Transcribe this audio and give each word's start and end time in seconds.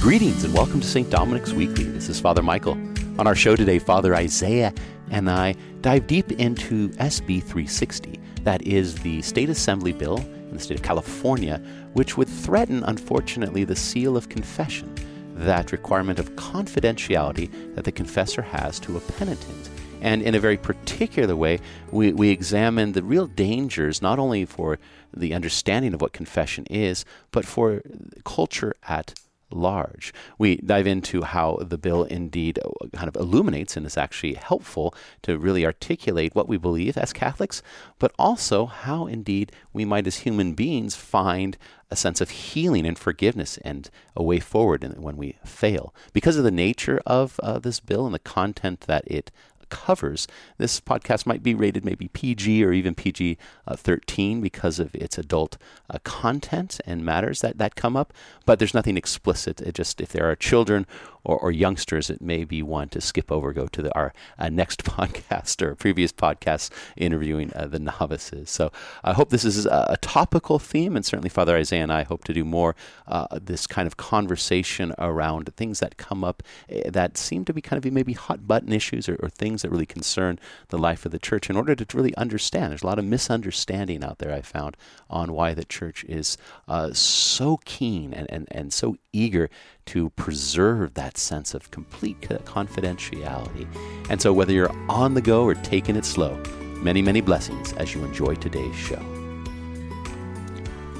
Greetings 0.00 0.44
and 0.44 0.54
welcome 0.54 0.80
to 0.80 0.86
St. 0.86 1.10
Dominic's 1.10 1.52
Weekly. 1.52 1.84
This 1.84 2.08
is 2.08 2.18
Father 2.18 2.42
Michael. 2.42 2.72
On 3.18 3.26
our 3.26 3.34
show 3.34 3.54
today, 3.54 3.78
Father 3.78 4.14
Isaiah 4.14 4.72
and 5.10 5.28
I 5.28 5.54
dive 5.82 6.06
deep 6.06 6.32
into 6.32 6.88
SB 6.92 7.42
360. 7.42 8.18
That 8.44 8.62
is 8.62 8.94
the 8.94 9.20
state 9.20 9.50
assembly 9.50 9.92
bill 9.92 10.16
in 10.16 10.54
the 10.54 10.58
state 10.58 10.78
of 10.78 10.82
California, 10.82 11.58
which 11.92 12.16
would 12.16 12.30
threaten, 12.30 12.82
unfortunately, 12.84 13.64
the 13.64 13.76
seal 13.76 14.16
of 14.16 14.30
confession, 14.30 14.94
that 15.34 15.70
requirement 15.70 16.18
of 16.18 16.30
confidentiality 16.30 17.74
that 17.74 17.84
the 17.84 17.92
confessor 17.92 18.40
has 18.40 18.80
to 18.80 18.96
a 18.96 19.00
penitent. 19.00 19.68
And 20.00 20.22
in 20.22 20.34
a 20.34 20.40
very 20.40 20.56
particular 20.56 21.36
way, 21.36 21.60
we, 21.90 22.14
we 22.14 22.30
examine 22.30 22.92
the 22.92 23.02
real 23.02 23.26
dangers, 23.26 24.00
not 24.00 24.18
only 24.18 24.46
for 24.46 24.78
the 25.14 25.34
understanding 25.34 25.92
of 25.92 26.00
what 26.00 26.14
confession 26.14 26.64
is, 26.70 27.04
but 27.32 27.44
for 27.44 27.82
culture 28.24 28.74
at 28.88 29.12
large. 29.50 30.12
We 30.38 30.56
dive 30.56 30.86
into 30.86 31.22
how 31.22 31.58
the 31.60 31.78
bill 31.78 32.04
indeed 32.04 32.58
uh, 32.58 32.86
kind 32.94 33.08
of 33.08 33.16
illuminates 33.16 33.76
and 33.76 33.86
is 33.86 33.96
actually 33.96 34.34
helpful 34.34 34.94
to 35.22 35.38
really 35.38 35.64
articulate 35.66 36.34
what 36.34 36.48
we 36.48 36.56
believe 36.56 36.96
as 36.96 37.12
Catholics, 37.12 37.62
but 37.98 38.12
also 38.18 38.66
how 38.66 39.06
indeed 39.06 39.52
we 39.72 39.84
might 39.84 40.06
as 40.06 40.18
human 40.18 40.54
beings 40.54 40.96
find 40.96 41.56
a 41.90 41.96
sense 41.96 42.20
of 42.20 42.30
healing 42.30 42.86
and 42.86 42.98
forgiveness 42.98 43.58
and 43.64 43.90
a 44.14 44.22
way 44.22 44.38
forward 44.38 44.84
when 44.96 45.16
we 45.16 45.36
fail. 45.44 45.92
Because 46.12 46.36
of 46.36 46.44
the 46.44 46.50
nature 46.50 47.00
of 47.04 47.40
uh, 47.42 47.58
this 47.58 47.80
bill 47.80 48.06
and 48.06 48.14
the 48.14 48.20
content 48.20 48.82
that 48.82 49.04
it 49.06 49.30
covers. 49.70 50.26
This 50.58 50.80
podcast 50.80 51.26
might 51.26 51.42
be 51.42 51.54
rated 51.54 51.84
maybe 51.84 52.08
PG 52.08 52.64
or 52.64 52.72
even 52.72 52.94
PG 52.94 53.38
uh, 53.66 53.76
13 53.76 54.40
because 54.40 54.78
of 54.78 54.94
its 54.94 55.16
adult 55.16 55.56
uh, 55.88 55.98
content 56.04 56.80
and 56.84 57.04
matters 57.04 57.40
that, 57.40 57.58
that 57.58 57.74
come 57.74 57.96
up, 57.96 58.12
but 58.44 58.58
there's 58.58 58.74
nothing 58.74 58.96
explicit. 58.96 59.60
It 59.60 59.74
just, 59.74 60.00
if 60.00 60.10
there 60.10 60.30
are 60.30 60.36
children 60.36 60.86
or, 61.24 61.38
or 61.38 61.50
youngsters, 61.50 62.10
it 62.10 62.20
may 62.20 62.44
be 62.44 62.62
one 62.62 62.88
to 62.90 63.00
skip 63.00 63.30
over, 63.30 63.52
go 63.52 63.66
to 63.66 63.82
the, 63.82 63.94
our 63.94 64.12
uh, 64.38 64.48
next 64.48 64.84
podcast 64.84 65.62
or 65.62 65.74
previous 65.74 66.12
podcast 66.12 66.70
interviewing 66.96 67.52
uh, 67.54 67.66
the 67.66 67.78
novices. 67.78 68.50
So 68.50 68.72
I 69.04 69.12
hope 69.12 69.30
this 69.30 69.44
is 69.44 69.66
a, 69.66 69.86
a, 69.90 69.96
topical 70.00 70.58
theme, 70.58 70.96
and 70.96 71.04
certainly 71.04 71.28
Father 71.28 71.56
Isaiah 71.56 71.82
and 71.82 71.92
I 71.92 72.02
hope 72.02 72.24
to 72.24 72.32
do 72.32 72.44
more 72.44 72.74
uh, 73.06 73.26
this 73.32 73.66
kind 73.66 73.86
of 73.86 73.96
conversation 73.96 74.94
around 74.98 75.54
things 75.56 75.80
that 75.80 75.96
come 75.96 76.24
up 76.24 76.42
eh, 76.68 76.88
that 76.90 77.16
seem 77.16 77.44
to 77.44 77.52
be 77.52 77.60
kind 77.60 77.84
of 77.84 77.92
maybe 77.92 78.12
hot 78.12 78.46
button 78.48 78.72
issues 78.72 79.08
or, 79.08 79.16
or 79.22 79.28
things 79.28 79.62
that 79.62 79.70
really 79.70 79.86
concern 79.86 80.38
the 80.68 80.78
life 80.78 81.04
of 81.04 81.12
the 81.12 81.18
church 81.18 81.50
in 81.50 81.56
order 81.56 81.74
to 81.74 81.96
really 81.96 82.14
understand. 82.16 82.70
There's 82.70 82.82
a 82.82 82.86
lot 82.86 82.98
of 82.98 83.04
misunderstanding 83.04 84.02
out 84.02 84.18
there, 84.18 84.32
I 84.32 84.40
found, 84.40 84.76
on 85.08 85.32
why 85.32 85.54
the 85.54 85.64
church 85.64 86.04
is 86.04 86.36
uh, 86.68 86.92
so 86.92 87.60
keen 87.64 88.12
and, 88.12 88.30
and, 88.30 88.48
and 88.50 88.72
so 88.72 88.96
eager 89.12 89.50
to 89.90 90.08
preserve 90.10 90.94
that 90.94 91.18
sense 91.18 91.52
of 91.52 91.68
complete 91.72 92.20
confidentiality. 92.20 93.66
And 94.08 94.22
so, 94.22 94.32
whether 94.32 94.52
you're 94.52 94.70
on 94.88 95.14
the 95.14 95.20
go 95.20 95.42
or 95.42 95.56
taking 95.56 95.96
it 95.96 96.04
slow, 96.04 96.40
many, 96.76 97.02
many 97.02 97.20
blessings 97.20 97.72
as 97.72 97.92
you 97.92 98.04
enjoy 98.04 98.36
today's 98.36 98.76
show. 98.76 99.02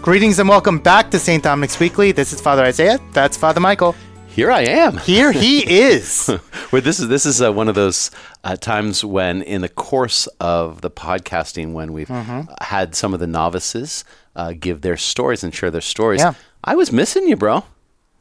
Greetings 0.02 0.40
and 0.40 0.48
welcome 0.48 0.80
back 0.80 1.08
to 1.12 1.20
St. 1.20 1.40
Dominic's 1.40 1.78
Weekly. 1.78 2.10
This 2.10 2.32
is 2.32 2.40
Father 2.40 2.64
Isaiah. 2.64 2.98
That's 3.12 3.36
Father 3.36 3.60
Michael. 3.60 3.94
Here 4.26 4.50
I 4.50 4.62
am. 4.62 4.96
Here 4.96 5.30
he 5.30 5.60
is. 5.82 6.28
well, 6.72 6.82
this 6.82 6.98
is 6.98 7.06
this 7.06 7.24
is 7.24 7.40
uh, 7.40 7.52
one 7.52 7.68
of 7.68 7.76
those 7.76 8.10
uh, 8.42 8.56
times 8.56 9.04
when, 9.04 9.42
in 9.42 9.60
the 9.60 9.68
course 9.68 10.26
of 10.40 10.80
the 10.80 10.90
podcasting, 10.90 11.74
when 11.74 11.92
we've 11.92 12.08
mm-hmm. 12.08 12.52
had 12.60 12.96
some 12.96 13.14
of 13.14 13.20
the 13.20 13.28
novices 13.28 14.04
uh, 14.34 14.52
give 14.58 14.80
their 14.80 14.96
stories 14.96 15.44
and 15.44 15.54
share 15.54 15.70
their 15.70 15.80
stories, 15.80 16.22
yeah. 16.22 16.34
I 16.64 16.74
was 16.74 16.90
missing 16.90 17.28
you, 17.28 17.36
bro. 17.36 17.62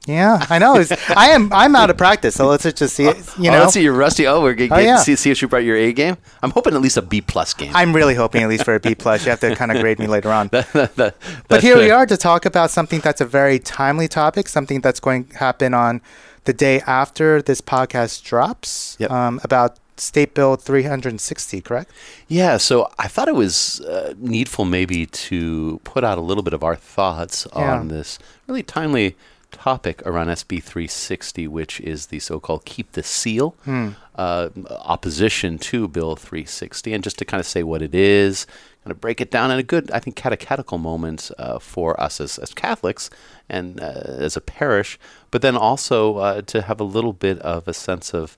Yeah, 0.08 0.46
I 0.50 0.60
know. 0.60 0.84
I 1.10 1.30
am. 1.30 1.52
I'm 1.52 1.76
out 1.76 1.90
of 1.90 1.98
practice, 1.98 2.36
so 2.36 2.48
let's 2.48 2.64
just 2.64 2.96
see. 2.96 3.06
It, 3.06 3.18
you 3.38 3.50
oh, 3.50 3.54
know, 3.54 3.60
let's 3.60 3.74
see. 3.74 3.84
You're 3.84 3.94
rusty. 3.94 4.26
Oh, 4.26 4.42
we're 4.42 4.54
getting, 4.54 4.74
oh, 4.74 4.80
yeah. 4.80 4.98
see, 4.98 5.16
see 5.16 5.30
if 5.30 5.42
you 5.42 5.48
brought 5.48 5.64
your 5.64 5.76
A 5.76 5.92
game. 5.92 6.18
I'm 6.42 6.52
hoping 6.52 6.74
at 6.74 6.82
least 6.82 6.98
a 6.98 7.02
B 7.02 7.22
plus 7.22 7.54
game. 7.54 7.72
I'm 7.76 7.94
really 7.94 8.16
hoping 8.16 8.42
at 8.42 8.50
least 8.50 8.64
for 8.64 8.76
a 8.76 8.80
B 8.80 8.96
plus. 8.96 9.26
You 9.26 9.32
have 9.32 9.42
to 9.42 9.56
kind 9.56 9.72
of 9.72 9.82
grade 9.82 10.00
me 10.00 10.08
later 10.08 10.32
on. 10.32 10.48
that, 10.52 10.72
that, 10.74 10.96
that, 10.96 11.16
but 11.48 11.62
here 11.62 11.78
we 11.78 11.92
are 11.92 12.06
to 12.06 12.18
talk 12.18 12.46
about 12.46 12.72
something 12.72 13.02
that's 13.02 13.22
a 13.22 13.26
very 13.26 13.60
timely 13.60 14.08
topic, 14.08 14.48
something 14.48 14.82
that's 14.82 15.00
going 15.00 15.26
to 15.26 15.38
happen 15.38 15.74
on 15.74 16.02
the 16.46 16.54
day 16.54 16.82
after 16.82 17.42
this 17.42 17.62
podcast 17.62 18.24
drops. 18.24 18.96
Yep. 19.00 19.12
Um, 19.12 19.42
about 19.44 19.78
State 19.98 20.34
Bill 20.34 20.56
360, 20.56 21.62
correct? 21.62 21.92
Yeah, 22.28 22.58
so 22.58 22.90
I 22.98 23.08
thought 23.08 23.28
it 23.28 23.36
was 23.36 23.82
uh, 23.82 24.14
needful 24.18 24.66
maybe 24.66 25.06
to 25.06 25.82
put 25.84 26.04
out 26.04 26.18
a 26.18 26.22
little 26.22 26.44
bit 26.44 26.54
of 26.54 26.64
our 26.64 26.76
thoughts 26.76 27.46
yeah. 27.54 27.78
on 27.78 27.90
this 27.90 28.18
really 28.48 28.64
timely 28.64 29.16
topic 29.52 30.02
around 30.06 30.28
SB 30.28 30.62
360, 30.62 31.48
which 31.48 31.80
is 31.82 32.08
the 32.08 32.20
so 32.20 32.40
called 32.40 32.66
Keep 32.66 32.94
the 32.94 33.04
Seal 33.04 33.56
hmm. 33.64 33.90
uh, 34.16 34.50
opposition 34.70 35.58
to 35.60 35.88
Bill 35.88 36.16
360. 36.16 36.94
And 36.94 37.04
just 37.04 37.18
to 37.20 37.26
kind 37.26 37.40
of 37.40 37.48
say 37.48 37.64
what 37.64 37.82
it 37.82 37.94
is, 37.96 38.46
kind 38.84 38.92
of 38.92 39.02
break 39.02 39.22
it 39.22 39.32
down 39.32 39.52
in 39.52 39.60
a 39.60 39.64
good, 39.64 39.92
I 39.92 40.00
think, 40.00 40.16
catechetical 40.16 40.78
moment 40.78 41.32
uh, 41.38 41.60
for 41.60 42.00
us 42.00 42.22
as, 42.22 42.38
as 42.38 42.54
Catholics 42.54 43.10
and 43.50 43.80
uh, 43.80 44.02
as 44.06 44.38
a 44.38 44.42
parish, 44.42 44.98
but 45.32 45.42
then 45.42 45.58
also 45.58 46.18
uh, 46.18 46.42
to 46.44 46.62
have 46.62 46.80
a 46.80 46.86
little 46.86 47.14
bit 47.14 47.40
of 47.40 47.68
a 47.68 47.74
sense 47.74 48.14
of 48.14 48.38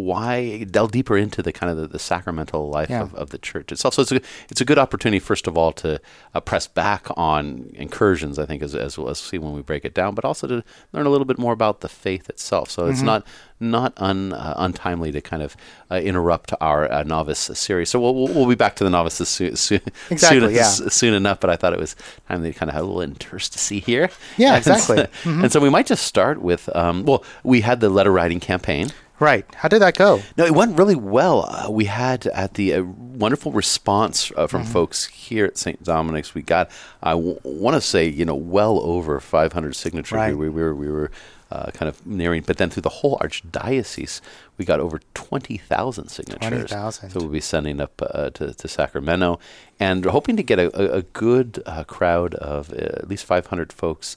why 0.00 0.64
delve 0.64 0.90
deeper 0.90 1.16
into 1.16 1.42
the 1.42 1.52
kind 1.52 1.70
of 1.70 1.76
the, 1.76 1.86
the 1.86 1.98
sacramental 1.98 2.68
life 2.68 2.88
yeah. 2.88 3.02
of, 3.02 3.14
of, 3.14 3.30
the 3.30 3.38
church. 3.38 3.70
itself. 3.70 3.94
So 3.94 4.02
it's 4.02 4.12
a, 4.12 4.20
it's 4.48 4.60
a 4.60 4.64
good 4.64 4.78
opportunity, 4.78 5.18
first 5.18 5.46
of 5.46 5.56
all, 5.58 5.72
to 5.72 6.00
uh, 6.34 6.40
press 6.40 6.66
back 6.66 7.06
on 7.16 7.70
incursions. 7.74 8.38
I 8.38 8.46
think 8.46 8.62
as 8.62 8.74
as 8.74 8.96
we'll 8.96 9.14
see 9.14 9.38
when 9.38 9.52
we 9.52 9.62
break 9.62 9.84
it 9.84 9.94
down, 9.94 10.14
but 10.14 10.24
also 10.24 10.46
to 10.46 10.64
learn 10.92 11.06
a 11.06 11.10
little 11.10 11.26
bit 11.26 11.38
more 11.38 11.52
about 11.52 11.80
the 11.80 11.88
faith 11.88 12.30
itself. 12.30 12.70
So 12.70 12.82
mm-hmm. 12.82 12.92
it's 12.92 13.02
not 13.02 13.26
not 13.62 13.94
un, 13.96 14.32
uh, 14.32 14.54
untimely 14.56 15.12
to 15.12 15.20
kind 15.20 15.42
of 15.42 15.56
uh, 15.90 15.96
interrupt 15.96 16.52
our 16.60 16.90
uh, 16.90 17.02
novice 17.04 17.38
series. 17.38 17.88
So 17.88 18.00
we'll, 18.00 18.14
we'll, 18.14 18.34
we'll 18.34 18.48
be 18.48 18.54
back 18.54 18.76
to 18.76 18.84
the 18.84 18.90
novices 18.90 19.28
soon, 19.28 19.56
soon, 19.56 19.80
exactly, 20.10 20.40
soon, 20.40 20.50
yeah. 20.54 20.64
soon 20.88 21.14
enough. 21.14 21.40
But 21.40 21.50
I 21.50 21.56
thought 21.56 21.72
it 21.72 21.78
was 21.78 21.96
time 22.28 22.42
to 22.42 22.52
kind 22.52 22.68
of 22.68 22.74
have 22.74 22.82
a 22.82 22.86
little 22.86 23.02
interstice 23.02 23.68
here. 23.68 24.10
Yeah, 24.36 24.56
exactly. 24.56 24.98
And 25.02 25.08
so, 25.08 25.28
mm-hmm. 25.30 25.44
and 25.44 25.52
so 25.52 25.60
we 25.60 25.70
might 25.70 25.86
just 25.86 26.04
start 26.04 26.42
with 26.42 26.68
um, 26.74 27.04
well, 27.04 27.24
we 27.44 27.60
had 27.60 27.80
the 27.80 27.88
letter 27.88 28.10
writing 28.10 28.40
campaign. 28.40 28.90
Right. 29.22 29.46
How 29.54 29.68
did 29.68 29.78
that 29.82 29.96
go? 29.96 30.20
No, 30.36 30.44
it 30.44 30.52
went 30.52 30.76
really 30.76 30.96
well. 30.96 31.46
Uh, 31.48 31.70
we 31.70 31.84
had 31.84 32.26
at 32.26 32.54
the 32.54 32.74
uh, 32.74 32.82
wonderful 32.82 33.52
response 33.52 34.32
uh, 34.36 34.48
from 34.48 34.62
mm-hmm. 34.62 34.72
folks 34.72 35.04
here 35.04 35.44
at 35.44 35.56
St. 35.56 35.80
Dominic's. 35.84 36.34
We 36.34 36.42
got, 36.42 36.68
I 37.04 37.12
w- 37.12 37.38
want 37.44 37.74
to 37.74 37.80
say, 37.80 38.08
you 38.08 38.24
know, 38.24 38.34
well 38.34 38.80
over 38.80 39.20
500 39.20 39.76
signatures. 39.76 40.16
Right. 40.16 40.36
We, 40.36 40.48
we 40.48 40.60
were, 40.60 40.74
we 40.74 40.90
were 40.90 41.12
uh, 41.52 41.70
kind 41.70 41.88
of 41.88 42.04
nearing, 42.04 42.42
but 42.42 42.56
then 42.56 42.68
through 42.68 42.82
the 42.82 42.88
whole 42.88 43.16
archdiocese, 43.18 44.20
we 44.58 44.64
got 44.64 44.80
over 44.80 45.00
20,000 45.14 46.08
signatures. 46.08 46.48
20,000. 46.48 47.10
So 47.10 47.20
we'll 47.20 47.28
be 47.28 47.40
sending 47.40 47.80
up 47.80 48.02
uh, 48.02 48.30
to, 48.30 48.52
to 48.52 48.66
Sacramento 48.66 49.38
and 49.78 50.04
hoping 50.04 50.36
to 50.36 50.42
get 50.42 50.58
a, 50.58 50.96
a, 50.96 51.02
good 51.02 51.62
uh, 51.64 51.84
crowd 51.84 52.34
of 52.34 52.72
at 52.72 53.06
least 53.06 53.24
500 53.24 53.72
folks 53.72 54.16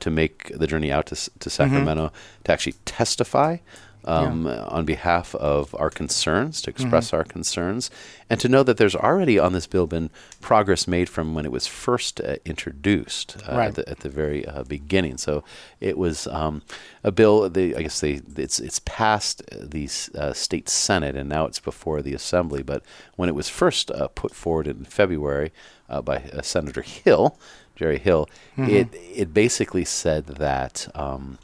to 0.00 0.10
make 0.10 0.50
the 0.56 0.66
journey 0.66 0.90
out 0.90 1.06
to, 1.06 1.14
to 1.14 1.20
mm-hmm. 1.20 1.50
Sacramento 1.50 2.06
mm-hmm. 2.06 2.42
to 2.44 2.52
actually 2.52 2.74
testify 2.86 3.58
um, 4.06 4.46
yeah. 4.46 4.64
on 4.64 4.84
behalf 4.84 5.34
of 5.34 5.74
our 5.74 5.90
concerns, 5.90 6.62
to 6.62 6.70
express 6.70 7.08
mm-hmm. 7.08 7.16
our 7.16 7.24
concerns, 7.24 7.90
and 8.30 8.40
to 8.40 8.48
know 8.48 8.62
that 8.62 8.76
there's 8.76 8.94
already 8.94 9.38
on 9.38 9.52
this 9.52 9.66
bill 9.66 9.86
been 9.86 10.10
progress 10.40 10.86
made 10.86 11.08
from 11.08 11.34
when 11.34 11.44
it 11.44 11.52
was 11.52 11.66
first 11.66 12.20
uh, 12.20 12.36
introduced 12.44 13.36
uh, 13.48 13.56
right. 13.56 13.68
at, 13.68 13.74
the, 13.74 13.88
at, 13.88 14.00
the, 14.00 14.08
very 14.08 14.46
uh, 14.46 14.62
beginning. 14.64 15.16
So 15.16 15.44
it 15.80 15.98
was 15.98 16.26
um, 16.28 16.62
a 17.02 17.10
bill. 17.10 17.48
They, 17.48 17.74
I 17.74 17.82
guess 17.82 18.00
they 18.00 18.20
it's 18.36 18.60
it's 18.60 18.80
passed 18.80 19.42
the 19.50 19.88
uh, 20.14 20.32
state 20.32 20.68
senate 20.68 21.16
and 21.16 21.28
now 21.28 21.46
it's 21.46 21.60
before 21.60 22.02
the 22.02 22.14
assembly. 22.14 22.62
But 22.62 22.82
when 23.16 23.28
it 23.28 23.34
was 23.34 23.48
first 23.48 23.90
uh, 23.90 24.08
put 24.08 24.34
forward 24.34 24.66
in 24.66 24.84
February 24.84 25.52
uh, 25.88 26.02
by 26.02 26.22
Senator 26.42 26.82
Hill, 26.82 27.38
Jerry 27.74 27.98
Hill, 27.98 28.28
mm-hmm. 28.56 28.70
it 28.70 28.88
it 28.94 29.34
basically 29.34 29.84
said 29.84 30.26
that. 30.26 30.88
Um, 30.94 31.38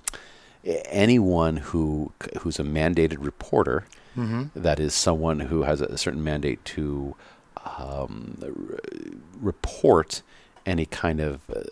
anyone 0.65 1.57
who 1.57 2.13
who's 2.41 2.59
a 2.59 2.65
mandated 2.65 3.25
reporter, 3.25 3.85
mm-hmm. 4.17 4.45
that 4.55 4.79
is 4.79 4.95
someone 4.95 5.41
who 5.41 5.63
has 5.63 5.81
a 5.81 5.99
certain 5.99 6.23
mandate 6.23 6.65
to 6.65 7.15
um, 7.79 8.39
report 9.41 10.23
any 10.65 10.87
kind 10.87 11.21
of 11.21 11.41
uh, 11.51 11.63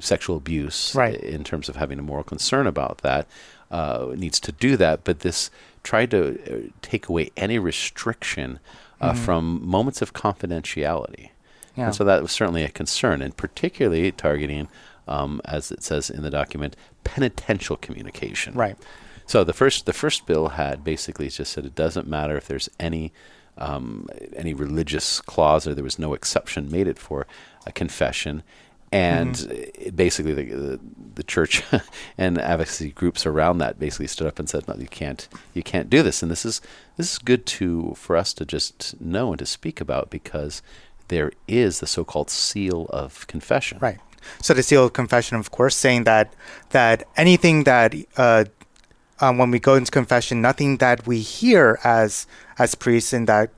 sexual 0.00 0.36
abuse 0.36 0.94
right. 0.94 1.14
in 1.16 1.44
terms 1.44 1.68
of 1.68 1.76
having 1.76 1.98
a 1.98 2.02
moral 2.02 2.24
concern 2.24 2.66
about 2.66 2.98
that, 2.98 3.26
uh, 3.70 4.08
needs 4.16 4.40
to 4.40 4.52
do 4.52 4.76
that. 4.76 5.04
But 5.04 5.20
this 5.20 5.50
tried 5.82 6.10
to 6.12 6.38
uh, 6.50 6.70
take 6.80 7.08
away 7.08 7.30
any 7.36 7.58
restriction 7.58 8.58
uh, 9.00 9.12
mm-hmm. 9.12 9.24
from 9.24 9.66
moments 9.66 10.02
of 10.02 10.12
confidentiality. 10.12 11.30
Yeah. 11.76 11.86
And 11.86 11.94
so 11.94 12.04
that 12.04 12.22
was 12.22 12.32
certainly 12.32 12.64
a 12.64 12.68
concern, 12.68 13.22
and 13.22 13.36
particularly 13.36 14.12
targeting 14.12 14.68
um, 15.08 15.40
as 15.44 15.70
it 15.70 15.82
says 15.82 16.10
in 16.10 16.22
the 16.22 16.30
document, 16.30 16.76
penitential 17.04 17.76
communication. 17.76 18.54
Right. 18.54 18.76
So 19.26 19.44
the 19.44 19.52
first 19.52 19.86
the 19.86 19.92
first 19.92 20.26
bill 20.26 20.48
had 20.48 20.84
basically 20.84 21.28
just 21.28 21.52
said 21.52 21.64
it 21.64 21.74
doesn't 21.74 22.06
matter 22.06 22.36
if 22.36 22.46
there's 22.46 22.68
any 22.78 23.12
um, 23.58 24.08
any 24.34 24.54
religious 24.54 25.20
clause 25.20 25.66
or 25.66 25.74
there 25.74 25.84
was 25.84 25.98
no 25.98 26.14
exception 26.14 26.70
made 26.70 26.88
it 26.88 26.98
for 26.98 27.26
a 27.66 27.72
confession. 27.72 28.42
and 28.90 29.36
mm-hmm. 29.36 29.96
basically 29.96 30.34
the, 30.34 30.44
the, 30.44 30.80
the 31.14 31.22
church 31.22 31.62
and 32.18 32.38
advocacy 32.38 32.90
groups 32.90 33.24
around 33.24 33.56
that 33.58 33.78
basically 33.78 34.06
stood 34.06 34.26
up 34.26 34.38
and 34.38 34.48
said, 34.48 34.68
"No, 34.68 34.74
you 34.74 34.86
can't, 34.86 35.28
you 35.54 35.62
can't 35.62 35.88
do 35.88 36.02
this." 36.02 36.22
And 36.22 36.30
this 36.30 36.44
is 36.44 36.60
this 36.96 37.12
is 37.12 37.18
good 37.18 37.46
to 37.46 37.94
for 37.96 38.16
us 38.16 38.34
to 38.34 38.44
just 38.44 39.00
know 39.00 39.30
and 39.32 39.38
to 39.38 39.46
speak 39.46 39.80
about 39.80 40.10
because 40.10 40.62
there 41.08 41.32
is 41.48 41.80
the 41.80 41.86
so-called 41.86 42.30
seal 42.30 42.86
of 42.90 43.26
confession. 43.26 43.78
Right. 43.80 43.98
So 44.40 44.54
the 44.54 44.62
seal 44.62 44.86
of 44.86 44.92
confession, 44.92 45.36
of 45.36 45.50
course, 45.50 45.76
saying 45.76 46.04
that 46.04 46.34
that 46.70 47.06
anything 47.16 47.64
that 47.64 47.94
uh, 48.16 48.44
um, 49.20 49.38
when 49.38 49.50
we 49.50 49.58
go 49.58 49.74
into 49.74 49.90
confession, 49.90 50.42
nothing 50.42 50.78
that 50.78 51.06
we 51.06 51.20
hear 51.20 51.78
as 51.84 52.26
as 52.58 52.74
priests 52.74 53.12
and 53.12 53.26
that 53.28 53.50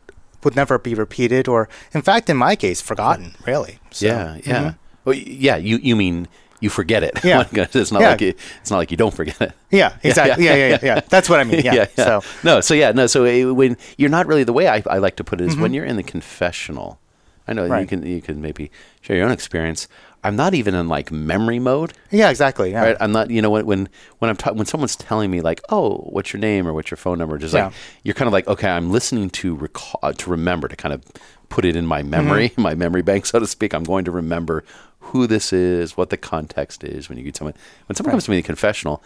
would 0.42 0.54
never 0.54 0.78
be 0.78 0.94
repeated, 0.94 1.48
or 1.48 1.68
in 1.92 2.02
fact, 2.02 2.28
in 2.28 2.36
my 2.36 2.54
case, 2.54 2.80
forgotten. 2.80 3.34
Really. 3.46 3.78
So, 3.90 4.06
yeah. 4.06 4.34
Yeah. 4.36 4.40
Mm-hmm. 4.42 4.76
Well, 5.04 5.14
yeah. 5.14 5.56
You 5.56 5.78
you 5.78 5.96
mean 5.96 6.28
you 6.60 6.70
forget 6.70 7.02
it. 7.02 7.22
Yeah. 7.24 7.44
it's 7.52 7.92
not 7.92 8.00
yeah. 8.00 8.10
like 8.10 8.20
you, 8.20 8.34
it's 8.60 8.70
not 8.70 8.78
like 8.78 8.90
you 8.90 8.96
don't 8.96 9.14
forget 9.14 9.40
it. 9.40 9.52
Yeah, 9.70 9.96
exactly. 10.02 10.44
Yeah, 10.44 10.54
yeah, 10.54 10.68
yeah. 10.68 10.78
yeah, 10.82 10.94
yeah. 10.94 11.00
That's 11.08 11.28
what 11.28 11.40
I 11.40 11.44
mean. 11.44 11.60
Yeah. 11.64 11.74
yeah, 11.74 11.86
So 11.96 12.22
no, 12.42 12.60
so 12.60 12.74
yeah, 12.74 12.92
no. 12.92 13.06
So 13.06 13.24
it, 13.24 13.44
when 13.44 13.76
you're 13.96 14.10
not 14.10 14.26
really 14.26 14.44
the 14.44 14.52
way 14.52 14.68
I, 14.68 14.82
I 14.86 14.98
like 14.98 15.16
to 15.16 15.24
put 15.24 15.40
it 15.40 15.44
is 15.44 15.52
mm-hmm. 15.52 15.62
when 15.62 15.74
you're 15.74 15.84
in 15.84 15.96
the 15.96 16.02
confessional. 16.02 16.98
I 17.46 17.52
know 17.52 17.66
right. 17.66 17.80
you 17.82 17.86
can 17.86 18.06
you 18.06 18.22
can 18.22 18.40
maybe 18.40 18.70
share 19.02 19.16
your 19.16 19.26
own 19.26 19.32
experience. 19.32 19.88
I'm 20.24 20.36
not 20.36 20.54
even 20.54 20.74
in 20.74 20.88
like 20.88 21.12
memory 21.12 21.58
mode. 21.58 21.92
Yeah, 22.10 22.30
exactly. 22.30 22.70
Yeah. 22.70 22.82
Right. 22.82 22.96
I'm 22.98 23.12
not. 23.12 23.30
You 23.30 23.42
know, 23.42 23.50
when 23.50 23.66
when 23.66 23.88
when 24.18 24.30
I'm 24.30 24.36
ta- 24.36 24.52
when 24.52 24.66
someone's 24.66 24.96
telling 24.96 25.30
me 25.30 25.42
like, 25.42 25.60
oh, 25.68 25.98
what's 25.98 26.32
your 26.32 26.40
name 26.40 26.66
or 26.66 26.72
what's 26.72 26.90
your 26.90 26.96
phone 26.96 27.18
number, 27.18 27.36
just 27.36 27.52
yeah. 27.52 27.66
like 27.66 27.74
you're 28.02 28.14
kind 28.14 28.26
of 28.26 28.32
like, 28.32 28.48
okay, 28.48 28.68
I'm 28.68 28.90
listening 28.90 29.28
to 29.30 29.54
recall 29.54 30.00
uh, 30.02 30.14
to 30.14 30.30
remember 30.30 30.66
to 30.66 30.76
kind 30.76 30.94
of 30.94 31.04
put 31.50 31.66
it 31.66 31.76
in 31.76 31.86
my 31.86 32.02
memory, 32.02 32.48
mm-hmm. 32.48 32.62
my 32.70 32.74
memory 32.74 33.02
bank, 33.02 33.26
so 33.26 33.38
to 33.38 33.46
speak. 33.46 33.74
I'm 33.74 33.84
going 33.84 34.06
to 34.06 34.10
remember 34.10 34.64
who 34.98 35.26
this 35.26 35.52
is, 35.52 35.96
what 35.96 36.08
the 36.08 36.16
context 36.16 36.82
is 36.82 37.10
when 37.10 37.18
you 37.18 37.24
get 37.24 37.36
someone. 37.36 37.54
When 37.86 37.94
someone 37.94 38.08
right. 38.08 38.14
comes 38.14 38.24
to 38.24 38.30
me 38.30 38.38
in 38.38 38.42
the 38.42 38.46
confessional, 38.46 39.02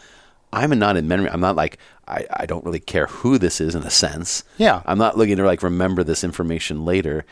I'm 0.53 0.77
not 0.79 0.97
in 0.97 1.09
memory. 1.09 1.31
I'm 1.31 1.41
not 1.41 1.57
like 1.57 1.79
I, 2.07 2.25
I 2.31 2.47
don't 2.47 2.65
really 2.65 2.81
care 2.81 3.07
who 3.07 3.39
this 3.39 3.61
is 3.61 3.75
in 3.75 3.83
a 3.83 3.91
sense. 3.91 4.45
Yeah. 4.57 4.83
I'm 4.87 4.99
not 4.99 5.19
looking 5.19 5.37
to 5.37 5.45
like 5.45 5.63
remember 5.63 6.05
this 6.05 6.25
information 6.25 6.85
later. 6.85 7.27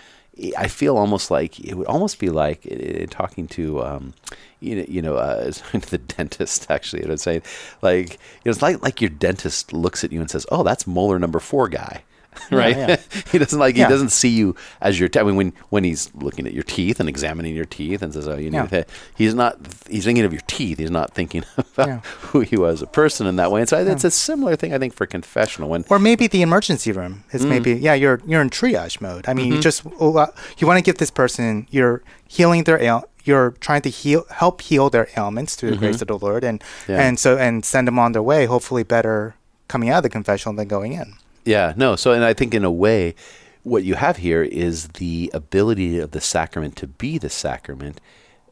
I 0.56 0.68
feel 0.68 0.96
almost 0.96 1.30
like 1.30 1.58
it 1.60 1.74
would 1.74 1.86
almost 1.86 2.18
be 2.18 2.28
like 2.28 2.66
uh, 2.70 3.06
talking 3.08 3.48
to, 3.48 3.82
um, 3.82 4.14
you 4.60 4.76
know, 4.76 4.84
you 4.86 5.02
know, 5.02 5.16
uh, 5.16 5.44
the 5.72 5.98
dentist. 5.98 6.70
Actually, 6.70 7.04
I 7.04 7.08
would 7.08 7.20
say, 7.20 7.42
like, 7.82 8.12
you 8.12 8.16
know, 8.44 8.50
it's 8.50 8.62
like 8.62 8.82
like 8.82 9.00
your 9.00 9.10
dentist 9.10 9.72
looks 9.72 10.04
at 10.04 10.12
you 10.12 10.20
and 10.20 10.30
says, 10.30 10.46
"Oh, 10.50 10.62
that's 10.62 10.86
molar 10.86 11.18
number 11.18 11.40
four 11.40 11.68
guy." 11.68 12.02
right? 12.50 12.76
Yeah, 12.76 12.88
yeah. 12.88 12.96
he 13.32 13.38
doesn't 13.38 13.58
like 13.58 13.76
yeah. 13.76 13.86
he 13.86 13.92
doesn't 13.92 14.10
see 14.10 14.28
you 14.28 14.54
as 14.80 14.98
your. 14.98 15.08
Te- 15.08 15.20
I 15.20 15.22
mean, 15.22 15.36
when 15.36 15.52
when 15.70 15.84
he's 15.84 16.14
looking 16.14 16.46
at 16.46 16.52
your 16.52 16.62
teeth 16.62 17.00
and 17.00 17.08
examining 17.08 17.54
your 17.54 17.64
teeth 17.64 18.02
and 18.02 18.12
says, 18.12 18.28
"Oh, 18.28 18.36
you 18.36 18.50
need," 18.50 18.68
to, 18.70 18.86
he's 19.16 19.34
not. 19.34 19.58
He's 19.88 20.04
thinking 20.04 20.24
of 20.24 20.32
your 20.32 20.42
teeth. 20.46 20.78
He's 20.78 20.90
not 20.90 21.14
thinking 21.14 21.44
about 21.58 22.04
who 22.04 22.42
you 22.42 22.64
are 22.64 22.70
as 22.70 22.82
a 22.82 22.86
person 22.86 23.26
in 23.26 23.36
that 23.36 23.50
way. 23.50 23.60
And 23.60 23.68
so 23.68 23.78
it's 23.78 24.04
a 24.04 24.10
similar 24.10 24.56
thing, 24.56 24.72
I 24.72 24.78
think, 24.78 24.94
for 24.94 25.06
confessional. 25.06 25.68
When 25.68 25.84
or 25.90 25.98
maybe 25.98 26.26
the 26.26 26.42
emergency 26.42 26.92
room 26.92 27.24
is 27.32 27.44
mm. 27.44 27.48
maybe 27.48 27.72
yeah 27.74 27.94
you're 27.94 28.20
you're 28.26 28.42
in 28.42 28.50
triage 28.50 29.00
mode. 29.00 29.28
I 29.28 29.34
mean, 29.34 29.46
mm-hmm. 29.46 29.56
you 29.56 29.60
just 29.62 29.84
you 29.84 30.66
want 30.66 30.78
to 30.78 30.82
give 30.82 30.98
this 30.98 31.10
person 31.10 31.66
you're 31.70 32.02
healing 32.28 32.64
their 32.64 32.80
ail 32.80 33.08
you're 33.26 33.52
trying 33.60 33.82
to 33.82 33.90
heal, 33.90 34.24
help 34.30 34.62
heal 34.62 34.88
their 34.88 35.08
ailments 35.16 35.56
through 35.56 35.70
the 35.70 35.76
mm-hmm. 35.76 35.84
grace 35.84 36.00
of 36.00 36.08
the 36.08 36.18
Lord, 36.18 36.44
and 36.44 36.62
and 36.88 37.18
so 37.18 37.36
and 37.36 37.64
send 37.64 37.88
them 37.88 37.98
on 37.98 38.12
their 38.12 38.22
way, 38.22 38.46
hopefully 38.46 38.84
better 38.84 39.34
coming 39.68 39.88
out 39.88 39.98
of 39.98 40.02
the 40.04 40.10
confessional 40.10 40.54
than 40.54 40.68
going 40.68 40.92
in. 40.92 41.14
Yeah, 41.46 41.72
no. 41.76 41.96
So, 41.96 42.12
and 42.12 42.24
I 42.24 42.34
think 42.34 42.54
in 42.54 42.64
a 42.64 42.70
way, 42.70 43.14
what 43.62 43.84
you 43.84 43.94
have 43.94 44.18
here 44.18 44.42
is 44.42 44.88
the 44.88 45.30
ability 45.32 45.98
of 45.98 46.10
the 46.10 46.20
sacrament 46.20 46.76
to 46.76 46.86
be 46.86 47.18
the 47.18 47.30
sacrament 47.30 48.00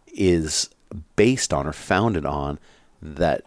is 0.08 0.70
based 1.17 1.52
on 1.52 1.67
or 1.67 1.73
founded 1.73 2.25
on 2.25 2.58
that 3.02 3.43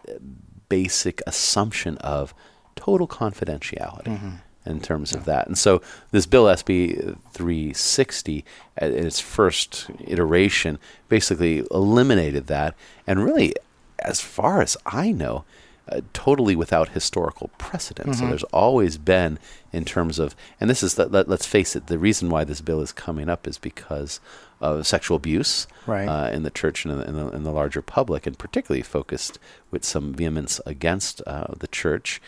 basic 0.68 1.22
assumption 1.26 1.96
of 1.98 2.34
total 2.76 3.08
confidentiality. 3.08 4.04
Mm-hmm 4.04 4.30
in 4.66 4.80
terms 4.80 5.12
yeah. 5.12 5.18
of 5.18 5.24
that. 5.24 5.46
And 5.46 5.56
so 5.56 5.80
this 6.10 6.26
bill 6.26 6.44
SB 6.44 7.16
360 7.32 8.44
in 8.80 9.06
its 9.06 9.18
first 9.18 9.90
iteration 10.06 10.78
basically 11.08 11.64
eliminated 11.70 12.48
that 12.48 12.74
and 13.06 13.24
really 13.24 13.54
as 14.00 14.20
far 14.20 14.60
as 14.60 14.76
I 14.86 15.10
know 15.10 15.44
uh, 15.90 16.00
totally 16.12 16.56
without 16.56 16.90
historical 16.90 17.50
precedent. 17.58 18.10
Mm-hmm. 18.10 18.20
So 18.20 18.26
there's 18.28 18.44
always 18.44 18.98
been, 18.98 19.38
in 19.72 19.84
terms 19.84 20.18
of, 20.18 20.34
and 20.60 20.68
this 20.68 20.82
is, 20.82 20.94
the, 20.94 21.08
let, 21.08 21.28
us 21.28 21.46
face 21.46 21.76
it, 21.76 21.86
the 21.86 21.98
reason 21.98 22.30
why 22.30 22.44
this 22.44 22.60
bill 22.60 22.80
is 22.80 22.92
coming 22.92 23.28
up 23.28 23.46
is 23.46 23.58
because 23.58 24.20
of 24.60 24.86
sexual 24.86 25.16
abuse 25.16 25.66
right. 25.86 26.06
uh, 26.08 26.30
in 26.30 26.42
the 26.42 26.50
church 26.50 26.84
and 26.84 27.02
in 27.02 27.14
the, 27.14 27.28
in 27.30 27.44
the, 27.44 27.52
larger 27.52 27.82
public, 27.82 28.26
and 28.26 28.38
particularly 28.38 28.82
focused 28.82 29.38
with 29.70 29.84
some 29.84 30.12
vehemence 30.12 30.60
against 30.66 31.22
uh, 31.26 31.46
the 31.56 31.68
church. 31.68 32.20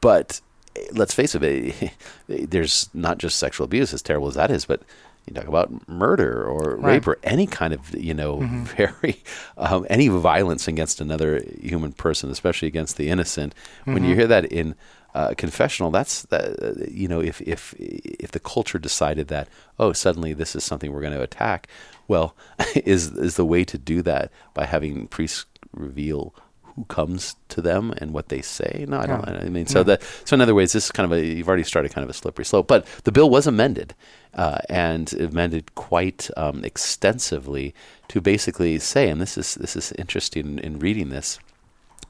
But 0.00 0.40
eh, 0.76 0.86
let's 0.92 1.14
face 1.14 1.34
it, 1.34 1.92
there's 2.28 2.90
not 2.92 3.18
just 3.18 3.38
sexual 3.38 3.64
abuse, 3.64 3.94
as 3.94 4.02
terrible 4.02 4.28
as 4.28 4.34
that 4.34 4.50
is, 4.50 4.66
but 4.66 4.82
you 5.26 5.34
talk 5.34 5.48
about 5.48 5.88
murder 5.88 6.44
or 6.44 6.76
right. 6.76 6.92
rape 6.92 7.06
or 7.06 7.18
any 7.24 7.46
kind 7.46 7.74
of 7.74 7.94
you 7.94 8.14
know 8.14 8.38
mm-hmm. 8.38 8.64
very 8.76 9.22
um, 9.56 9.86
any 9.90 10.08
violence 10.08 10.68
against 10.68 11.00
another 11.00 11.42
human 11.60 11.92
person, 11.92 12.30
especially 12.30 12.68
against 12.68 12.96
the 12.96 13.08
innocent. 13.08 13.54
Mm-hmm. 13.80 13.94
When 13.94 14.04
you 14.04 14.10
mm-hmm. 14.10 14.18
hear 14.20 14.28
that 14.28 14.44
in 14.46 14.74
uh, 15.14 15.34
confessional, 15.36 15.90
that's 15.90 16.22
that, 16.24 16.62
uh, 16.62 16.84
you 16.88 17.08
know 17.08 17.20
if 17.20 17.40
if 17.42 17.74
if 17.78 18.30
the 18.30 18.40
culture 18.40 18.78
decided 18.78 19.28
that 19.28 19.48
oh 19.78 19.92
suddenly 19.92 20.32
this 20.32 20.54
is 20.54 20.62
something 20.62 20.92
we're 20.92 21.00
going 21.00 21.12
to 21.12 21.22
attack, 21.22 21.68
well, 22.08 22.36
is 22.74 23.12
is 23.12 23.36
the 23.36 23.44
way 23.44 23.64
to 23.64 23.78
do 23.78 24.02
that 24.02 24.30
by 24.54 24.64
having 24.64 25.08
priests 25.08 25.46
reveal 25.72 26.34
who 26.76 26.84
comes 26.84 27.36
to 27.48 27.62
them 27.62 27.92
and 27.98 28.12
what 28.12 28.28
they 28.28 28.42
say. 28.42 28.84
No, 28.86 28.98
I 28.98 29.06
don't. 29.06 29.26
I 29.26 29.48
mean, 29.48 29.66
so 29.66 29.80
yeah. 29.80 29.84
that 29.84 30.02
so 30.24 30.34
in 30.34 30.40
other 30.40 30.54
ways, 30.54 30.72
this 30.72 30.84
is 30.84 30.92
kind 30.92 31.10
of 31.10 31.18
a 31.18 31.24
you've 31.24 31.48
already 31.48 31.64
started 31.64 31.92
kind 31.92 32.04
of 32.04 32.10
a 32.10 32.12
slippery 32.12 32.44
slope. 32.44 32.68
But 32.68 32.86
the 33.04 33.12
bill 33.12 33.30
was 33.30 33.46
amended, 33.46 33.94
uh, 34.34 34.58
and 34.68 35.12
amended 35.14 35.74
quite 35.74 36.30
um, 36.36 36.64
extensively 36.64 37.74
to 38.08 38.20
basically 38.20 38.78
say, 38.78 39.08
and 39.08 39.20
this 39.20 39.38
is 39.38 39.54
this 39.54 39.74
is 39.74 39.92
interesting 39.92 40.58
in 40.58 40.78
reading 40.78 41.08
this, 41.08 41.38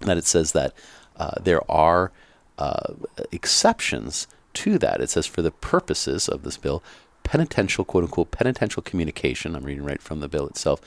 that 0.01 0.19
it 0.19 0.25
says 0.25 0.53
that 0.53 0.75
uh, 1.17 1.41
there 1.41 1.69
are 1.71 2.11
uh, 2.59 2.93
exceptions 3.31 4.27
to 4.55 4.79
that. 4.79 5.01
It 5.01 5.11
says 5.11 5.27
for 5.27 5.43
the 5.43 5.53
purposes 5.53 6.29
of 6.29 6.43
this 6.43 6.57
bill, 6.57 6.83
penitential 7.23 7.85
quote 7.85 8.05
unquote 8.05 8.33
penitential 8.33 8.83
communication. 8.83 9.55
I'm 9.55 9.65
reading 9.65 9.85
right 9.85 10.03
from 10.03 10.21
the 10.21 10.29
bill 10.29 10.49
itself. 10.49 10.81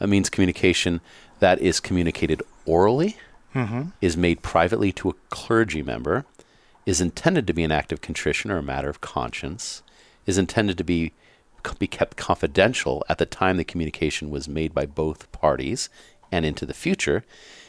It 0.00 0.08
means 0.08 0.28
communication 0.28 1.00
that 1.38 1.60
is 1.60 1.80
communicated 1.80 2.42
orally, 2.66 3.16
mm-hmm. 3.54 3.82
is 4.00 4.16
made 4.16 4.42
privately 4.42 4.92
to 4.92 5.10
a 5.10 5.14
clergy 5.30 5.82
member, 5.82 6.24
is 6.86 7.00
intended 7.00 7.46
to 7.46 7.52
be 7.52 7.64
an 7.64 7.72
act 7.72 7.92
of 7.92 8.00
contrition 8.00 8.50
or 8.50 8.58
a 8.58 8.62
matter 8.62 8.88
of 8.88 9.00
conscience, 9.00 9.82
is 10.26 10.38
intended 10.38 10.78
to 10.78 10.84
be 10.84 11.12
be 11.78 11.86
kept 11.86 12.18
confidential 12.18 13.02
at 13.08 13.16
the 13.16 13.24
time 13.24 13.56
the 13.56 13.64
communication 13.64 14.28
was 14.28 14.46
made 14.46 14.74
by 14.74 14.84
both 14.84 15.32
parties 15.32 15.88
and 16.30 16.44
into 16.44 16.66
the 16.66 16.74
future, 16.74 17.24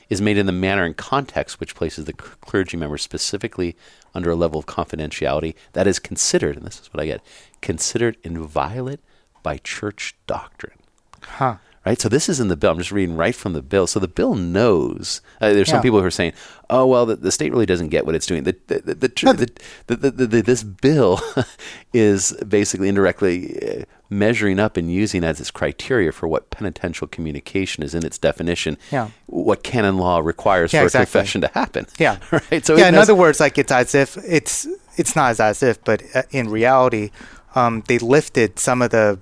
is 0.10 0.22
made 0.22 0.38
in 0.38 0.46
the 0.46 0.52
manner 0.52 0.84
and 0.84 0.98
context 0.98 1.62
which 1.62 1.76
places 1.76 2.04
the 2.04 2.12
clergy 2.12 2.76
member 2.76 2.98
specifically 2.98 3.74
under 4.14 4.32
a 4.32 4.36
level 4.36 4.60
of 4.60 4.66
confidentiality 4.66 5.56
that 5.72 5.88
is 5.88 5.98
considered, 5.98 6.58
and 6.58 6.66
this 6.66 6.82
is 6.82 6.94
what 6.94 7.02
I 7.02 7.06
get, 7.06 7.22
considered 7.62 8.18
inviolate 8.22 9.00
by 9.42 9.60
church 9.60 10.14
doctrine. 10.28 10.78
Huh 11.22 11.56
right? 11.86 12.00
So 12.00 12.10
this 12.10 12.28
is 12.28 12.40
in 12.40 12.48
the 12.48 12.56
bill. 12.56 12.72
I'm 12.72 12.78
just 12.78 12.92
reading 12.92 13.16
right 13.16 13.36
from 13.36 13.54
the 13.54 13.62
bill. 13.62 13.88
So 13.88 14.00
the 14.00 14.08
bill 14.08 14.36
knows. 14.36 15.22
Uh, 15.40 15.54
there's 15.54 15.68
yeah. 15.68 15.76
some 15.76 15.82
people 15.82 16.00
who 16.00 16.06
are 16.06 16.12
saying, 16.12 16.34
"Oh, 16.70 16.86
well, 16.86 17.06
the, 17.06 17.16
the, 17.16 17.32
state 17.32 17.52
really 17.52 17.66
doesn't 17.66 17.90
get 17.90 18.06
what 18.06 18.16
it's 18.16 18.26
doing." 18.26 18.44
The 18.44 18.56
the 18.68 18.80
the, 18.82 19.96
the, 19.96 20.12
the, 20.12 20.28
the 20.28 20.42
this 20.42 20.64
bill 20.64 21.20
is 21.94 22.34
basically 22.48 22.90
indirectly 22.90 23.60
uh, 23.62 23.84
measuring 24.10 24.60
up 24.60 24.78
and 24.78 24.92
using 24.92 25.24
as 25.24 25.40
its 25.40 25.52
criteria 25.52 26.12
for 26.12 26.28
what 26.28 26.50
penitential 26.50 27.08
communication 27.08 27.84
is 27.84 27.94
in 27.94 28.06
its 28.06 28.18
definition. 28.18 28.78
Yeah. 28.92 29.10
What 29.28 29.64
canon 29.64 29.98
law 29.98 30.20
requires 30.20 30.74
yeah, 30.74 30.82
for 30.82 30.86
exactly. 30.86 31.04
a 31.04 31.06
confession 31.06 31.42
to 31.42 31.48
happen. 31.50 31.88
Yeah. 32.00 32.18
right. 32.32 32.66
So 32.66 32.76
yeah. 32.76 32.90
In 32.90 32.96
other 32.96 33.16
words, 33.16 33.40
like 33.40 33.58
it's 33.58 33.72
as 33.72 33.96
if 33.96 34.18
it's 34.18 34.68
it's 34.98 35.16
not 35.16 35.40
as 35.40 35.62
if, 35.62 35.84
but 35.84 36.04
uh, 36.14 36.24
in 36.32 36.50
reality, 36.50 37.12
um, 37.54 37.84
they 37.88 38.00
lifted 38.00 38.60
some 38.60 38.82
of 38.82 38.92
the 38.92 39.20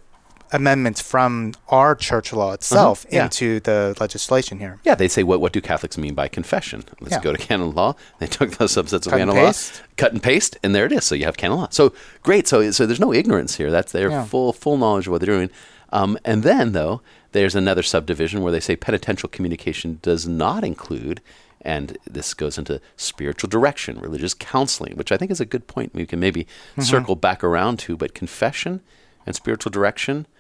amendments 0.54 1.02
from 1.02 1.54
our 1.70 1.96
church 1.96 2.32
law 2.32 2.54
itself 2.54 3.06
uh-huh. 3.06 3.16
yeah. 3.16 3.24
into 3.26 3.60
the 3.60 3.96
legislation 4.00 4.60
here. 4.60 4.80
Yeah, 4.84 4.96
they 4.96 5.08
say, 5.08 5.24
what, 5.24 5.42
what 5.42 5.52
do 5.52 5.62
Catholics 5.62 5.98
mean 5.98 6.14
by 6.14 6.28
confession? 6.28 6.84
Let's 7.02 7.14
yeah. 7.14 7.22
go 7.22 7.34
to 7.34 7.38
canon 7.38 7.74
law. 7.74 7.96
They 8.20 8.28
took 8.28 8.52
those 8.52 8.74
subsets 8.74 9.06
of 9.06 9.12
cut 9.12 9.18
canon 9.18 9.36
law, 9.36 9.52
cut 9.98 10.14
and 10.14 10.24
paste, 10.24 10.58
and 10.64 10.74
there 10.74 10.86
it 10.86 10.92
is. 10.92 11.04
So 11.04 11.16
you 11.16 11.26
have 11.26 11.36
canon 11.36 11.58
law. 11.58 11.68
So 11.72 11.94
great. 12.22 12.48
So 12.48 12.72
so 12.72 12.86
there's 12.86 13.00
no 13.00 13.14
ignorance 13.14 13.56
here. 13.56 13.70
That's 13.70 13.92
their 13.92 14.10
yeah. 14.10 14.24
full 14.26 14.54
full 14.54 14.78
knowledge 14.78 15.08
of 15.08 15.12
what 15.12 15.22
they're 15.22 15.36
doing. 15.36 15.50
Um, 15.92 16.18
and 16.24 16.44
then 16.44 16.72
though, 16.72 17.02
there's 17.34 17.56
another 17.56 17.84
subdivision 17.84 18.42
where 18.42 18.52
they 18.52 18.60
say 18.60 18.76
penitential 18.76 19.28
communication 19.28 20.00
does 20.02 20.28
not 20.28 20.64
include 20.64 21.22
and 21.64 21.98
this 22.06 22.34
goes 22.34 22.58
into 22.58 22.82
spiritual 22.98 23.50
direction, 23.50 24.00
religious 24.00 24.34
counseling, 24.34 24.96
which 24.98 25.12
I 25.12 25.18
think 25.18 25.32
is 25.32 25.40
a 25.40 25.46
good 25.46 25.68
point 25.68 25.94
we 25.94 26.06
can 26.06 26.20
maybe 26.20 26.44
mm-hmm. 26.44 26.82
circle 26.82 27.16
back 27.16 27.44
around 27.44 27.80
to. 27.80 27.96
But 27.96 28.14
confession 28.14 28.82
and 29.26 29.36
spiritual 29.36 29.72
direction 29.72 30.26
are 30.26 30.33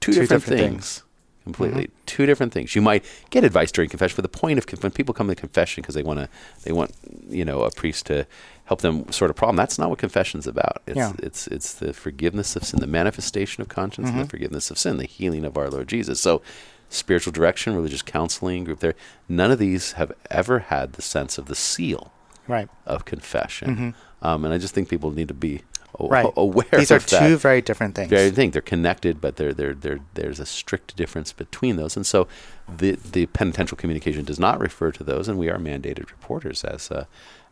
two, 0.00 0.12
two 0.12 0.20
different, 0.20 0.42
different, 0.42 0.60
things. 0.60 0.98
things. 0.98 1.02
completely 1.44 1.84
mm-hmm. 1.84 2.02
two 2.06 2.26
different 2.26 2.52
things 2.52 2.74
you 2.74 2.82
might 2.82 3.04
get 3.30 3.44
advice 3.44 3.70
during 3.70 3.88
confession 3.88 4.16
for 4.16 4.22
the 4.22 4.28
point 4.28 4.58
of 4.58 4.82
when 4.82 4.92
people 4.92 5.14
come 5.14 5.28
to 5.28 5.34
confession 5.34 5.82
because 5.82 5.94
they 5.94 6.02
want 6.02 6.18
to 6.18 6.28
they 6.64 6.72
want 6.72 6.92
you 7.28 7.44
know 7.44 7.62
a 7.62 7.70
priest 7.70 8.06
to 8.06 8.26
help 8.64 8.80
them 8.80 9.10
sort 9.10 9.30
a 9.30 9.34
problem 9.34 9.56
that's 9.56 9.78
not 9.78 9.90
what 9.90 9.98
confession's 9.98 10.46
about 10.46 10.82
it's 10.86 10.96
yeah. 10.96 11.12
it's 11.18 11.46
it's 11.48 11.74
the 11.74 11.92
forgiveness 11.92 12.56
of 12.56 12.64
sin 12.64 12.80
the 12.80 12.86
manifestation 12.86 13.60
of 13.60 13.68
conscience 13.68 14.08
mm-hmm. 14.08 14.18
and 14.18 14.20
the 14.20 14.24
mm-hmm. 14.24 14.30
forgiveness 14.30 14.70
of 14.70 14.78
sin 14.78 14.96
the 14.96 15.06
healing 15.06 15.44
of 15.44 15.56
our 15.56 15.68
lord 15.68 15.88
jesus 15.88 16.20
so 16.20 16.42
spiritual 16.88 17.32
direction 17.32 17.74
religious 17.74 18.02
counseling 18.02 18.64
group 18.64 18.80
there 18.80 18.94
none 19.28 19.50
of 19.50 19.58
these 19.58 19.92
have 19.92 20.12
ever 20.30 20.58
had 20.58 20.94
the 20.94 21.02
sense 21.02 21.38
of 21.38 21.46
the 21.46 21.54
seal 21.54 22.12
right. 22.48 22.68
of 22.86 23.04
confession 23.04 23.76
mm-hmm. 23.76 24.26
um, 24.26 24.44
and 24.44 24.52
i 24.52 24.58
just 24.58 24.74
think 24.74 24.88
people 24.88 25.10
need 25.10 25.28
to 25.28 25.34
be 25.34 25.62
right. 25.98 26.26
aware. 26.36 26.66
These 26.72 26.90
are 26.90 27.00
two 27.00 27.36
very 27.36 27.60
different 27.60 27.94
things. 27.94 28.10
Very 28.10 28.30
thing. 28.30 28.50
They're 28.52 28.62
connected, 28.62 29.20
but 29.20 29.36
they're, 29.36 29.52
they're, 29.52 29.74
they're, 29.74 30.00
there's 30.14 30.40
a 30.40 30.46
strict 30.46 30.96
difference 30.96 31.32
between 31.32 31.76
those. 31.76 31.96
And 31.96 32.06
so, 32.06 32.28
the 32.68 32.92
the 32.92 33.26
penitential 33.26 33.76
communication 33.76 34.24
does 34.24 34.38
not 34.38 34.60
refer 34.60 34.92
to 34.92 35.04
those, 35.04 35.28
and 35.28 35.38
we 35.38 35.48
are 35.48 35.58
mandated 35.58 36.10
reporters 36.10 36.64
as 36.64 36.90
uh, 36.90 37.04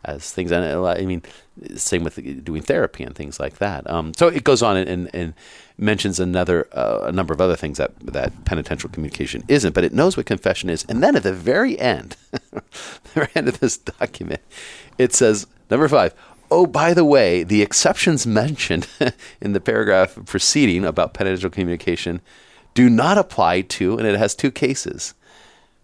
as 0.05 0.33
things. 0.33 0.51
And 0.53 0.65
uh, 0.65 0.85
I 0.85 1.05
mean, 1.05 1.23
same 1.75 2.05
with 2.05 2.45
doing 2.45 2.63
therapy 2.63 3.05
and 3.05 3.15
things 3.15 3.41
like 3.41 3.59
that. 3.59 3.89
Um, 3.91 4.13
so 4.15 4.29
it 4.29 4.45
goes 4.45 4.63
on 4.63 4.77
and, 4.77 4.89
and, 4.89 5.11
and 5.15 5.35
mentions 5.77 6.21
another 6.21 6.69
uh, 6.73 7.07
a 7.07 7.13
number 7.13 7.35
of 7.35 7.41
other 7.41 7.57
things 7.57 7.79
that 7.79 7.99
that 8.01 8.45
penitential 8.45 8.91
communication 8.91 9.45
isn't, 9.49 9.75
but 9.75 9.85
it 9.85 9.93
knows 9.93 10.17
what 10.17 10.27
confession 10.27 10.71
is. 10.71 10.85
And 10.89 11.03
then 11.03 11.17
at 11.17 11.23
the 11.23 11.33
very 11.33 11.79
end, 11.79 12.17
the 12.31 12.63
very 13.13 13.31
end 13.35 13.49
of 13.49 13.61
this 13.61 13.79
document, 13.79 14.41
it 14.99 15.13
says 15.15 15.47
number 15.71 15.89
five 15.89 16.15
Oh, 16.51 16.67
by 16.67 16.95
the 16.95 17.05
way, 17.05 17.43
the 17.43 17.63
exceptions 17.63 18.27
mentioned 18.27 18.89
in 19.41 19.53
the 19.53 19.61
paragraph 19.61 20.19
preceding 20.25 20.85
about 20.85 21.15
penitential 21.15 21.51
communication 21.51 22.21
do 22.75 22.89
not 22.89 23.19
apply 23.19 23.63
to, 23.63 23.99
and 23.99 24.07
it 24.07 24.19
has 24.19 24.35
two 24.35 24.51
cases 24.51 25.15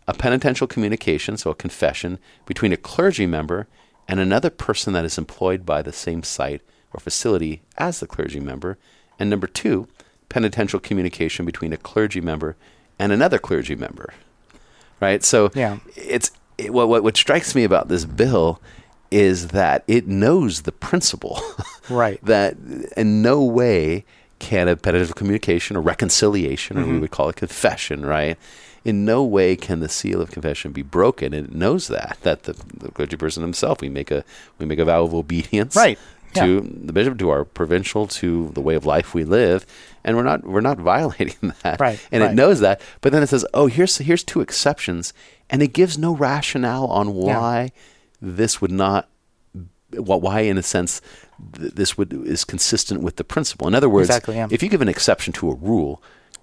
a 0.06 0.12
penitential 0.12 0.66
communication, 0.66 1.36
so 1.36 1.50
a 1.50 1.54
confession, 1.54 2.18
between 2.44 2.72
a 2.72 2.76
clergy 2.76 3.26
member 3.26 3.66
and 4.06 4.20
another 4.20 4.50
person 4.50 4.92
that 4.92 5.04
is 5.04 5.16
employed 5.16 5.64
by 5.64 5.80
the 5.80 5.92
same 5.92 6.22
site 6.22 6.60
or 6.92 7.00
facility 7.00 7.62
as 7.78 8.00
the 8.00 8.06
clergy 8.06 8.38
member, 8.38 8.76
and 9.18 9.30
number 9.30 9.46
two, 9.46 9.88
penitential 10.28 10.78
communication 10.78 11.46
between 11.46 11.72
a 11.72 11.78
clergy 11.78 12.20
member 12.20 12.56
and 12.98 13.12
another 13.12 13.38
clergy 13.38 13.74
member. 13.74 14.12
Right? 15.00 15.24
So 15.24 15.50
yeah. 15.54 15.78
it's 15.96 16.30
it, 16.58 16.72
what, 16.72 16.88
what, 16.88 17.02
what 17.02 17.16
strikes 17.16 17.54
me 17.54 17.64
about 17.64 17.88
this 17.88 18.04
bill 18.04 18.60
is 19.14 19.48
that 19.48 19.84
it 19.86 20.08
knows 20.08 20.62
the 20.62 20.72
principle. 20.72 21.40
right. 21.88 22.18
that 22.24 22.56
in 22.96 23.22
no 23.22 23.44
way 23.44 24.04
can 24.40 24.66
a 24.66 24.74
penitential 24.74 25.14
communication 25.14 25.76
or 25.76 25.80
reconciliation, 25.80 26.76
mm-hmm. 26.76 26.84
or 26.84 26.86
we 26.86 26.92
mm-hmm. 26.94 27.00
would 27.02 27.10
call 27.12 27.28
it 27.28 27.36
confession, 27.36 28.04
right? 28.04 28.36
In 28.84 29.04
no 29.04 29.22
way 29.22 29.54
can 29.54 29.78
the 29.78 29.88
seal 29.88 30.20
of 30.20 30.32
confession 30.32 30.72
be 30.72 30.82
broken, 30.82 31.32
and 31.32 31.46
it 31.46 31.54
knows 31.54 31.86
that 31.88 32.18
that 32.22 32.42
the, 32.42 32.54
the 32.76 32.90
clergy 32.90 33.16
person 33.16 33.42
himself 33.42 33.80
we 33.80 33.88
make 33.88 34.10
a 34.10 34.24
we 34.58 34.66
make 34.66 34.80
a 34.80 34.84
vow 34.84 35.04
of 35.04 35.14
obedience, 35.14 35.76
right. 35.76 35.98
To 36.34 36.54
yeah. 36.54 36.86
the 36.86 36.92
bishop, 36.92 37.16
to 37.20 37.30
our 37.30 37.44
provincial, 37.44 38.08
to 38.08 38.50
the 38.54 38.60
way 38.60 38.74
of 38.74 38.84
life 38.84 39.14
we 39.14 39.22
live, 39.22 39.64
and 40.02 40.16
we're 40.16 40.24
not 40.24 40.42
we're 40.44 40.60
not 40.60 40.78
violating 40.92 41.54
that, 41.62 41.78
right? 41.78 42.04
And 42.10 42.22
right. 42.22 42.32
it 42.32 42.34
knows 42.34 42.58
that, 42.60 42.80
but 43.00 43.12
then 43.12 43.22
it 43.22 43.28
says, 43.28 43.46
"Oh, 43.54 43.68
here's 43.68 43.98
here's 43.98 44.24
two 44.24 44.40
exceptions," 44.40 45.14
and 45.48 45.62
it 45.62 45.72
gives 45.72 45.96
no 45.96 46.16
rationale 46.16 46.88
on 46.88 47.14
why 47.14 47.62
yeah 47.62 47.80
this 48.20 48.60
would 48.60 48.72
not 48.72 49.08
why 49.90 50.40
in 50.40 50.58
a 50.58 50.62
sense 50.62 51.00
this 51.38 51.96
would 51.96 52.12
is 52.12 52.44
consistent 52.44 53.02
with 53.02 53.16
the 53.16 53.24
principle. 53.24 53.68
In 53.68 53.74
other 53.74 53.88
words 53.88 54.08
exactly, 54.08 54.36
yeah. 54.36 54.48
if 54.50 54.62
you 54.62 54.68
give 54.68 54.82
an 54.82 54.88
exception 54.88 55.32
to 55.34 55.50
a 55.50 55.54
rule 55.54 56.02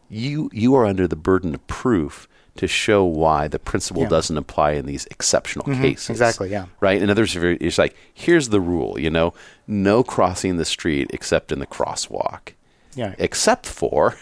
you 0.10 0.50
you 0.54 0.76
are 0.76 0.86
under 0.86 1.08
the 1.08 1.16
burden 1.16 1.54
of 1.56 1.66
proof 1.68 2.28
to 2.58 2.68
show 2.68 3.04
why 3.04 3.48
the 3.48 3.60
principle 3.60 4.04
yeah. 4.04 4.10
doesn't 4.10 4.38
apply 4.38 4.72
in 4.72 4.86
these 4.86 5.06
exceptional 5.06 5.66
mm-hmm, 5.66 5.82
cases. 5.82 6.10
Exactly 6.10 6.50
yeah. 6.50 6.66
Right? 6.82 7.02
In 7.02 7.10
other 7.10 7.22
words 7.22 7.36
it's 7.36 7.78
like 7.78 7.96
here's 8.14 8.50
the 8.50 8.62
rule 8.62 9.00
you 9.00 9.10
know 9.10 9.34
no 9.68 10.04
crossing 10.04 10.58
the 10.58 10.66
street 10.66 11.10
except 11.14 11.52
in 11.52 11.60
the 11.60 11.68
crosswalk. 11.68 12.54
Yeah. 12.96 13.16
Except 13.18 13.66
for 13.66 14.18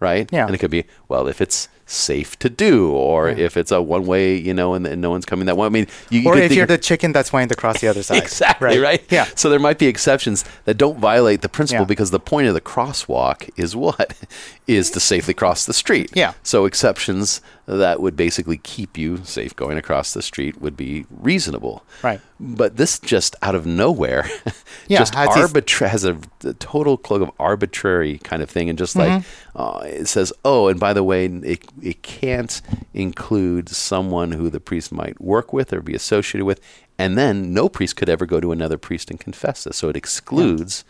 right? 0.00 0.28
Yeah. 0.32 0.46
And 0.46 0.54
it 0.54 0.58
could 0.58 0.70
be 0.70 0.84
well 1.08 1.28
if 1.28 1.40
it's 1.40 1.68
safe 1.88 2.38
to 2.38 2.50
do, 2.50 2.92
or 2.92 3.30
yeah. 3.30 3.46
if 3.46 3.56
it's 3.56 3.72
a 3.72 3.80
one 3.80 4.06
way, 4.06 4.36
you 4.36 4.52
know, 4.52 4.74
and, 4.74 4.86
and, 4.86 5.00
no 5.00 5.10
one's 5.10 5.24
coming 5.24 5.46
that 5.46 5.56
way. 5.56 5.66
I 5.66 5.70
mean, 5.70 5.86
you, 6.10 6.20
you 6.20 6.28
or 6.28 6.36
if 6.36 6.52
you're 6.52 6.66
the 6.66 6.78
chicken 6.78 7.12
that's 7.12 7.32
wanting 7.32 7.48
to 7.48 7.56
cross 7.56 7.80
the 7.80 7.88
other 7.88 8.02
side. 8.04 8.22
exactly, 8.22 8.68
right? 8.68 8.80
right? 8.80 9.04
Yeah. 9.10 9.26
So 9.34 9.48
there 9.48 9.58
might 9.58 9.78
be 9.78 9.86
exceptions 9.86 10.44
that 10.66 10.74
don't 10.74 10.98
violate 10.98 11.42
the 11.42 11.48
principle 11.48 11.82
yeah. 11.82 11.88
because 11.88 12.10
the 12.10 12.20
point 12.20 12.46
of 12.48 12.54
the 12.54 12.60
crosswalk 12.60 13.50
is 13.56 13.74
what? 13.74 14.14
is 14.66 14.90
to 14.90 15.00
safely 15.00 15.34
cross 15.34 15.64
the 15.64 15.72
street. 15.72 16.10
Yeah. 16.14 16.34
So 16.42 16.66
exceptions 16.66 17.40
that 17.68 18.00
would 18.00 18.16
basically 18.16 18.56
keep 18.56 18.96
you 18.96 19.18
safe 19.24 19.54
going 19.54 19.76
across 19.76 20.14
the 20.14 20.22
street 20.22 20.58
would 20.58 20.74
be 20.74 21.04
reasonable. 21.10 21.84
Right. 22.02 22.18
But 22.40 22.78
this 22.78 22.98
just 22.98 23.36
out 23.42 23.54
of 23.54 23.66
nowhere, 23.66 24.24
yeah, 24.88 24.98
just 24.98 25.14
has, 25.14 25.28
arbitra- 25.28 25.88
has 25.88 26.04
a, 26.06 26.18
a, 26.44 26.54
total 26.54 26.96
cloak 26.96 27.20
of 27.20 27.30
arbitrary 27.38 28.18
kind 28.18 28.42
of 28.42 28.48
thing, 28.48 28.70
and 28.70 28.78
just 28.78 28.96
mm-hmm. 28.96 29.16
like 29.16 29.24
uh, 29.54 29.84
it 29.84 30.06
says, 30.06 30.32
oh, 30.46 30.68
and 30.68 30.80
by 30.80 30.94
the 30.94 31.04
way, 31.04 31.26
it 31.26 31.62
it 31.82 32.02
can't 32.02 32.62
include 32.94 33.68
someone 33.68 34.32
who 34.32 34.48
the 34.48 34.60
priest 34.60 34.90
might 34.90 35.20
work 35.20 35.52
with 35.52 35.70
or 35.70 35.82
be 35.82 35.94
associated 35.94 36.46
with, 36.46 36.62
and 36.96 37.18
then 37.18 37.52
no 37.52 37.68
priest 37.68 37.96
could 37.96 38.08
ever 38.08 38.24
go 38.24 38.40
to 38.40 38.50
another 38.50 38.78
priest 38.78 39.10
and 39.10 39.20
confess 39.20 39.64
this. 39.64 39.76
So 39.76 39.90
it 39.90 39.96
excludes 39.96 40.84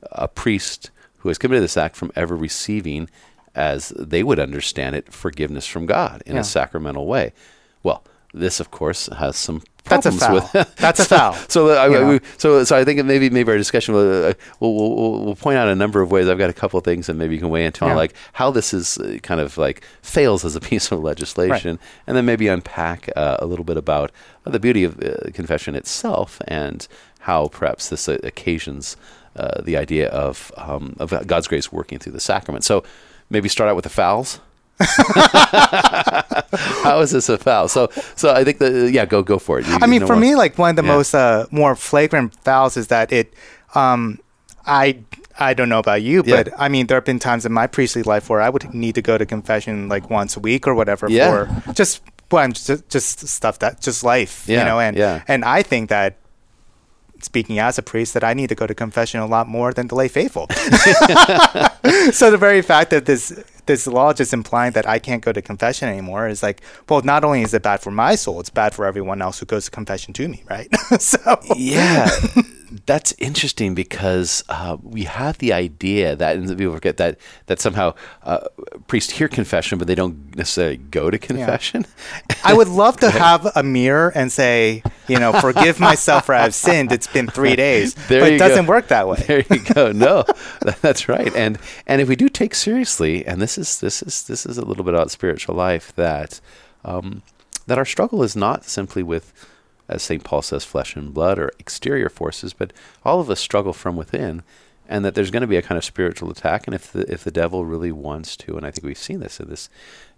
yeah. 0.00 0.08
a 0.12 0.28
priest 0.28 0.92
who 1.18 1.28
has 1.28 1.38
committed 1.38 1.64
this 1.64 1.76
act 1.76 1.96
from 1.96 2.12
ever 2.14 2.36
receiving, 2.36 3.08
as 3.54 3.90
they 3.90 4.22
would 4.22 4.38
understand 4.38 4.96
it, 4.96 5.12
forgiveness 5.12 5.66
from 5.66 5.86
God 5.86 6.22
in 6.26 6.34
yeah. 6.34 6.40
a 6.40 6.44
sacramental 6.44 7.06
way. 7.06 7.32
Well, 7.82 8.04
this, 8.32 8.60
of 8.60 8.70
course, 8.70 9.06
has 9.06 9.36
some 9.36 9.62
that's 9.84 10.06
a 10.06 10.12
foul. 10.12 10.34
With, 10.34 10.76
That's 10.76 11.00
a 11.00 11.04
foul. 11.04 11.34
So, 11.48 11.68
uh, 11.68 12.20
I, 12.20 12.20
so, 12.38 12.64
so 12.64 12.76
I 12.76 12.84
think 12.84 13.04
maybe 13.04 13.28
maybe 13.28 13.50
our 13.52 13.58
discussion 13.58 13.94
will, 13.94 14.26
uh, 14.26 14.34
we'll, 14.58 14.74
we'll, 14.74 15.24
we'll, 15.24 15.36
point 15.36 15.58
out 15.58 15.68
a 15.68 15.74
number 15.74 16.00
of 16.00 16.10
ways. 16.10 16.26
I've 16.26 16.38
got 16.38 16.48
a 16.48 16.54
couple 16.54 16.78
of 16.78 16.84
things, 16.84 17.08
and 17.08 17.18
maybe 17.18 17.34
you 17.34 17.40
can 17.40 17.50
weigh 17.50 17.66
into 17.66 17.84
yeah. 17.84 17.90
on 17.90 17.96
like 17.96 18.14
how 18.32 18.50
this 18.50 18.72
is 18.72 18.98
uh, 18.98 19.18
kind 19.22 19.40
of 19.40 19.58
like 19.58 19.84
fails 20.00 20.44
as 20.44 20.56
a 20.56 20.60
piece 20.70 20.90
of 20.90 21.00
legislation, 21.00 21.76
right. 21.76 21.86
and 22.06 22.16
then 22.16 22.24
maybe 22.24 22.48
unpack 22.48 23.10
uh, 23.14 23.36
a 23.40 23.46
little 23.46 23.64
bit 23.64 23.76
about 23.76 24.10
uh, 24.46 24.50
the 24.50 24.60
beauty 24.60 24.84
of 24.84 25.00
uh, 25.02 25.30
confession 25.34 25.74
itself 25.74 26.40
and 26.48 26.88
how 27.20 27.48
perhaps 27.48 27.90
this 27.90 28.08
occasions 28.08 28.96
the 29.62 29.76
idea 29.76 30.08
of 30.08 30.52
um, 30.56 30.96
of 30.98 31.12
God's 31.26 31.46
grace 31.46 31.70
working 31.70 31.98
through 31.98 32.12
the 32.12 32.20
sacrament. 32.20 32.64
So 32.64 32.84
maybe 33.30 33.48
start 33.48 33.70
out 33.70 33.76
with 33.76 33.84
the 33.84 33.90
fouls. 33.90 34.40
How 36.82 37.00
is 37.00 37.12
this 37.12 37.28
a 37.28 37.38
foul? 37.38 37.68
So, 37.68 37.88
so 38.16 38.34
I 38.34 38.42
think 38.42 38.58
that 38.58 38.90
yeah, 38.92 39.06
go 39.06 39.22
go 39.22 39.38
for 39.38 39.60
it. 39.60 39.66
You, 39.66 39.78
I 39.80 39.86
mean, 39.86 40.04
for 40.06 40.16
me, 40.16 40.34
like 40.34 40.58
one 40.58 40.70
of 40.70 40.76
the 40.76 40.82
yeah. 40.82 40.96
most 40.96 41.14
uh, 41.14 41.46
more 41.50 41.76
flagrant 41.76 42.34
fouls 42.42 42.76
is 42.76 42.88
that 42.88 43.12
it. 43.12 43.32
Um, 43.74 44.18
I 44.66 44.98
I 45.38 45.54
don't 45.54 45.68
know 45.68 45.78
about 45.78 46.02
you, 46.02 46.22
yeah. 46.26 46.42
but 46.42 46.52
I 46.58 46.68
mean, 46.68 46.86
there 46.86 46.96
have 46.96 47.04
been 47.04 47.18
times 47.18 47.46
in 47.46 47.52
my 47.52 47.66
priestly 47.66 48.02
life 48.02 48.28
where 48.28 48.40
I 48.40 48.48
would 48.48 48.72
need 48.74 48.94
to 48.96 49.02
go 49.02 49.16
to 49.18 49.26
confession 49.26 49.88
like 49.88 50.10
once 50.10 50.36
a 50.36 50.40
week 50.40 50.66
or 50.66 50.74
whatever 50.74 51.08
yeah. 51.08 51.60
for 51.62 51.72
just 51.72 52.02
well, 52.30 52.48
just, 52.48 52.88
just 52.88 53.28
stuff 53.28 53.60
that 53.60 53.80
just 53.80 54.02
life, 54.02 54.44
yeah. 54.48 54.58
you 54.60 54.64
know, 54.64 54.80
and 54.80 54.96
yeah. 54.96 55.22
and 55.28 55.44
I 55.44 55.62
think 55.62 55.88
that 55.90 56.18
speaking 57.24 57.58
as 57.58 57.78
a 57.78 57.82
priest 57.82 58.14
that 58.14 58.22
I 58.22 58.34
need 58.34 58.48
to 58.48 58.54
go 58.54 58.66
to 58.66 58.74
confession 58.74 59.20
a 59.20 59.26
lot 59.26 59.48
more 59.48 59.72
than 59.72 59.88
the 59.88 59.94
lay 59.94 60.08
faithful. 60.08 60.46
so 62.12 62.30
the 62.30 62.36
very 62.38 62.62
fact 62.62 62.90
that 62.90 63.06
this 63.06 63.42
this 63.66 63.86
law 63.86 64.12
just 64.12 64.32
implying 64.32 64.72
that 64.72 64.86
I 64.86 64.98
can't 64.98 65.22
go 65.22 65.32
to 65.32 65.40
confession 65.40 65.88
anymore 65.88 66.28
is 66.28 66.42
like, 66.42 66.60
well, 66.88 67.00
not 67.02 67.24
only 67.24 67.42
is 67.42 67.54
it 67.54 67.62
bad 67.62 67.80
for 67.80 67.90
my 67.90 68.14
soul, 68.14 68.40
it's 68.40 68.50
bad 68.50 68.74
for 68.74 68.84
everyone 68.84 69.22
else 69.22 69.38
who 69.38 69.46
goes 69.46 69.64
to 69.64 69.70
confession 69.70 70.12
to 70.14 70.28
me, 70.28 70.44
right? 70.50 70.68
so 71.00 71.40
yeah, 71.56 72.10
that's 72.86 73.14
interesting 73.18 73.74
because 73.74 74.42
uh, 74.48 74.76
we 74.82 75.04
have 75.04 75.38
the 75.38 75.52
idea 75.52 76.16
that, 76.16 76.36
and 76.36 76.48
people 76.58 76.74
forget 76.74 76.96
that 76.96 77.18
that 77.46 77.60
somehow 77.60 77.94
uh, 78.22 78.40
priests 78.86 79.12
hear 79.12 79.28
confession, 79.28 79.78
but 79.78 79.86
they 79.86 79.94
don't 79.94 80.36
necessarily 80.36 80.78
go 80.78 81.10
to 81.10 81.18
confession. 81.18 81.86
Yeah. 82.28 82.36
I 82.44 82.54
would 82.54 82.68
love 82.68 82.98
to 83.00 83.10
have 83.24 83.46
a 83.54 83.62
mirror 83.62 84.12
and 84.14 84.32
say, 84.32 84.82
you 85.08 85.18
know, 85.18 85.32
forgive 85.40 85.78
myself 85.80 86.26
for 86.26 86.34
I've 86.34 86.54
sinned. 86.54 86.92
It's 86.92 87.06
been 87.06 87.28
three 87.28 87.56
days, 87.56 87.94
there 88.08 88.20
but 88.20 88.32
it 88.32 88.38
doesn't 88.38 88.66
go. 88.66 88.70
work 88.70 88.88
that 88.88 89.08
way. 89.08 89.22
There 89.34 89.44
you 89.50 89.60
go. 89.60 89.90
No, 89.90 90.24
that's 90.80 91.08
right. 91.08 91.34
And 91.34 91.58
and 91.86 92.00
if 92.00 92.08
we 92.08 92.16
do 92.16 92.28
take 92.28 92.54
seriously, 92.54 93.26
and 93.26 93.40
this 93.40 93.56
is 93.56 93.80
this 93.80 94.02
is 94.02 94.24
this 94.24 94.44
is 94.44 94.58
a 94.58 94.64
little 94.64 94.84
bit 94.84 94.94
about 94.94 95.10
spiritual 95.10 95.54
life 95.54 95.94
that 95.96 96.40
um, 96.84 97.22
that 97.66 97.78
our 97.78 97.84
struggle 97.84 98.22
is 98.22 98.36
not 98.36 98.64
simply 98.64 99.02
with 99.02 99.32
as 99.88 100.02
St. 100.02 100.24
Paul 100.24 100.42
says, 100.42 100.64
flesh 100.64 100.96
and 100.96 101.12
blood 101.12 101.38
or 101.38 101.50
exterior 101.58 102.08
forces, 102.08 102.52
but 102.52 102.72
all 103.04 103.20
of 103.20 103.30
us 103.30 103.40
struggle 103.40 103.72
from 103.72 103.96
within, 103.96 104.42
and 104.88 105.04
that 105.04 105.14
there's 105.14 105.30
going 105.30 105.42
to 105.42 105.46
be 105.46 105.56
a 105.56 105.62
kind 105.62 105.78
of 105.78 105.84
spiritual 105.84 106.30
attack. 106.30 106.66
And 106.66 106.74
if 106.74 106.92
the 106.92 107.10
if 107.10 107.24
the 107.24 107.30
devil 107.30 107.64
really 107.64 107.92
wants 107.92 108.36
to, 108.38 108.56
and 108.56 108.66
I 108.66 108.70
think 108.70 108.84
we've 108.84 108.98
seen 108.98 109.20
this 109.20 109.40
in 109.40 109.48
this 109.48 109.68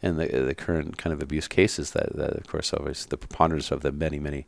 in 0.02 0.16
the 0.16 0.26
the 0.26 0.54
current 0.54 0.98
kind 0.98 1.12
of 1.12 1.22
abuse 1.22 1.48
cases 1.48 1.92
that, 1.92 2.16
that 2.16 2.30
of 2.36 2.46
course 2.46 2.72
always 2.72 3.06
the 3.06 3.16
preponderance 3.16 3.70
of 3.70 3.82
them 3.82 3.98
many 3.98 4.18
many 4.18 4.46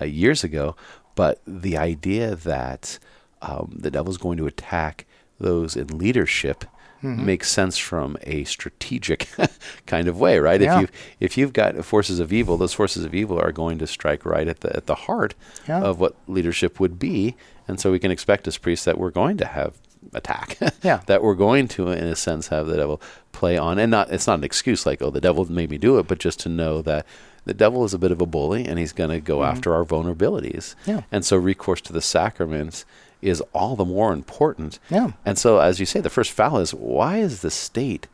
uh, 0.00 0.04
years 0.04 0.44
ago, 0.44 0.76
but 1.14 1.40
the 1.46 1.76
idea 1.76 2.34
that 2.34 2.98
um, 3.42 3.76
the 3.76 3.90
devil's 3.90 4.18
going 4.18 4.38
to 4.38 4.46
attack 4.46 5.06
those 5.38 5.76
in 5.76 5.86
leadership 5.86 6.64
mm-hmm. 7.02 7.24
makes 7.24 7.50
sense 7.50 7.78
from 7.78 8.16
a 8.22 8.44
strategic 8.44 9.28
kind 9.86 10.08
of 10.08 10.18
way, 10.18 10.38
right? 10.38 10.60
Yeah. 10.60 10.76
If 10.76 10.80
you 10.80 10.88
if 11.20 11.38
you've 11.38 11.52
got 11.52 11.84
forces 11.84 12.20
of 12.20 12.32
evil, 12.32 12.56
those 12.56 12.74
forces 12.74 13.04
of 13.04 13.14
evil 13.14 13.38
are 13.40 13.52
going 13.52 13.78
to 13.78 13.86
strike 13.86 14.24
right 14.24 14.48
at 14.48 14.60
the 14.60 14.74
at 14.76 14.86
the 14.86 14.94
heart 14.94 15.34
yeah. 15.68 15.80
of 15.80 16.00
what 16.00 16.16
leadership 16.26 16.80
would 16.80 16.98
be, 16.98 17.36
and 17.66 17.80
so 17.80 17.90
we 17.90 17.98
can 17.98 18.10
expect 18.10 18.46
as 18.48 18.58
priests 18.58 18.84
that 18.84 18.98
we're 18.98 19.10
going 19.10 19.36
to 19.38 19.46
have 19.46 19.78
attack. 20.14 20.58
yeah. 20.82 21.00
that 21.06 21.22
we're 21.22 21.34
going 21.34 21.68
to, 21.68 21.88
in 21.88 22.04
a 22.04 22.16
sense, 22.16 22.48
have 22.48 22.66
the 22.66 22.76
devil 22.76 23.00
play 23.32 23.56
on, 23.56 23.78
and 23.78 23.90
not 23.90 24.10
it's 24.10 24.26
not 24.26 24.38
an 24.38 24.44
excuse 24.44 24.86
like 24.86 25.02
oh 25.02 25.10
the 25.10 25.20
devil 25.20 25.50
made 25.50 25.70
me 25.70 25.78
do 25.78 25.98
it, 25.98 26.06
but 26.06 26.18
just 26.18 26.40
to 26.40 26.48
know 26.48 26.82
that 26.82 27.06
the 27.44 27.54
devil 27.54 27.84
is 27.84 27.94
a 27.94 27.98
bit 27.98 28.12
of 28.12 28.20
a 28.20 28.26
bully 28.26 28.66
and 28.66 28.78
he's 28.78 28.92
going 28.92 29.10
to 29.10 29.20
go 29.20 29.38
mm-hmm. 29.38 29.50
after 29.50 29.74
our 29.74 29.84
vulnerabilities. 29.84 30.74
Yeah. 30.86 31.02
And 31.10 31.24
so 31.24 31.36
recourse 31.36 31.80
to 31.82 31.92
the 31.92 32.02
sacraments 32.02 32.84
is 33.22 33.40
all 33.52 33.76
the 33.76 33.84
more 33.84 34.12
important. 34.12 34.78
Yeah. 34.90 35.12
And 35.24 35.38
so, 35.38 35.58
as 35.58 35.80
you 35.80 35.86
say, 35.86 36.00
the 36.00 36.10
first 36.10 36.32
foul 36.32 36.58
is 36.58 36.72
why 36.72 37.18
is 37.18 37.42
the 37.42 37.50
state 37.50 38.06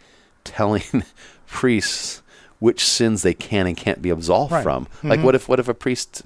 telling 0.45 1.05
priests 1.47 2.23
which 2.59 2.85
sins 2.85 3.23
they 3.23 3.35
can 3.35 3.67
and 3.67 3.77
can't 3.77 4.01
be 4.01 4.11
absolved 4.11 4.53
right. 4.53 4.63
from? 4.63 4.87
Mm-hmm. 4.87 5.09
Like, 5.09 5.23
what 5.23 5.35
if 5.35 5.49
what 5.49 5.61
if 5.61 5.69
a 5.69 5.75
priest, 5.75 6.23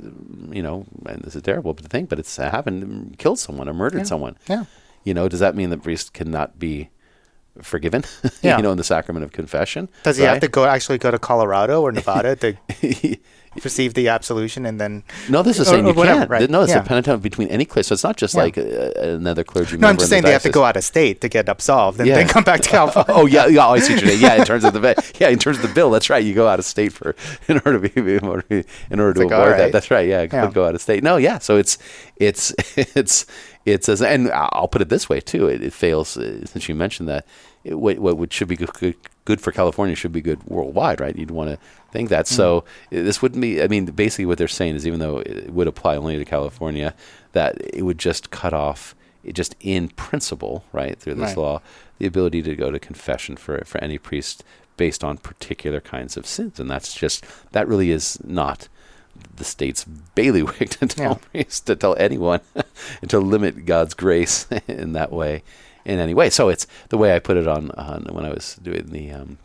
you 0.51 0.63
know, 0.63 0.87
and 1.07 1.23
this 1.23 1.37
is 1.37 1.43
terrible 1.43 1.75
to 1.75 1.83
think, 1.89 2.09
but 2.09 2.19
it's 2.19 2.37
happened, 2.37 3.19
killed 3.19 3.39
someone 3.39 3.69
or 3.69 3.75
murdered 3.75 3.99
yeah. 3.99 4.05
someone? 4.05 4.37
Yeah. 4.49 4.65
You 5.05 5.15
know, 5.15 5.29
does 5.29 5.41
that 5.41 5.55
mean 5.55 5.71
the 5.71 5.79
priest 5.79 6.13
cannot 6.13 6.59
be 6.59 6.91
forgiven? 7.63 8.05
Yeah. 8.43 8.57
you 8.57 8.63
know, 8.63 8.71
in 8.71 8.79
the 8.79 8.85
sacrament 8.85 9.23
of 9.25 9.33
confession. 9.33 9.91
Does 10.03 10.17
he 10.17 10.25
right? 10.25 10.31
have 10.31 10.41
to 10.41 10.49
go 10.49 10.65
actually 10.65 10.97
go 10.97 11.11
to 11.11 11.19
Colorado 11.19 11.83
or 11.83 11.93
Nevada 11.93 12.37
to 12.37 12.57
receive 13.65 13.95
the 13.95 14.09
absolution 14.09 14.65
and 14.65 14.81
then 14.81 15.03
no 15.29 15.43
this 15.43 15.59
is 15.59 15.67
saying 15.67 15.85
you 15.85 15.93
whatever, 15.93 16.21
can't 16.21 16.31
right. 16.31 16.51
no 16.51 16.63
it's 16.63 16.71
yeah. 16.71 16.79
a 16.79 16.85
penitent 16.85 17.21
between 17.21 17.49
any 17.49 17.65
clergy 17.65 17.89
so 17.89 17.95
it's 17.95 18.05
not 18.05 18.17
just 18.17 18.35
yeah. 18.35 18.43
like 18.43 18.57
uh, 18.57 18.93
another 18.97 19.43
clergy 19.43 19.77
no 19.77 19.89
i'm 19.89 19.97
just 19.97 20.09
saying 20.09 20.23
the 20.23 20.29
they 20.29 20.33
have 20.33 20.43
to 20.43 20.51
go 20.51 20.63
out 20.63 20.77
of 20.77 20.85
state 20.85 21.21
to 21.21 21.29
get 21.29 21.49
absolved 21.49 21.99
and 21.99 22.09
yeah. 22.09 22.15
then 22.15 22.29
come 22.29 22.45
back 22.45 22.61
to 22.61 22.69
california 22.79 23.13
oh 23.13 23.27
yeah 23.27 23.47
yeah 23.47 23.67
i 23.67 23.79
see 23.81 23.95
what 23.95 24.19
yeah 24.19 24.37
in 24.37 24.45
terms 24.45 24.63
of 24.63 24.73
the 24.73 25.15
yeah 25.19 25.29
in 25.29 25.39
terms 25.39 25.57
of 25.57 25.63
the 25.63 25.75
bill 25.75 25.91
that's 25.91 26.09
right 26.09 26.25
you 26.25 26.33
go 26.33 26.47
out 26.47 26.61
of 26.61 26.65
state 26.65 26.93
for 26.93 27.17
in 27.49 27.61
order 27.67 27.81
to 27.81 27.91
be 27.91 28.17
in 28.17 28.25
order, 28.25 28.45
in 28.89 29.01
order 29.01 29.15
to 29.15 29.27
like, 29.27 29.33
avoid 29.33 29.51
right. 29.51 29.57
that 29.57 29.73
that's 29.73 29.91
right 29.91 30.09
yeah, 30.09 30.23
yeah. 30.33 30.49
go 30.51 30.65
out 30.65 30.77
of 30.77 30.81
state 30.81 31.03
no 31.03 31.17
yeah 31.17 31.39
so 31.39 31.57
it's 31.57 31.77
it's 32.17 32.55
it's 32.77 33.27
it's 33.67 33.87
says, 33.87 34.01
and 34.01 34.31
I'll 34.31 34.69
put 34.69 34.83
it 34.83 34.89
this 34.89 35.09
way 35.09 35.21
too. 35.21 35.47
It, 35.47 35.63
it 35.63 35.73
fails 35.73 36.17
uh, 36.17 36.47
since 36.47 36.69
you 36.69 36.75
mentioned 36.75 37.09
that. 37.09 37.27
It, 37.63 37.75
what, 37.75 37.99
what 37.99 38.33
should 38.33 38.49
be 38.49 38.57
good, 38.57 38.97
good, 39.27 39.41
for 39.41 39.53
California 39.53 39.95
should 39.95 40.13
be 40.13 40.23
good 40.23 40.43
worldwide, 40.45 40.99
right? 40.99 41.15
You'd 41.15 41.31
want 41.31 41.51
to 41.51 41.59
think 41.93 42.09
that. 42.09 42.25
Mm-hmm. 42.25 42.35
So 42.35 42.65
this 42.89 43.21
wouldn't 43.21 43.41
be. 43.41 43.63
I 43.63 43.69
mean, 43.69 43.85
basically, 43.87 44.27
what 44.27 44.39
they're 44.39 44.49
saying 44.49 44.77
is, 44.77 44.87
even 44.87 44.99
though 44.99 45.19
it 45.19 45.51
would 45.51 45.67
apply 45.69 45.97
only 45.97 46.17
to 46.17 46.25
California, 46.25 46.95
that 47.33 47.61
it 47.75 47.83
would 47.83 47.99
just 47.99 48.31
cut 48.31 48.55
off, 48.55 48.95
it 49.23 49.35
just 49.35 49.57
in 49.61 49.89
principle, 49.89 50.65
right, 50.73 50.99
through 50.99 51.15
this 51.15 51.37
right. 51.37 51.37
law, 51.37 51.63
the 51.99 52.07
ability 52.07 52.41
to 52.43 52.57
go 52.57 52.71
to 52.71 52.79
confession 52.79 53.37
for 53.37 53.63
for 53.67 53.79
any 53.85 53.99
priest 53.99 54.43
based 54.79 55.05
on 55.05 55.19
particular 55.19 55.79
kinds 55.79 56.17
of 56.17 56.27
sins, 56.27 56.59
and 56.59 56.71
that's 56.71 56.95
just 56.95 57.27
that 57.53 57.69
really 57.69 57.91
is 57.91 58.19
not 58.25 58.69
the 59.37 59.45
state's 59.45 59.85
bailiwick 59.85 60.71
to 60.71 60.87
tell 60.87 61.13
yeah. 61.13 61.29
priests, 61.31 61.61
to 61.61 61.77
tell 61.77 61.97
anyone 61.97 62.41
and 63.01 63.11
to 63.11 63.19
limit 63.19 63.67
God's 63.67 63.95
grace 63.95 64.47
in 64.69 64.93
that 64.93 65.13
way, 65.13 65.43
in 65.85 65.99
any 65.99 66.15
way. 66.15 66.31
So 66.31 66.49
it's 66.49 66.67
the 66.89 66.99
way 66.99 67.15
I 67.15 67.19
put 67.19 67.37
it 67.37 67.47
on, 67.47 67.71
on 67.73 68.07
when 68.11 68.25
I 68.25 68.31
was 68.31 68.57
doing 68.57 68.87
the 68.91 69.11
um, 69.11 69.39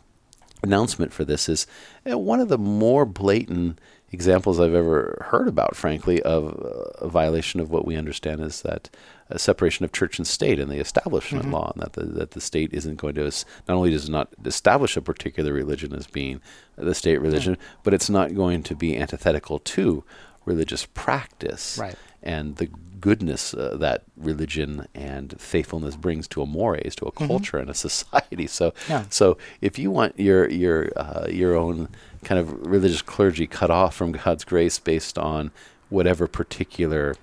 announcement 0.63 1.13
for 1.13 1.23
this 1.23 1.47
is 1.47 1.67
uh, 2.09 2.17
one 2.17 2.39
of 2.39 2.49
the 2.49 2.57
more 2.57 3.05
blatant 3.05 3.79
examples 4.11 4.59
I've 4.59 4.73
ever 4.73 5.25
heard 5.29 5.47
about, 5.47 5.75
frankly, 5.75 6.21
of 6.23 6.45
uh, 6.45 7.05
a 7.05 7.09
violation 7.09 7.59
of 7.59 7.69
what 7.69 7.85
we 7.85 7.95
understand 7.95 8.41
is 8.41 8.61
that 8.61 8.89
a 9.29 9.39
separation 9.39 9.83
of 9.83 9.91
church 9.91 10.19
and 10.19 10.27
state 10.27 10.59
in 10.59 10.69
the 10.69 10.79
establishment 10.79 11.45
mm-hmm. 11.45 11.53
law, 11.53 11.71
and 11.73 11.83
that 11.83 11.93
the, 11.93 12.05
that 12.05 12.31
the 12.31 12.41
state 12.41 12.73
isn't 12.73 12.97
going 12.97 13.15
to 13.15 13.23
not 13.23 13.75
only 13.75 13.89
does 13.89 14.07
it 14.07 14.11
not 14.11 14.29
establish 14.45 14.95
a 14.95 15.01
particular 15.01 15.51
religion 15.51 15.93
as 15.93 16.07
being 16.07 16.41
the 16.75 16.93
state 16.93 17.17
religion, 17.17 17.57
yeah. 17.59 17.67
but 17.83 17.93
it's 17.93 18.09
not 18.09 18.35
going 18.35 18.61
to 18.63 18.75
be 18.75 18.95
antithetical 18.97 19.59
to 19.59 20.03
religious 20.45 20.85
practice 20.93 21.77
right. 21.79 21.95
and 22.21 22.57
the 22.57 22.69
goodness 22.99 23.53
uh, 23.53 23.75
that 23.79 24.03
religion 24.15 24.87
and 24.95 25.39
faithfulness 25.39 25.95
brings 25.95 26.27
to 26.27 26.41
a 26.41 26.45
mores, 26.45 26.95
to 26.95 27.05
a 27.05 27.11
mm-hmm. 27.11 27.27
culture 27.27 27.57
and 27.57 27.69
a 27.69 27.73
society. 27.73 28.47
So, 28.47 28.73
yeah. 28.87 29.05
so 29.09 29.37
if 29.61 29.77
you 29.77 29.91
want 29.91 30.19
your 30.19 30.49
your 30.49 30.89
uh, 30.95 31.27
your 31.29 31.55
own 31.55 31.89
kind 32.23 32.39
of 32.39 32.65
religious 32.65 33.01
clergy 33.01 33.47
cut 33.47 33.69
off 33.69 33.95
from 33.95 34.11
God's 34.11 34.43
grace 34.43 34.79
based 34.79 35.17
on 35.17 35.51
whatever 35.89 36.27
particular 36.27 37.15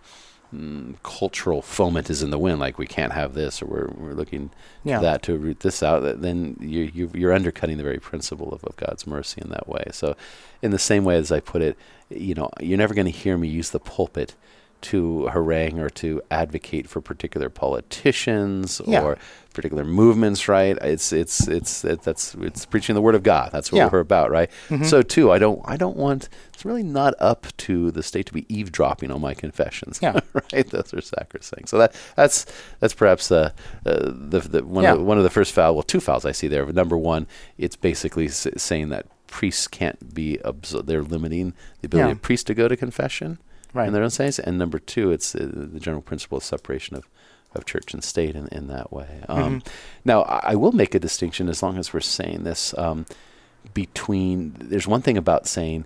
mm, 0.54 0.94
cultural 1.02 1.62
foment 1.62 2.10
is 2.10 2.22
in 2.22 2.30
the 2.30 2.38
wind, 2.38 2.60
like 2.60 2.78
we 2.78 2.86
can't 2.86 3.12
have 3.12 3.34
this, 3.34 3.62
or 3.62 3.66
we're, 3.66 3.88
we're 3.88 4.14
looking 4.14 4.50
yeah. 4.84 5.00
that 5.00 5.22
to 5.24 5.36
root 5.36 5.60
this 5.60 5.82
out, 5.82 6.20
then 6.20 6.56
you, 6.60 6.90
you, 6.94 7.10
you're 7.14 7.32
undercutting 7.32 7.76
the 7.76 7.82
very 7.82 7.98
principle 7.98 8.52
of, 8.52 8.64
of 8.64 8.76
God's 8.76 9.06
mercy 9.06 9.40
in 9.42 9.50
that 9.50 9.68
way. 9.68 9.84
So, 9.92 10.16
in 10.60 10.70
the 10.70 10.78
same 10.78 11.04
way 11.04 11.16
as 11.16 11.32
I 11.32 11.40
put 11.40 11.62
it, 11.62 11.76
you 12.08 12.34
know, 12.34 12.50
you're 12.60 12.78
never 12.78 12.94
going 12.94 13.06
to 13.06 13.10
hear 13.10 13.36
me 13.36 13.48
use 13.48 13.70
the 13.70 13.80
pulpit 13.80 14.34
to 14.82 15.26
harangue 15.28 15.78
or 15.78 15.88
to 15.88 16.20
advocate 16.30 16.88
for 16.88 17.00
particular 17.00 17.48
politicians 17.48 18.80
yeah. 18.86 19.02
or 19.02 19.18
particular 19.52 19.84
movements, 19.84 20.48
right? 20.48 20.76
It's 20.80 21.12
it's 21.12 21.46
it's 21.46 21.84
it, 21.84 22.02
that's 22.02 22.34
it's 22.34 22.66
preaching 22.66 22.94
the 22.94 23.00
word 23.00 23.14
of 23.14 23.22
God. 23.22 23.50
That's 23.52 23.70
what 23.70 23.78
yeah. 23.78 23.88
we're 23.90 24.00
about, 24.00 24.30
right? 24.30 24.50
Mm-hmm. 24.68 24.84
So 24.84 25.02
too, 25.02 25.30
I 25.30 25.38
don't 25.38 25.60
I 25.64 25.76
don't 25.76 25.96
want 25.96 26.28
it's 26.52 26.64
really 26.64 26.82
not 26.82 27.14
up 27.18 27.46
to 27.58 27.90
the 27.90 28.02
state 28.02 28.26
to 28.26 28.32
be 28.32 28.46
eavesdropping 28.54 29.10
on 29.10 29.20
my 29.20 29.34
confessions, 29.34 30.00
yeah. 30.02 30.20
right? 30.52 30.68
Those 30.68 30.92
are 30.94 31.00
sacrosanct. 31.00 31.68
So 31.68 31.78
that 31.78 31.94
that's 32.16 32.46
that's 32.80 32.94
perhaps 32.94 33.30
uh, 33.30 33.52
uh, 33.86 34.10
the 34.12 34.40
the 34.40 34.64
one 34.64 34.84
yeah. 34.84 34.92
of 34.92 34.98
the, 34.98 35.04
one 35.04 35.18
of 35.18 35.24
the 35.24 35.30
first 35.30 35.52
foul. 35.52 35.74
Well, 35.74 35.82
two 35.82 36.00
fouls 36.00 36.24
I 36.24 36.32
see 36.32 36.48
there. 36.48 36.66
Number 36.66 36.98
one, 36.98 37.26
it's 37.58 37.76
basically 37.76 38.26
s- 38.26 38.48
saying 38.56 38.88
that 38.88 39.06
priests 39.26 39.66
can't 39.68 40.12
be 40.14 40.38
absor- 40.44 40.84
they're 40.84 41.02
limiting 41.02 41.54
the 41.80 41.86
ability 41.86 42.08
yeah. 42.08 42.12
of 42.12 42.22
priests 42.22 42.44
to 42.44 42.54
go 42.54 42.68
to 42.68 42.76
confession 42.76 43.38
right. 43.72 43.86
in 43.86 43.92
their 43.92 44.02
own 44.02 44.10
sense. 44.10 44.38
And 44.38 44.58
number 44.58 44.78
two, 44.78 45.10
it's 45.12 45.34
uh, 45.34 45.48
the 45.52 45.80
general 45.80 46.02
principle 46.02 46.38
of 46.38 46.44
separation 46.44 46.96
of, 46.96 47.08
of 47.54 47.64
church 47.64 47.92
and 47.94 48.02
state 48.02 48.34
in, 48.34 48.48
in 48.48 48.68
that 48.68 48.92
way. 48.92 49.22
Um, 49.28 49.60
mm-hmm. 49.60 49.68
Now, 50.04 50.22
I, 50.22 50.52
I, 50.52 50.54
will 50.54 50.72
make 50.72 50.94
a 50.94 50.98
distinction 50.98 51.48
as 51.48 51.62
long 51.62 51.78
as 51.78 51.92
we're 51.92 52.00
saying 52.00 52.44
this 52.44 52.76
um, 52.78 53.06
between. 53.74 54.54
There's 54.58 54.88
one 54.88 55.02
thing 55.02 55.16
about 55.16 55.46
saying. 55.46 55.84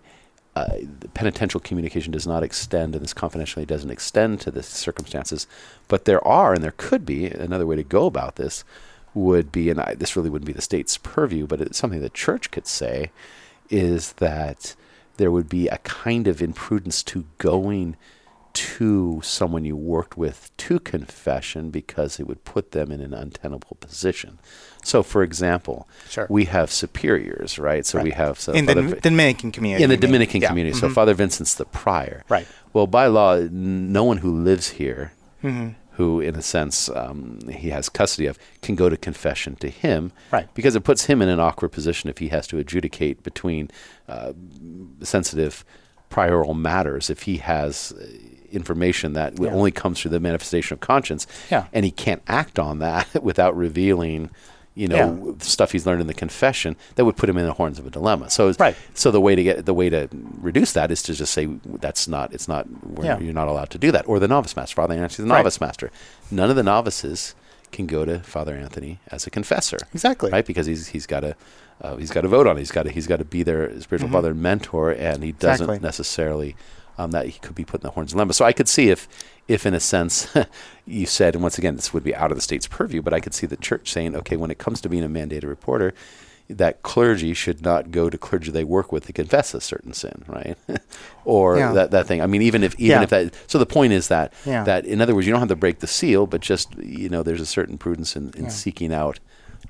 Uh, 0.54 0.78
penitential 1.12 1.60
communication 1.60 2.10
does 2.10 2.26
not 2.26 2.42
extend, 2.42 2.94
and 2.94 3.04
this 3.04 3.12
confidentiality 3.12 3.66
doesn't 3.66 3.90
extend 3.90 4.40
to 4.40 4.50
the 4.50 4.62
circumstances. 4.62 5.46
But 5.86 6.06
there 6.06 6.26
are, 6.26 6.54
and 6.54 6.64
there 6.64 6.72
could 6.78 7.04
be, 7.04 7.26
another 7.26 7.66
way 7.66 7.76
to 7.76 7.82
go 7.82 8.06
about 8.06 8.36
this 8.36 8.64
would 9.16 9.52
be, 9.52 9.68
and 9.68 9.80
I, 9.80 9.94
this 9.94 10.16
really 10.16 10.30
wouldn't 10.30 10.46
be 10.46 10.54
the 10.54 10.62
state's 10.62 10.96
purview, 10.96 11.46
but 11.46 11.60
it's 11.60 11.76
something 11.76 12.00
the 12.00 12.08
church 12.08 12.50
could 12.50 12.66
say, 12.66 13.10
is 13.70 14.12
that 14.14 14.76
there 15.16 15.30
would 15.30 15.48
be 15.48 15.68
a 15.68 15.78
kind 15.78 16.26
of 16.26 16.42
imprudence 16.42 17.02
to 17.04 17.24
going 17.38 17.96
to 18.52 19.20
someone 19.22 19.66
you 19.66 19.76
worked 19.76 20.16
with 20.16 20.50
to 20.56 20.78
confession 20.78 21.68
because 21.68 22.18
it 22.18 22.26
would 22.26 22.42
put 22.44 22.70
them 22.70 22.90
in 22.90 23.02
an 23.02 23.12
untenable 23.12 23.76
position. 23.80 24.38
So, 24.82 25.02
for 25.02 25.22
example, 25.22 25.86
sure. 26.08 26.26
we 26.30 26.46
have 26.46 26.70
superiors, 26.70 27.58
right? 27.58 27.84
So 27.84 27.98
right. 27.98 28.04
we 28.04 28.10
have 28.12 28.40
so 28.40 28.52
in 28.52 28.66
Father 28.66 28.80
the 28.80 28.94
v- 28.94 29.00
Dominican 29.00 29.52
community. 29.52 29.84
In 29.84 29.90
the 29.90 29.98
Dominican 29.98 30.40
community, 30.40 30.74
yeah. 30.74 30.80
so 30.80 30.86
mm-hmm. 30.86 30.94
Father 30.94 31.12
Vincent's 31.12 31.54
the 31.54 31.66
prior. 31.66 32.24
Right. 32.30 32.46
Well, 32.72 32.86
by 32.86 33.08
law, 33.08 33.36
no 33.50 34.04
one 34.04 34.18
who 34.18 34.42
lives 34.42 34.70
here 34.70 35.12
mm-hmm 35.42 35.72
who, 35.96 36.20
in 36.20 36.34
a 36.34 36.42
sense, 36.42 36.90
um, 36.90 37.40
he 37.48 37.70
has 37.70 37.88
custody 37.88 38.26
of, 38.26 38.38
can 38.60 38.74
go 38.74 38.90
to 38.90 38.98
confession 38.98 39.56
to 39.56 39.70
him. 39.70 40.12
Right. 40.30 40.46
Because 40.54 40.76
it 40.76 40.84
puts 40.84 41.06
him 41.06 41.22
in 41.22 41.30
an 41.30 41.40
awkward 41.40 41.70
position 41.70 42.10
if 42.10 42.18
he 42.18 42.28
has 42.28 42.46
to 42.48 42.58
adjudicate 42.58 43.22
between 43.22 43.70
uh, 44.06 44.34
sensitive 45.00 45.64
prioral 46.10 46.54
matters. 46.54 47.08
If 47.08 47.22
he 47.22 47.38
has 47.38 47.92
uh, 47.92 48.06
information 48.52 49.14
that 49.14 49.40
yeah. 49.40 49.48
only 49.48 49.70
comes 49.70 50.00
through 50.00 50.10
the 50.10 50.20
manifestation 50.20 50.74
of 50.74 50.80
conscience, 50.80 51.26
yeah. 51.50 51.66
and 51.72 51.86
he 51.86 51.90
can't 51.90 52.22
act 52.28 52.58
on 52.58 52.78
that 52.80 53.22
without 53.22 53.56
revealing 53.56 54.30
you 54.76 54.86
know 54.86 55.34
yeah. 55.38 55.44
stuff 55.44 55.72
he's 55.72 55.86
learned 55.86 56.02
in 56.02 56.06
the 56.06 56.14
confession 56.14 56.76
that 56.94 57.04
would 57.04 57.16
put 57.16 57.28
him 57.28 57.38
in 57.38 57.46
the 57.46 57.54
horns 57.54 57.78
of 57.78 57.86
a 57.86 57.90
dilemma. 57.90 58.30
So 58.30 58.52
right. 58.60 58.76
so 58.94 59.10
the 59.10 59.20
way 59.20 59.34
to 59.34 59.42
get 59.42 59.66
the 59.66 59.74
way 59.74 59.88
to 59.90 60.08
reduce 60.12 60.72
that 60.72 60.90
is 60.90 61.02
to 61.04 61.14
just 61.14 61.32
say 61.32 61.46
that's 61.64 62.06
not 62.06 62.32
it's 62.32 62.46
not 62.46 62.68
yeah. 63.02 63.18
you're 63.18 63.32
not 63.32 63.48
allowed 63.48 63.70
to 63.70 63.78
do 63.78 63.90
that. 63.90 64.06
Or 64.06 64.20
the 64.20 64.28
novice 64.28 64.54
master, 64.54 64.76
Father 64.76 64.94
Anthony, 64.94 65.26
the 65.26 65.32
right. 65.32 65.38
novice 65.40 65.60
master. 65.60 65.90
None 66.30 66.50
of 66.50 66.56
the 66.56 66.62
novices 66.62 67.34
can 67.72 67.86
go 67.86 68.04
to 68.04 68.20
Father 68.20 68.54
Anthony 68.54 69.00
as 69.08 69.26
a 69.26 69.30
confessor. 69.30 69.78
Exactly. 69.92 70.30
Right, 70.30 70.46
because 70.46 70.66
he's 70.66 70.88
he's 70.88 71.06
got 71.06 71.20
to 71.20 71.36
uh, 71.80 71.96
he's 71.96 72.10
got 72.10 72.20
to 72.20 72.28
vote 72.28 72.46
on 72.46 72.56
it. 72.56 72.60
He's 72.60 72.70
got 72.70 72.84
to 72.84 72.90
he's 72.90 73.06
got 73.06 73.18
to 73.18 73.24
be 73.24 73.42
their 73.42 73.80
spiritual 73.80 74.08
mm-hmm. 74.08 74.14
father 74.14 74.30
and 74.32 74.42
mentor, 74.42 74.90
and 74.92 75.24
he 75.24 75.32
doesn't 75.32 75.64
exactly. 75.64 75.78
necessarily 75.78 76.56
um, 76.98 77.10
that 77.12 77.26
he 77.26 77.38
could 77.38 77.54
be 77.54 77.64
put 77.64 77.80
in 77.80 77.86
the 77.86 77.90
horns 77.90 78.12
of 78.12 78.16
dilemma. 78.16 78.32
So 78.32 78.44
I 78.44 78.52
could 78.52 78.68
see 78.68 78.90
if 78.90 79.08
if 79.48 79.66
in 79.66 79.74
a 79.74 79.80
sense 79.80 80.28
you 80.86 81.06
said, 81.06 81.34
and 81.34 81.42
once 81.42 81.58
again, 81.58 81.76
this 81.76 81.92
would 81.92 82.04
be 82.04 82.14
out 82.14 82.30
of 82.30 82.36
the 82.36 82.42
state's 82.42 82.66
purview, 82.66 83.02
but 83.02 83.12
I 83.12 83.20
could 83.20 83.34
see 83.34 83.46
the 83.46 83.56
church 83.56 83.90
saying, 83.90 84.16
okay, 84.16 84.36
when 84.36 84.50
it 84.50 84.58
comes 84.58 84.80
to 84.82 84.88
being 84.88 85.04
a 85.04 85.08
mandated 85.08 85.48
reporter, 85.48 85.94
that 86.48 86.82
clergy 86.82 87.34
should 87.34 87.62
not 87.62 87.90
go 87.90 88.08
to 88.08 88.16
clergy 88.16 88.52
they 88.52 88.62
work 88.62 88.92
with 88.92 89.06
to 89.06 89.12
confess 89.12 89.52
a 89.52 89.60
certain 89.60 89.92
sin, 89.92 90.24
right? 90.28 90.56
or 91.24 91.58
yeah. 91.58 91.72
that, 91.72 91.90
that 91.90 92.06
thing. 92.06 92.22
I 92.22 92.26
mean, 92.26 92.42
even 92.42 92.62
if 92.62 92.74
even 92.74 92.98
yeah. 92.98 93.02
if 93.02 93.10
that. 93.10 93.34
So 93.48 93.58
the 93.58 93.66
point 93.66 93.92
is 93.92 94.08
that 94.08 94.32
yeah. 94.44 94.62
that 94.62 94.86
in 94.86 95.00
other 95.00 95.14
words, 95.14 95.26
you 95.26 95.32
don't 95.32 95.40
have 95.40 95.48
to 95.48 95.56
break 95.56 95.80
the 95.80 95.88
seal, 95.88 96.26
but 96.26 96.40
just 96.40 96.76
you 96.76 97.08
know, 97.08 97.24
there's 97.24 97.40
a 97.40 97.46
certain 97.46 97.78
prudence 97.78 98.14
in, 98.14 98.32
in 98.34 98.50
seeking 98.50 98.94
out 98.94 99.18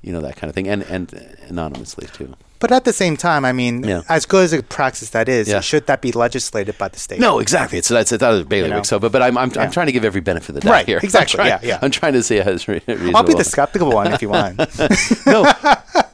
you 0.01 0.11
know 0.11 0.21
that 0.21 0.35
kind 0.35 0.49
of 0.49 0.55
thing, 0.55 0.67
and 0.67 0.83
and 0.83 1.37
anonymously 1.47 2.07
too. 2.13 2.35
But 2.59 2.71
at 2.71 2.85
the 2.85 2.93
same 2.93 3.17
time, 3.17 3.45
I 3.45 3.51
mean, 3.53 3.83
Yeah. 3.83 4.01
as 4.09 4.25
good 4.25 4.43
as 4.45 4.53
a 4.53 4.63
practice 4.63 5.09
that 5.11 5.29
is, 5.29 5.47
Yeah. 5.47 5.59
should 5.61 5.85
that 5.87 6.01
be 6.01 6.11
legislated 6.11 6.77
by 6.77 6.87
the 6.87 6.97
state? 6.99 7.19
No, 7.19 7.39
exactly. 7.39 7.77
It's 7.77 7.87
that's 7.89 8.11
it's 8.11 8.23
out 8.23 8.33
of 8.33 8.49
bailiwick. 8.49 8.77
know? 8.77 8.83
So, 8.83 8.97
but 8.99 9.11
but 9.11 9.21
I'm 9.21 9.37
I'm, 9.37 9.51
Yeah. 9.51 9.61
I'm 9.63 9.71
trying 9.71 9.85
to 9.87 9.91
give 9.91 10.03
every 10.05 10.21
benefit 10.21 10.49
of 10.49 10.55
the 10.55 10.61
doubt 10.61 10.71
Right, 10.71 10.85
here. 10.85 10.99
exactly. 11.03 11.39
I'm 11.39 11.47
trying, 11.49 11.61
Yeah, 11.63 11.67
yeah. 11.69 11.79
I'm 11.81 11.91
trying 11.91 12.13
to 12.13 12.23
see 12.23 12.37
how 12.37 12.51
it's 12.51 12.67
re- 12.67 12.81
reasonable. 12.87 13.17
I'll 13.17 13.23
be 13.23 13.33
the 13.35 13.43
skeptical 13.43 13.91
one 13.91 14.11
if 14.13 14.21
you 14.21 14.29
want. 14.29 14.57
no, 15.27 15.45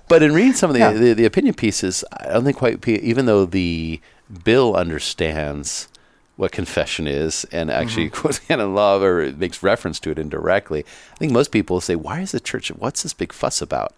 but 0.09 0.21
in 0.21 0.33
reading 0.33 0.53
some 0.53 0.69
of 0.69 0.75
the, 0.75 0.99
the 0.99 1.13
the 1.13 1.25
opinion 1.25 1.53
pieces, 1.55 2.03
I 2.11 2.33
don't 2.33 2.43
think 2.43 2.57
quite. 2.57 2.85
Even 2.87 3.25
though 3.25 3.45
the 3.45 4.01
bill 4.43 4.75
understands 4.75 5.87
what 6.35 6.51
confession 6.51 7.07
is 7.07 7.45
and 7.51 7.69
actually 7.69 8.09
Mm-hmm. 8.09 8.21
quotes 8.21 8.39
canon 8.47 8.73
law 8.73 8.99
or 8.99 9.31
makes 9.33 9.61
reference 9.63 9.99
to 10.01 10.09
it 10.11 10.17
indirectly, 10.19 10.83
I 11.13 11.17
think 11.17 11.31
most 11.31 11.51
people 11.51 11.79
say, 11.79 11.95
"Why 11.95 12.19
is 12.21 12.31
the 12.31 12.39
church? 12.39 12.69
What's 12.69 13.03
this 13.03 13.13
big 13.13 13.31
fuss 13.31 13.61
about?" 13.61 13.93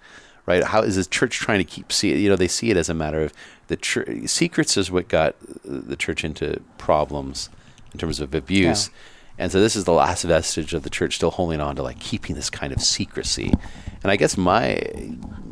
Right? 0.45 0.63
How 0.63 0.81
is 0.81 0.95
the 0.95 1.05
church 1.05 1.37
trying 1.39 1.59
to 1.59 1.63
keep 1.63 1.91
see? 1.91 2.15
You 2.15 2.29
know, 2.29 2.35
they 2.35 2.47
see 2.47 2.69
it 2.69 2.77
as 2.77 2.89
a 2.89 2.93
matter 2.93 3.21
of 3.21 3.33
the 3.67 3.75
church. 3.75 4.27
Secrets 4.27 4.77
is 4.77 4.91
what 4.91 5.07
got 5.07 5.35
uh, 5.67 5.81
the 5.85 5.95
church 5.95 6.23
into 6.23 6.61
problems 6.77 7.49
in 7.93 7.99
terms 7.99 8.19
of 8.19 8.33
abuse. 8.35 8.89
And 9.37 9.51
so 9.51 9.59
this 9.59 9.75
is 9.75 9.83
the 9.83 9.93
last 9.93 10.23
vestige 10.23 10.73
of 10.73 10.83
the 10.83 10.89
church 10.89 11.15
still 11.15 11.31
holding 11.31 11.59
on 11.59 11.75
to 11.75 11.83
like 11.83 11.99
keeping 11.99 12.35
this 12.35 12.49
kind 12.49 12.71
of 12.71 12.81
secrecy. 12.81 13.53
And 14.03 14.11
I 14.11 14.15
guess 14.15 14.37
my, 14.37 14.81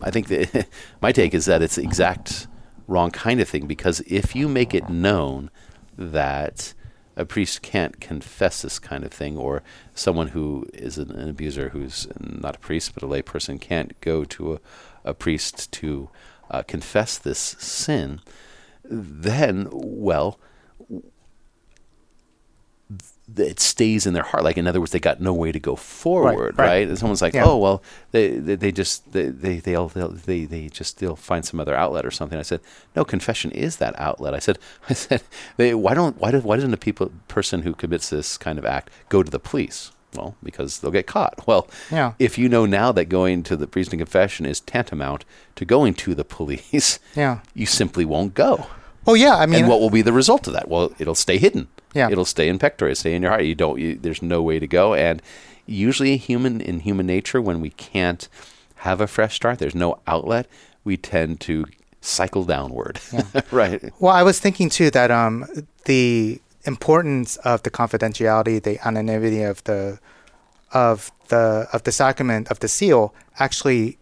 I 0.01 0.12
think 0.12 0.27
that 0.27 0.67
my 1.01 1.12
take 1.12 1.34
is 1.34 1.45
that 1.45 1.62
it's 1.62 1.75
the 1.75 1.84
exact 1.84 2.47
wrong 2.88 3.12
kind 3.12 3.41
of 3.41 3.49
thing 3.49 3.65
because 3.65 4.01
if 4.01 4.36
you 4.36 4.47
make 4.47 4.73
it 4.73 4.89
known 4.89 5.49
that 5.97 6.73
a 7.15 7.26
priest 7.26 7.62
can't 7.62 7.99
confess 7.99 8.62
this 8.62 8.80
kind 8.80 9.04
of 9.04 9.12
thing, 9.12 9.38
or 9.38 9.63
someone 9.93 10.30
who 10.30 10.65
is 10.73 10.97
an, 10.97 11.12
an 11.12 11.30
abuser 11.30 11.69
who's 11.69 12.08
not 12.19 12.56
a 12.56 12.60
priest 12.60 12.93
but 12.93 13.04
a 13.04 13.08
layperson 13.08 13.60
can't 13.60 13.99
go 14.02 14.23
to 14.23 14.54
a, 14.54 14.60
a 15.04 15.13
priest 15.13 15.71
to 15.73 16.10
uh, 16.49 16.63
confess 16.63 17.17
this 17.17 17.39
sin, 17.39 18.19
then, 18.84 19.67
well, 19.71 20.39
it 23.38 23.60
stays 23.60 24.06
in 24.06 24.13
their 24.13 24.24
heart. 24.24 24.43
Like 24.43 24.58
in 24.58 24.67
other 24.67 24.80
words, 24.80 24.91
they 24.91 25.00
got 25.00 25.19
no 25.22 25.34
way 25.34 25.52
to 25.52 25.60
go 25.60 25.76
forward, 25.76 26.58
right? 26.58 26.67
right. 26.67 26.88
And 26.88 26.98
someone's 26.98 27.22
like, 27.22 27.34
Yeah. 27.34 27.46
"Oh, 27.46 27.58
well, 27.58 27.84
they 28.12 28.30
they, 28.38 28.56
they 28.56 28.72
just 28.72 29.12
they 29.13 29.30
they 29.30 29.58
they'll, 29.60 29.88
they'll 29.89 30.10
they 30.10 30.46
they 30.46 30.69
just 30.69 31.00
they'll 31.00 31.15
find 31.15 31.43
some 31.46 31.60
other 31.60 31.76
outlet 31.76 32.06
or 32.06 32.12
something." 32.12 32.38
I 32.39 32.43
said, 32.43 32.62
"No, 32.96 33.04
confession 33.06 33.52
is 33.52 33.78
that 33.78 33.98
outlet." 34.00 34.34
I 34.34 34.39
said, 34.39 34.60
"I 34.89 34.93
said, 34.93 35.24
they, 35.58 35.74
why 35.74 35.93
don't 35.93 36.19
why 36.19 36.32
do, 36.32 36.39
why 36.39 36.56
doesn't 36.58 36.74
a 36.74 36.78
people 36.78 37.12
person 37.28 37.62
who 37.63 37.74
commits 37.74 38.10
this 38.10 38.38
kind 38.38 38.58
of 38.60 38.65
act 38.65 38.89
go 39.10 39.24
to 39.24 39.32
the 39.32 39.39
police?" 39.39 39.91
Well, 40.15 40.36
because 40.43 40.80
they'll 40.80 40.91
get 40.91 41.08
caught. 41.08 41.39
Well, 41.48 41.67
Yeah. 41.91 42.13
if 42.19 42.38
you 42.38 42.48
know 42.48 42.67
now 42.67 42.91
that 42.91 43.06
going 43.06 43.41
to 43.43 43.58
the 43.58 43.65
priest 43.65 43.91
and 43.93 44.00
confession 44.00 44.46
is 44.46 44.60
tantamount 44.60 45.26
to 45.56 45.65
going 45.65 45.96
to 45.96 46.13
the 46.13 46.24
police, 46.38 47.00
Yeah. 47.15 47.39
you 47.56 47.65
simply 47.65 48.06
won't 48.06 48.36
go. 48.36 48.67
Oh 49.08 49.15
yeah, 49.15 49.36
I 49.36 49.48
mean, 49.48 49.62
and 49.62 49.67
what 49.67 49.82
will 49.82 49.89
be 49.89 50.04
the 50.04 50.13
result 50.13 50.46
of 50.48 50.54
that? 50.54 50.69
Well, 50.69 50.93
it'll 51.00 51.15
stay 51.15 51.38
hidden. 51.39 51.67
Yeah. 51.93 52.10
It'll 52.10 52.25
stay 52.25 52.47
in 52.47 52.60
pectoris, 52.60 52.99
stay 52.99 53.13
in 53.13 53.21
your 53.21 53.32
heart. 53.32 53.43
You 53.43 53.56
don't. 53.56 53.79
You, 53.79 53.95
there's 53.95 54.21
no 54.21 54.41
way 54.41 54.60
to 54.60 54.67
go. 54.67 54.93
And 54.93 55.21
usually, 55.65 56.17
human 56.17 56.62
in 56.62 56.82
human 56.82 57.06
nature, 57.06 57.41
when 57.41 57.62
we 57.62 57.69
can't 57.71 58.27
have 58.77 58.99
a 59.01 59.08
fresh 59.08 59.36
start, 59.36 59.60
there's 59.60 59.75
no 59.75 59.99
outlet. 60.08 60.47
We 60.84 60.97
tend 60.97 61.39
to 61.41 61.65
cycle 62.01 62.43
downward. 62.43 62.99
right. 63.51 63.82
Well, 63.99 64.13
I 64.13 64.23
was 64.23 64.39
thinking 64.39 64.69
too 64.69 64.91
that 64.91 65.10
um, 65.10 65.45
the 65.86 66.41
importance 66.65 67.38
of 67.38 67.63
the 67.63 67.71
confidentiality, 67.71 68.62
the 68.62 68.86
anonymity 68.86 69.43
of 69.43 69.63
the 69.63 69.99
of 70.71 71.12
the 71.27 71.67
of 71.71 71.84
the 71.84 71.91
sacrament 71.91 72.49
of 72.49 72.60
the 72.60 72.67
seal 72.67 73.13
actually 73.39 73.97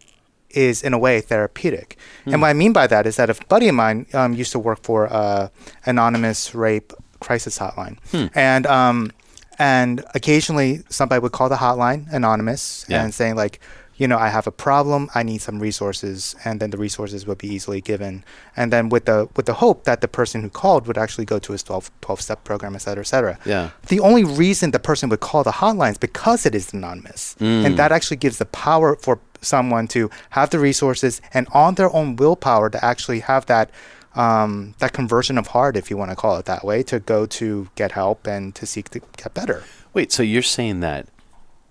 is 0.50 0.82
in 0.82 0.92
a 0.92 0.98
way 0.98 1.20
therapeutic. 1.20 1.96
And 2.26 2.42
what 2.42 2.48
I 2.48 2.52
mean 2.52 2.72
by 2.72 2.86
that 2.86 3.06
is 3.06 3.16
that 3.16 3.30
a 3.30 3.36
buddy 3.46 3.68
of 3.68 3.74
mine 3.74 4.06
um, 4.12 4.34
used 4.34 4.52
to 4.52 4.58
work 4.58 4.82
for 4.82 5.06
a 5.06 5.50
anonymous 5.86 6.54
rape 6.54 6.92
crisis 7.22 7.58
hotline, 7.58 7.96
and 8.34 8.66
um, 8.66 9.10
and 9.58 10.04
occasionally 10.14 10.82
somebody 10.88 11.20
would 11.20 11.32
call 11.32 11.48
the 11.48 11.56
hotline 11.56 12.10
anonymous 12.12 12.84
Yeah. 12.88 13.02
and 13.02 13.12
saying 13.14 13.36
like, 13.36 13.60
you 13.96 14.08
know, 14.08 14.18
I 14.18 14.28
have 14.30 14.46
a 14.46 14.50
problem, 14.50 15.10
I 15.14 15.22
need 15.22 15.40
some 15.42 15.58
resources, 15.60 16.34
and 16.44 16.58
then 16.60 16.70
the 16.70 16.78
resources 16.78 17.26
would 17.26 17.38
be 17.38 17.48
easily 17.56 17.80
given. 17.80 18.24
And 18.56 18.72
then 18.72 18.88
with 18.88 19.04
the 19.04 19.28
with 19.36 19.46
the 19.46 19.54
hope 19.54 19.84
that 19.84 20.00
the 20.00 20.08
person 20.08 20.42
who 20.42 20.48
called 20.48 20.86
would 20.86 20.98
actually 20.98 21.26
go 21.26 21.38
to 21.38 21.52
his 21.52 21.62
12, 21.62 21.90
12 22.00 22.20
step 22.20 22.44
program, 22.44 22.74
et 22.74 22.78
cetera, 22.86 23.02
et 23.02 23.06
cetera. 23.06 23.38
Yeah. 23.44 23.70
The 23.88 24.00
only 24.00 24.24
reason 24.24 24.70
the 24.72 24.78
person 24.90 25.08
would 25.10 25.20
call 25.20 25.44
the 25.44 25.52
hotline 25.62 25.92
is 25.92 25.98
because 25.98 26.46
it 26.46 26.54
is 26.54 26.72
anonymous. 26.72 27.36
And 27.38 27.76
that 27.76 27.92
actually 27.92 28.16
gives 28.16 28.38
the 28.38 28.46
power 28.46 28.96
for 28.96 29.18
someone 29.42 29.86
to 29.88 30.08
have 30.30 30.48
the 30.50 30.58
resources 30.58 31.20
and 31.34 31.46
on 31.52 31.74
their 31.74 31.90
own 31.94 32.16
willpower 32.16 32.70
to 32.70 32.78
actually 32.84 33.20
have 33.20 33.44
that 33.46 33.70
um, 34.14 34.74
that 34.78 34.92
conversion 34.92 35.38
of 35.38 35.48
heart, 35.48 35.76
if 35.76 35.90
you 35.90 35.96
want 35.96 36.10
to 36.10 36.16
call 36.16 36.36
it 36.36 36.46
that 36.46 36.64
way, 36.64 36.82
to 36.84 37.00
go 37.00 37.26
to 37.26 37.68
get 37.74 37.92
help 37.92 38.26
and 38.26 38.54
to 38.54 38.66
seek 38.66 38.90
to 38.90 39.00
get 39.16 39.34
better. 39.34 39.64
Wait. 39.94 40.12
So 40.12 40.22
you're 40.22 40.42
saying 40.42 40.80
that 40.80 41.08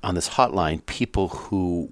on 0.03 0.15
this 0.15 0.29
hotline, 0.29 0.85
people 0.85 1.29
who 1.29 1.91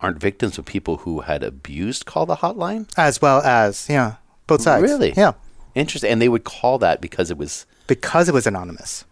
aren't 0.00 0.18
victims 0.18 0.58
of 0.58 0.64
people 0.64 0.98
who 0.98 1.20
had 1.20 1.42
abused 1.42 2.06
call 2.06 2.26
the 2.26 2.36
hotline? 2.36 2.90
As 2.96 3.22
well 3.22 3.40
as, 3.42 3.88
yeah, 3.88 4.16
both 4.46 4.62
sides. 4.62 4.82
Really? 4.82 5.12
Yeah. 5.16 5.32
Interesting. 5.74 6.10
And 6.10 6.20
they 6.20 6.28
would 6.28 6.44
call 6.44 6.78
that 6.78 7.00
because 7.00 7.30
it 7.30 7.38
was 7.38 7.66
Because 7.86 8.28
it 8.28 8.34
was 8.34 8.46
anonymous. 8.46 9.04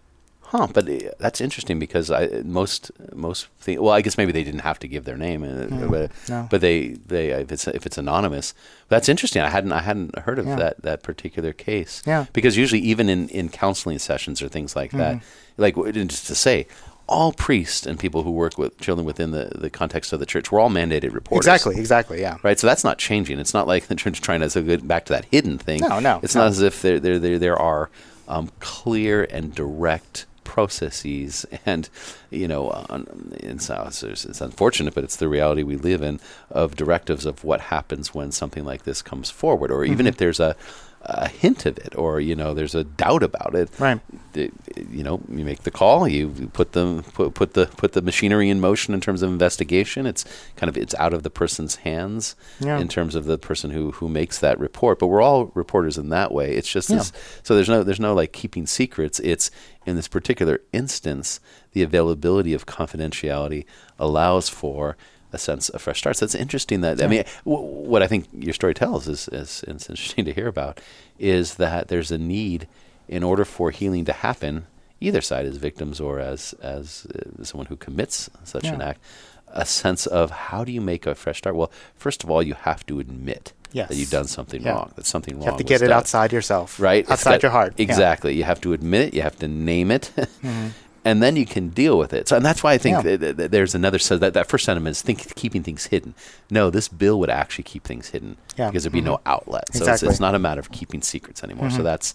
Huh, 0.51 0.67
but 0.73 0.89
uh, 0.89 1.11
that's 1.19 1.41
interesting 1.41 1.79
because 1.79 2.11
I 2.11 2.43
most 2.45 2.91
most 3.15 3.47
thi- 3.61 3.79
well, 3.79 3.93
I 3.95 4.01
guess 4.03 4.19
maybe 4.19 4.33
they 4.33 4.43
didn't 4.43 4.63
have 4.63 4.79
to 4.81 4.89
give 4.89 5.05
their 5.05 5.17
name, 5.17 5.45
uh, 5.45 5.87
but, 5.89 6.11
no. 6.29 6.49
but 6.51 6.61
they 6.61 6.89
they 7.07 7.31
if 7.31 7.53
it's 7.53 7.69
if 7.69 7.87
it's 7.87 7.97
anonymous, 7.99 8.53
that's 8.89 9.09
interesting. 9.09 9.43
I 9.43 9.49
hadn't 9.49 9.73
I 9.73 9.81
hadn't 9.83 10.19
heard 10.19 10.39
of 10.41 10.47
Yeah. 10.47 10.57
that 10.57 10.83
that 10.83 11.03
particular 11.05 11.53
case. 11.53 12.03
Yeah. 12.05 12.27
because 12.33 12.57
usually 12.57 12.81
even 12.81 13.09
in 13.09 13.29
in 13.29 13.49
counseling 13.49 14.01
sessions 14.01 14.43
or 14.43 14.49
things 14.49 14.75
like 14.75 14.91
that, 14.93 15.17
Mm-hmm. 15.17 15.63
like 15.63 15.75
w- 15.77 15.93
just 16.05 16.27
to 16.27 16.35
say. 16.35 16.67
All 17.13 17.33
priests 17.33 17.87
and 17.87 17.99
people 17.99 18.23
who 18.23 18.31
work 18.31 18.57
with 18.57 18.79
children 18.79 19.05
within 19.05 19.33
the, 19.33 19.51
the 19.57 19.69
context 19.69 20.13
of 20.13 20.21
the 20.21 20.27
church, 20.27 20.53
we're 20.53 20.61
all 20.61 20.71
mandated 20.71 21.13
reporters. 21.13 21.45
Exactly, 21.45 21.77
exactly, 21.77 22.21
yeah. 22.21 22.37
Right, 22.45 22.57
so 22.57 22.69
that's 22.69 22.85
not 22.85 22.99
changing. 22.99 23.41
It's 23.41 23.53
not 23.53 23.67
like 23.67 23.87
the 23.89 23.97
church 23.97 24.21
trying 24.21 24.39
to 24.43 24.49
so 24.49 24.63
good 24.63 24.87
back 24.87 25.07
to 25.07 25.13
that 25.15 25.25
hidden 25.25 25.59
thing. 25.59 25.81
No, 25.81 25.99
no, 25.99 26.21
It's 26.23 26.37
no. 26.37 26.43
not 26.43 26.51
as 26.51 26.61
if 26.63 26.83
there 26.83 27.01
there 27.01 27.19
there, 27.19 27.37
there 27.41 27.59
are 27.59 27.91
um, 28.29 28.53
clear 28.61 29.25
and 29.25 29.53
direct 29.53 30.27
processes, 30.55 31.47
and 31.65 31.89
you 32.31 32.49
know, 32.49 32.71
on, 32.93 33.07
in 33.41 33.59
South, 33.61 34.03
it's, 34.03 34.25
it's 34.25 34.41
unfortunate, 34.41 34.95
but 34.95 35.05
it's 35.05 35.17
the 35.17 35.29
reality 35.29 35.63
we 35.63 35.77
live 35.77 36.03
in 36.03 36.19
of 36.51 36.75
directives 36.75 37.25
of 37.25 37.45
what 37.45 37.61
happens 37.75 38.13
when 38.15 38.33
something 38.33 38.65
like 38.65 38.83
this 38.83 39.01
comes 39.03 39.31
forward, 39.31 39.71
or 39.71 39.81
Mm-hmm. 39.81 39.93
even 39.93 40.07
if 40.07 40.17
there's 40.17 40.41
a 40.41 40.57
a 41.03 41.29
hint 41.29 41.65
of 41.65 41.79
it, 41.79 41.97
or 41.97 42.21
you 42.21 42.37
know, 42.37 42.53
there's 42.53 42.75
a 42.75 42.85
doubt 42.85 43.23
about 43.23 43.55
it. 43.55 43.71
Right. 43.79 44.01
you 44.35 45.03
know, 45.03 45.21
you 45.31 45.45
make 45.45 45.63
the 45.63 45.71
call, 45.71 46.07
you 46.07 46.51
put 46.53 46.73
the 46.73 47.03
put, 47.15 47.35
put 47.35 47.55
the 47.55 47.67
put 47.67 47.93
the 47.95 48.03
machinery 48.03 48.51
in 48.51 48.61
motion 48.61 48.93
in 48.93 49.01
terms 49.01 49.23
of 49.23 49.31
investigation. 49.31 50.07
It's 50.07 50.25
kind 50.57 50.69
of 50.69 50.77
it's 50.77 50.95
out 50.97 51.15
of 51.15 51.23
the 51.23 51.31
person's 51.31 51.77
hands 51.77 52.37
Yeah. 52.61 52.79
in 52.79 52.87
terms 52.89 53.15
of 53.15 53.25
the 53.25 53.39
person 53.39 53.71
who 53.71 53.93
who 53.93 54.09
makes 54.09 54.39
that 54.41 54.61
report. 54.61 54.99
But 54.99 55.07
we're 55.07 55.23
all 55.23 55.47
reporters 55.55 55.97
in 55.97 56.11
that 56.11 56.33
way. 56.33 56.55
It's 56.55 56.71
just 56.71 56.91
Yeah. 56.91 56.99
this, 56.99 57.13
so 57.43 57.55
there's 57.55 57.69
no 57.69 57.83
there's 57.83 57.99
no 58.01 58.15
like 58.15 58.33
keeping 58.33 58.67
secrets. 58.67 59.19
It's 59.21 59.51
in 59.87 59.97
this 59.97 60.09
particular 60.09 60.61
instance, 60.73 61.41
the 61.73 61.83
availability 61.83 62.53
of 62.53 62.67
confidentiality 62.67 63.65
allows 63.99 64.49
for 64.51 64.97
a 65.33 65.39
sense 65.39 65.69
of 65.69 65.81
fresh 65.83 65.99
starts. 65.99 66.21
That's 66.21 66.35
interesting. 66.35 66.81
That 66.81 67.03
I 67.03 67.07
mean, 67.07 67.25
w- 67.45 67.65
what 67.65 68.03
I 68.03 68.07
think 68.07 68.27
your 68.33 68.55
story 68.55 68.75
tells 68.75 69.07
is, 69.09 69.29
is 69.29 69.65
it's 69.69 69.89
interesting 69.91 70.25
to 70.25 70.33
hear 70.33 70.49
about 70.49 70.81
is 71.19 71.55
that 71.57 71.89
there's 71.89 72.11
a 72.11 72.19
need 72.19 72.67
in 73.09 73.23
order 73.23 73.45
for 73.45 73.71
healing 73.71 74.05
to 74.07 74.13
happen, 74.13 74.67
either 75.01 75.21
side 75.21 75.47
as 75.47 75.57
victims 75.57 76.01
or 76.01 76.19
as 76.21 76.55
as 76.63 77.07
uh, 77.15 77.45
someone 77.45 77.67
who 77.67 77.77
commits 77.77 78.31
such 78.45 78.65
an 78.67 78.81
act, 78.83 79.01
a 79.49 79.65
sense 79.67 80.07
of 80.07 80.31
how 80.31 80.65
do 80.65 80.73
you 80.73 80.81
make 80.81 81.07
a 81.07 81.15
fresh 81.15 81.39
start? 81.39 81.57
Well, 81.57 81.71
first 81.97 82.23
of 82.25 82.31
all, 82.31 82.43
you 82.43 82.55
have 82.55 82.85
to 82.87 83.01
admit 83.01 83.53
Yes. 83.73 83.89
that 83.89 83.97
you've 83.97 84.11
done 84.11 84.27
something 84.27 84.63
Yeah. 84.63 84.73
wrong. 84.73 84.91
That 84.97 85.07
something 85.07 85.35
wrong. 85.35 85.45
You 85.45 85.51
have 85.51 85.59
to 85.59 85.65
get 85.65 85.81
it 85.83 85.93
outside 85.93 86.33
yourself. 86.33 86.81
right? 86.81 87.09
Outside 87.09 87.35
got- 87.35 87.43
your 87.45 87.53
heart. 87.53 87.75
Yeah. 87.77 87.85
Mm-hmm. 87.85 87.91
Exactly. 87.91 88.35
You 88.35 88.43
have 88.45 88.61
to 88.63 88.73
admit 88.73 89.01
it. 89.09 89.15
You 89.15 89.23
have 89.23 89.39
to 89.39 89.47
name 89.49 89.91
it, 89.93 90.11
and 91.05 91.23
then 91.23 91.37
you 91.37 91.47
can 91.47 91.71
deal 91.71 91.97
with 91.99 92.13
it. 92.13 92.29
So, 92.29 92.37
and 92.37 92.45
that's 92.45 92.63
why 92.63 92.73
I 92.75 92.79
think 92.79 93.05
Yeah. 93.05 93.17
there's 93.33 93.75
another. 93.75 93.99
So 93.99 94.19
that 94.19 94.35
that 94.35 94.49
first 94.49 94.65
sentiment 94.65 94.93
is 94.97 95.03
think, 95.03 95.35
keeping 95.35 95.63
things 95.63 95.87
hidden. 95.87 96.15
No, 96.51 96.69
this 96.71 96.89
bill 96.89 97.19
would 97.21 97.31
actually 97.31 97.65
keep 97.65 97.85
things 97.85 98.11
hidden 98.11 98.37
Yeah. 98.57 98.69
because 98.69 98.85
there'd 98.85 98.93
be 98.93 99.01
no 99.01 99.21
outlet. 99.27 99.65
So 99.69 99.79
it's, 99.79 99.89
Exactly. 99.89 100.09
it's 100.09 100.21
not 100.21 100.35
a 100.35 100.39
matter 100.39 100.61
of 100.61 100.71
keeping 100.73 101.03
secrets 101.03 101.43
anymore. 101.43 101.71
So 101.71 101.83
that's 101.83 102.13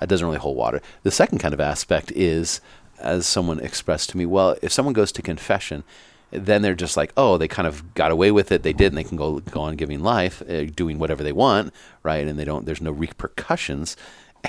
that 0.00 0.08
doesn't 0.08 0.26
really 0.26 0.38
hold 0.38 0.56
water. 0.56 0.80
The 1.04 1.10
second 1.10 1.38
kind 1.38 1.54
of 1.54 1.60
aspect 1.60 2.10
is, 2.12 2.60
as 3.00 3.26
someone 3.26 3.60
expressed 3.60 4.10
to 4.10 4.16
me, 4.16 4.26
well, 4.26 4.56
if 4.62 4.72
someone 4.72 4.94
goes 4.94 5.12
to 5.12 5.22
confession. 5.22 5.84
Then 6.32 6.62
they're 6.62 6.74
just 6.74 6.96
like, 6.96 7.12
oh, 7.16 7.36
they 7.38 7.46
kind 7.46 7.68
of 7.68 7.94
got 7.94 8.10
away 8.10 8.32
with 8.32 8.50
it. 8.50 8.64
They 8.64 8.72
did, 8.72 8.86
and 8.88 8.98
they 8.98 9.04
can 9.04 9.16
go 9.16 9.38
go 9.38 9.60
on 9.60 9.76
giving 9.76 10.00
life, 10.02 10.42
uh, 10.50 10.64
doing 10.64 10.98
whatever 10.98 11.22
they 11.22 11.30
want, 11.30 11.72
right? 12.02 12.26
And 12.26 12.36
they 12.36 12.44
don't. 12.44 12.66
There's 12.66 12.80
no 12.80 12.90
repercussions. 12.90 13.96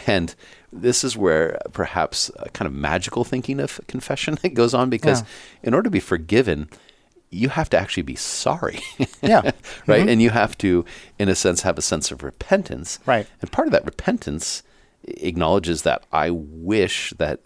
And 0.08 0.34
this 0.82 1.04
is 1.04 1.16
where 1.18 1.60
perhaps 1.74 2.30
a 2.38 2.50
kind 2.50 2.68
of 2.68 2.74
magical 2.74 3.24
thinking 3.24 3.60
of 3.60 3.80
confession 3.88 4.38
goes 4.54 4.74
on 4.74 4.90
because 4.90 5.22
Yeah. 5.22 5.28
in 5.64 5.74
order 5.74 5.86
to 5.88 5.92
be 5.92 6.00
forgiven, 6.00 6.70
you 7.30 7.50
have 7.50 7.70
to 7.72 7.78
actually 7.78 8.04
be 8.04 8.16
sorry. 8.16 8.80
yeah. 9.22 9.42
right. 9.88 10.02
Mm-hmm. 10.02 10.10
And 10.10 10.22
you 10.22 10.30
have 10.30 10.58
to, 10.60 10.86
in 11.20 11.30
a 11.30 11.36
sense, 11.36 11.62
have 11.62 11.78
a 11.78 11.82
sense 11.82 12.12
of 12.12 12.24
repentance. 12.24 13.00
Right. 13.06 13.28
And 13.42 13.52
part 13.52 13.68
of 13.68 13.72
that 13.72 13.86
repentance 13.86 14.64
acknowledges 15.08 15.84
that 15.84 16.04
I 16.12 16.32
wish 16.32 17.14
that 17.18 17.40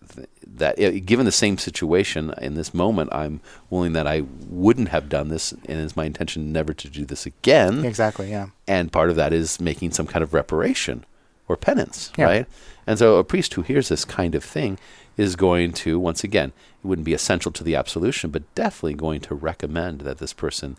that 0.47 0.77
given 1.05 1.25
the 1.25 1.31
same 1.31 1.57
situation 1.57 2.33
in 2.41 2.55
this 2.55 2.73
moment, 2.73 3.09
I'm 3.13 3.39
willing 3.69 3.93
that 3.93 4.07
I 4.07 4.23
wouldn't 4.47 4.89
have 4.89 5.09
done 5.09 5.29
this, 5.29 5.51
and 5.51 5.79
it's 5.79 5.95
my 5.95 6.05
intention 6.05 6.51
never 6.51 6.73
to 6.73 6.89
do 6.89 7.05
this 7.05 7.25
again. 7.25 7.85
Exactly. 7.85 8.29
Yeah. 8.29 8.47
And 8.67 8.91
part 8.91 9.09
of 9.09 9.15
that 9.17 9.31
is 9.33 9.59
making 9.59 9.91
some 9.91 10.07
kind 10.07 10.23
of 10.23 10.33
reparation 10.33 11.05
or 11.47 11.55
penance, 11.57 12.11
yeah. 12.17 12.25
right? 12.25 12.45
And 12.89 12.97
so 12.97 13.17
a 13.17 13.23
priest 13.23 13.53
who 13.53 13.61
hears 13.61 13.89
this 13.89 14.03
kind 14.03 14.33
of 14.33 14.43
thing 14.43 14.79
is 15.15 15.35
going 15.35 15.73
to, 15.73 15.99
once 15.99 16.23
again, 16.23 16.53
it 16.83 16.87
wouldn't 16.87 17.05
be 17.05 17.13
essential 17.13 17.51
to 17.51 17.63
the 17.63 17.75
absolution, 17.75 18.31
but 18.31 18.55
definitely 18.55 18.95
going 18.95 19.21
to 19.21 19.35
recommend 19.35 20.01
that 20.01 20.17
this 20.17 20.33
person 20.33 20.75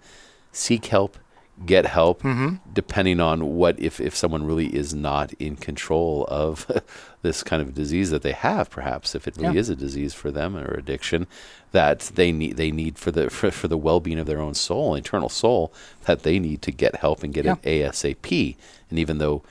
seek 0.50 0.86
help, 0.86 1.18
get 1.64 1.86
help, 1.86 2.22
mm-hmm. 2.22 2.56
depending 2.72 3.20
on 3.20 3.54
what, 3.54 3.78
if, 3.78 4.00
if 4.00 4.16
someone 4.16 4.44
really 4.44 4.74
is 4.74 4.92
not 4.92 5.32
in 5.34 5.54
control 5.54 6.26
of 6.28 6.66
this 7.22 7.44
kind 7.44 7.62
of 7.62 7.74
disease 7.74 8.10
that 8.10 8.22
they 8.22 8.32
have, 8.32 8.70
perhaps, 8.70 9.14
if 9.14 9.28
it 9.28 9.36
really 9.36 9.54
yeah. 9.54 9.60
is 9.60 9.68
a 9.68 9.76
disease 9.76 10.12
for 10.12 10.32
them 10.32 10.56
or 10.56 10.74
addiction, 10.74 11.28
that 11.70 12.00
they 12.16 12.32
need, 12.32 12.56
they 12.56 12.72
need 12.72 12.98
for 12.98 13.12
the, 13.12 13.30
for, 13.30 13.52
for 13.52 13.68
the 13.68 13.78
well 13.78 14.00
being 14.00 14.18
of 14.18 14.26
their 14.26 14.40
own 14.40 14.54
soul, 14.54 14.96
internal 14.96 15.28
soul, 15.28 15.72
that 16.06 16.24
they 16.24 16.40
need 16.40 16.60
to 16.62 16.72
get 16.72 16.96
help 16.96 17.22
and 17.22 17.32
get 17.32 17.44
yeah. 17.44 17.54
it 17.62 17.92
ASAP. 17.92 18.56
And 18.88 18.98
even 18.98 19.18
though 19.18 19.44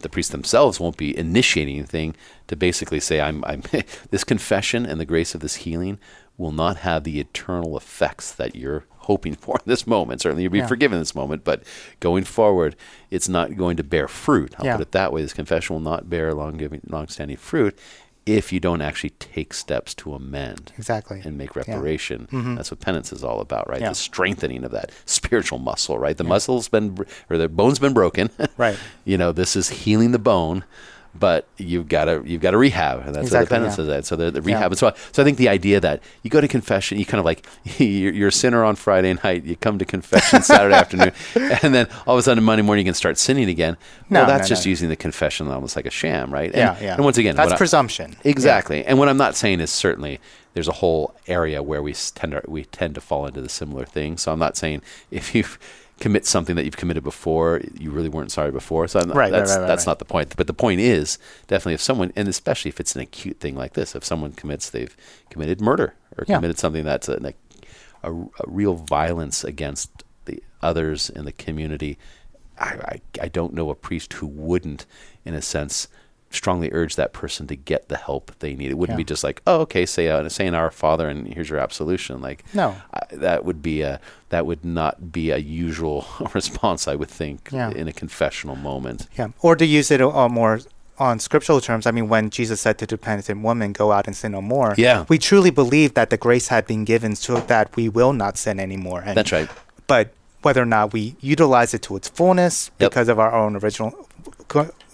the 0.00 0.08
priests 0.08 0.32
themselves 0.32 0.80
won't 0.80 0.96
be 0.96 1.16
initiating 1.16 1.76
anything 1.76 2.16
to 2.48 2.56
basically 2.56 3.00
say, 3.00 3.20
I'm, 3.20 3.44
I'm 3.44 3.62
this 4.10 4.24
confession 4.24 4.86
and 4.86 5.00
the 5.00 5.04
grace 5.04 5.34
of 5.34 5.40
this 5.40 5.56
healing 5.56 5.98
will 6.38 6.52
not 6.52 6.78
have 6.78 7.04
the 7.04 7.18
eternal 7.18 7.76
effects 7.76 8.32
that 8.32 8.54
you're 8.54 8.84
hoping 8.98 9.34
for 9.34 9.56
in 9.56 9.70
this 9.70 9.86
moment. 9.86 10.20
Certainly 10.20 10.42
you'll 10.42 10.52
be 10.52 10.58
yeah. 10.58 10.66
forgiven 10.66 10.96
in 10.96 11.00
this 11.00 11.14
moment, 11.14 11.44
but 11.44 11.62
going 12.00 12.24
forward, 12.24 12.76
it's 13.10 13.28
not 13.28 13.56
going 13.56 13.76
to 13.76 13.84
bear 13.84 14.08
fruit. 14.08 14.54
I'll 14.58 14.66
yeah. 14.66 14.76
put 14.76 14.82
it 14.82 14.92
that 14.92 15.12
way. 15.12 15.22
This 15.22 15.32
confession 15.32 15.74
will 15.74 15.80
not 15.80 16.10
bear 16.10 16.34
long 16.34 16.60
long-standing 16.86 17.36
fruit 17.36 17.78
if 18.26 18.52
you 18.52 18.58
don't 18.58 18.82
actually 18.82 19.10
take 19.10 19.54
steps 19.54 19.94
to 19.94 20.12
amend 20.12 20.72
exactly 20.76 21.22
and 21.24 21.38
make 21.38 21.54
reparation. 21.54 22.28
Yeah. 22.32 22.38
Mm-hmm. 22.40 22.54
That's 22.56 22.72
what 22.72 22.80
penance 22.80 23.12
is 23.12 23.22
all 23.22 23.40
about, 23.40 23.68
right? 23.68 23.80
Yeah. 23.80 23.90
The 23.90 23.94
strengthening 23.94 24.64
of 24.64 24.72
that 24.72 24.90
spiritual 25.04 25.58
muscle, 25.58 25.96
right? 25.96 26.16
The 26.16 26.24
yeah. 26.24 26.30
muscle's 26.30 26.68
been 26.68 27.06
or 27.30 27.38
the 27.38 27.48
bone's 27.48 27.78
been 27.78 27.94
broken. 27.94 28.30
right. 28.56 28.76
You 29.04 29.16
know, 29.16 29.30
this 29.30 29.54
is 29.54 29.68
healing 29.68 30.10
the 30.10 30.18
bone 30.18 30.64
but 31.18 31.46
you've 31.56 31.88
got 31.88 32.06
to 32.06 32.22
you've 32.24 32.40
got 32.40 32.52
to 32.52 32.58
rehab, 32.58 33.06
and 33.06 33.14
that's 33.14 33.26
exactly, 33.26 33.38
what 33.38 33.48
the 33.48 33.54
penance 33.54 33.78
yeah. 33.78 33.98
is. 33.98 34.06
So 34.06 34.16
the, 34.16 34.30
the 34.30 34.42
rehab. 34.42 34.72
Yeah. 34.72 34.76
So 34.76 34.94
so 35.12 35.22
I 35.22 35.24
think 35.24 35.38
the 35.38 35.48
idea 35.48 35.80
that 35.80 36.02
you 36.22 36.30
go 36.30 36.40
to 36.40 36.48
confession, 36.48 36.98
you 36.98 37.04
kind 37.04 37.18
of 37.18 37.24
like 37.24 37.46
you're, 37.78 38.12
you're, 38.12 38.28
a 38.28 38.32
sinner 38.32 38.64
on 38.64 38.76
Friday 38.76 39.14
night, 39.24 39.44
you 39.44 39.56
come 39.56 39.78
to 39.78 39.84
confession 39.84 40.42
Saturday 40.42 40.74
afternoon, 40.76 41.12
and 41.34 41.74
then 41.74 41.88
all 42.06 42.14
of 42.14 42.18
a 42.18 42.22
sudden 42.22 42.42
Monday 42.44 42.62
morning 42.62 42.86
you 42.86 42.90
can 42.90 42.94
start 42.94 43.18
sinning 43.18 43.48
again. 43.48 43.76
No, 44.10 44.20
well, 44.20 44.28
that's 44.28 44.48
no, 44.48 44.48
just 44.48 44.66
no. 44.66 44.70
using 44.70 44.88
the 44.88 44.96
confession 44.96 45.48
almost 45.48 45.76
like 45.76 45.86
a 45.86 45.90
sham, 45.90 46.32
right? 46.32 46.50
And, 46.50 46.56
yeah, 46.56 46.78
yeah. 46.80 46.94
And 46.94 47.04
once 47.04 47.18
again, 47.18 47.36
that's 47.36 47.54
presumption. 47.54 48.16
I, 48.24 48.28
exactly. 48.28 48.78
Yeah. 48.78 48.86
And 48.88 48.98
what 48.98 49.08
I'm 49.08 49.16
not 49.16 49.36
saying 49.36 49.60
is 49.60 49.70
certainly 49.70 50.20
there's 50.54 50.68
a 50.68 50.72
whole 50.72 51.14
area 51.26 51.62
where 51.62 51.82
we 51.82 51.92
tend 51.92 52.32
to, 52.32 52.42
we 52.48 52.64
tend 52.64 52.94
to 52.94 53.00
fall 53.00 53.26
into 53.26 53.42
the 53.42 53.48
similar 53.48 53.84
thing. 53.84 54.16
So 54.16 54.32
I'm 54.32 54.38
not 54.38 54.56
saying 54.56 54.80
if 55.10 55.34
you 55.34 55.44
commit 55.98 56.26
something 56.26 56.56
that 56.56 56.64
you've 56.64 56.76
committed 56.76 57.02
before 57.02 57.62
you 57.78 57.90
really 57.90 58.08
weren't 58.08 58.30
sorry 58.30 58.50
before. 58.50 58.86
So 58.86 59.00
right, 59.00 59.30
that's 59.30 59.52
right, 59.52 59.60
right, 59.60 59.66
that's 59.66 59.86
not 59.86 59.98
the 59.98 60.04
point. 60.04 60.34
But 60.36 60.46
the 60.46 60.54
point 60.54 60.80
is 60.80 61.18
definitely 61.46 61.74
if 61.74 61.80
someone, 61.80 62.12
and 62.14 62.28
especially 62.28 62.68
if 62.68 62.80
it's 62.80 62.94
an 62.94 63.00
acute 63.00 63.40
thing 63.40 63.56
like 63.56 63.72
this, 63.72 63.94
if 63.94 64.04
someone 64.04 64.32
commits, 64.32 64.68
they've 64.68 64.94
committed 65.30 65.60
murder 65.60 65.94
or 66.18 66.24
yeah. 66.28 66.36
committed 66.36 66.58
something 66.58 66.84
that's 66.84 67.08
a, 67.08 67.34
a, 68.02 68.12
a, 68.12 68.28
real 68.46 68.74
violence 68.74 69.42
against 69.42 70.02
the 70.26 70.42
others 70.60 71.08
in 71.08 71.24
the 71.24 71.32
community. 71.32 71.98
I, 72.58 73.00
I, 73.20 73.22
I 73.22 73.28
don't 73.28 73.54
know 73.54 73.70
a 73.70 73.74
priest 73.74 74.12
who 74.14 74.26
wouldn't, 74.26 74.84
in 75.24 75.34
a 75.34 75.42
sense, 75.42 75.88
strongly 76.30 76.70
urge 76.72 76.96
that 76.96 77.12
person 77.12 77.46
to 77.46 77.56
get 77.56 77.88
the 77.88 77.96
help 77.96 78.32
they 78.38 78.54
need. 78.54 78.70
It 78.70 78.78
wouldn't 78.78 78.94
yeah. 78.94 79.04
be 79.04 79.04
just 79.04 79.24
like, 79.24 79.42
oh, 79.46 79.60
okay, 79.62 79.86
say 79.86 80.08
uh, 80.08 80.28
say 80.28 80.46
an 80.46 80.54
Our 80.54 80.70
Father 80.70 81.08
and 81.08 81.32
here's 81.32 81.50
your 81.50 81.58
absolution. 81.58 82.20
Like, 82.20 82.44
no, 82.54 82.76
I, 82.92 83.00
that 83.12 83.44
would 83.44 83.62
be 83.62 83.82
a 83.82 84.00
that 84.30 84.46
would 84.46 84.64
not 84.64 85.12
be 85.12 85.30
a 85.30 85.38
usual 85.38 86.06
response. 86.34 86.88
I 86.88 86.94
would 86.94 87.10
think 87.10 87.50
yeah. 87.52 87.70
in 87.70 87.88
a 87.88 87.92
confessional 87.92 88.56
moment. 88.56 89.06
Yeah, 89.16 89.28
or 89.40 89.56
to 89.56 89.64
use 89.64 89.90
it 89.90 90.00
uh, 90.00 90.28
more 90.28 90.60
on 90.98 91.18
scriptural 91.18 91.60
terms, 91.60 91.86
I 91.86 91.90
mean, 91.90 92.08
when 92.08 92.30
Jesus 92.30 92.60
said 92.60 92.78
to 92.78 92.86
the 92.86 92.98
penitent 92.98 93.42
woman, 93.42 93.72
"Go 93.72 93.92
out 93.92 94.06
and 94.06 94.16
sin 94.16 94.32
no 94.32 94.42
more," 94.42 94.74
yeah, 94.76 95.04
we 95.08 95.18
truly 95.18 95.50
believe 95.50 95.94
that 95.94 96.10
the 96.10 96.16
grace 96.16 96.48
had 96.48 96.66
been 96.66 96.84
given 96.84 97.16
so 97.16 97.36
that 97.40 97.74
we 97.76 97.88
will 97.88 98.12
not 98.12 98.36
sin 98.36 98.58
anymore. 98.58 99.02
And, 99.04 99.16
That's 99.16 99.32
right. 99.32 99.48
But 99.86 100.12
whether 100.42 100.62
or 100.62 100.66
not 100.66 100.92
we 100.92 101.16
utilize 101.20 101.74
it 101.74 101.82
to 101.82 101.96
its 101.96 102.08
fullness 102.08 102.70
yep. 102.78 102.90
because 102.90 103.08
of 103.08 103.18
our 103.18 103.32
own 103.32 103.56
original 103.56 104.05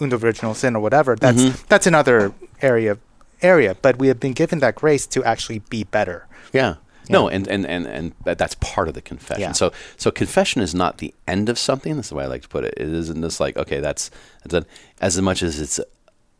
original 0.01 0.55
sin 0.55 0.77
or 0.77 0.81
whatever, 0.81 1.17
that's 1.17 1.43
mm-hmm. 1.43 1.65
that's 1.69 1.87
another 1.87 2.33
area 2.61 2.99
area. 3.41 3.77
But 3.81 3.99
we 3.99 4.09
have 4.09 4.21
been 4.21 4.33
given 4.33 4.61
that 4.61 4.75
grace 4.77 5.07
to 5.09 5.25
actually 5.25 5.61
be 5.61 5.85
better. 5.85 6.27
Yeah. 6.53 6.77
Yeah. 7.09 7.15
No, 7.15 7.29
and, 7.29 7.49
and, 7.49 7.67
and, 7.67 7.85
and 7.85 8.15
that's 8.23 8.55
part 8.61 8.87
of 8.87 8.95
the 8.95 9.03
confession. 9.03 9.43
Yeah. 9.43 9.53
So 9.53 9.73
so 9.97 10.12
confession 10.12 10.62
is 10.62 10.73
not 10.73 10.99
the 10.99 11.12
end 11.27 11.49
of 11.49 11.59
something. 11.59 11.97
That's 11.97 12.11
the 12.11 12.15
way 12.15 12.25
I 12.25 12.29
like 12.29 12.43
to 12.43 12.49
put 12.49 12.65
it. 12.65 12.75
It 12.77 12.88
isn't 12.88 13.21
just 13.21 13.41
like 13.41 13.57
okay, 13.57 13.81
that's, 13.81 14.11
that's 14.45 14.67
as 15.01 15.21
much 15.21 15.43
as 15.43 15.61
it's 15.61 15.81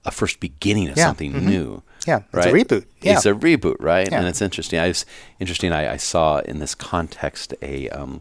a 0.05 0.11
first 0.11 0.39
beginning 0.41 0.89
of 0.89 0.97
yeah. 0.97 1.07
something 1.07 1.33
mm-hmm. 1.33 1.49
new. 1.49 1.83
Yeah, 2.07 2.23
right? 2.33 2.47
it's 2.47 2.47
a 2.47 2.77
reboot. 2.77 2.87
Yeah. 3.01 3.15
It's 3.15 3.27
a 3.27 3.33
reboot, 3.33 3.77
right? 3.81 4.11
And 4.13 4.27
it's 4.27 4.43
interesting. 4.43 4.79
I 4.79 4.89
was 4.89 5.05
interesting. 5.39 5.73
I, 5.73 5.95
I 5.95 5.97
saw 5.97 6.39
in 6.41 6.59
this 6.59 6.75
context 6.75 7.55
a. 7.63 7.89
Um, 7.91 8.21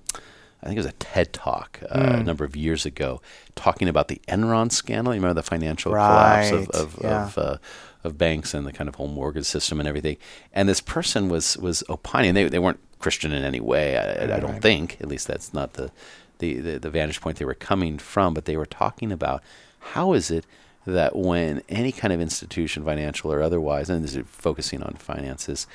I 0.62 0.68
think 0.68 0.78
it 0.78 0.80
was 0.80 0.88
a 0.88 0.94
TED 0.94 1.34
talk 1.34 1.80
uh, 1.90 1.98
mm. 1.98 2.20
a 2.20 2.24
number 2.24 2.46
of 2.46 2.56
years 2.56 2.86
ago, 2.86 3.22
talking 3.56 3.88
about 3.88 4.10
the 4.10 4.22
Enron 4.28 4.72
scandal. 4.72 5.14
You 5.14 5.20
remember 5.20 5.42
the 5.42 5.48
financial 5.48 5.92
right. 5.92 6.48
collapse 6.48 6.52
of 6.52 6.70
of, 6.70 7.00
yeah. 7.02 7.26
of, 7.26 7.38
uh, 7.38 7.58
of, 8.04 8.18
banks 8.18 8.54
and 8.54 8.68
the 8.68 8.72
kind 8.72 8.88
of 8.88 8.96
whole 8.96 9.08
mortgage 9.08 9.46
system 9.46 9.80
and 9.80 9.90
everything. 9.90 10.18
And 10.54 10.70
this 10.70 10.82
person 10.82 11.30
was 11.30 11.58
was 11.58 11.84
opining. 11.90 12.36
They 12.36 12.48
they 12.48 12.60
weren't 12.60 12.80
Christian 13.00 13.32
in 13.32 13.44
any 13.44 13.60
way. 13.60 13.98
I, 13.98 14.22
right. 14.22 14.32
I 14.32 14.40
don't 14.40 14.62
think. 14.62 14.98
At 15.02 15.08
least 15.08 15.28
that's 15.28 15.54
not 15.54 15.74
the, 15.74 15.92
the, 16.38 16.60
the 16.60 16.80
the 16.80 16.90
vantage 16.90 17.22
point 17.22 17.38
they 17.38 17.46
were 17.46 17.56
coming 17.56 17.98
from. 17.98 18.34
But 18.34 18.46
they 18.46 18.58
were 18.58 18.68
talking 18.68 19.12
about 19.12 19.42
how 19.80 20.14
is 20.14 20.30
it 20.30 20.46
that 20.86 21.16
when 21.16 21.64
any 21.70 21.92
kind 21.92 22.14
of 22.14 22.22
institution, 22.22 22.84
financial 22.84 23.32
or 23.32 23.42
otherwise, 23.42 23.90
and 23.90 24.04
this 24.04 24.16
is 24.16 24.26
focusing 24.28 24.82
on 24.84 24.94
finances 24.94 25.68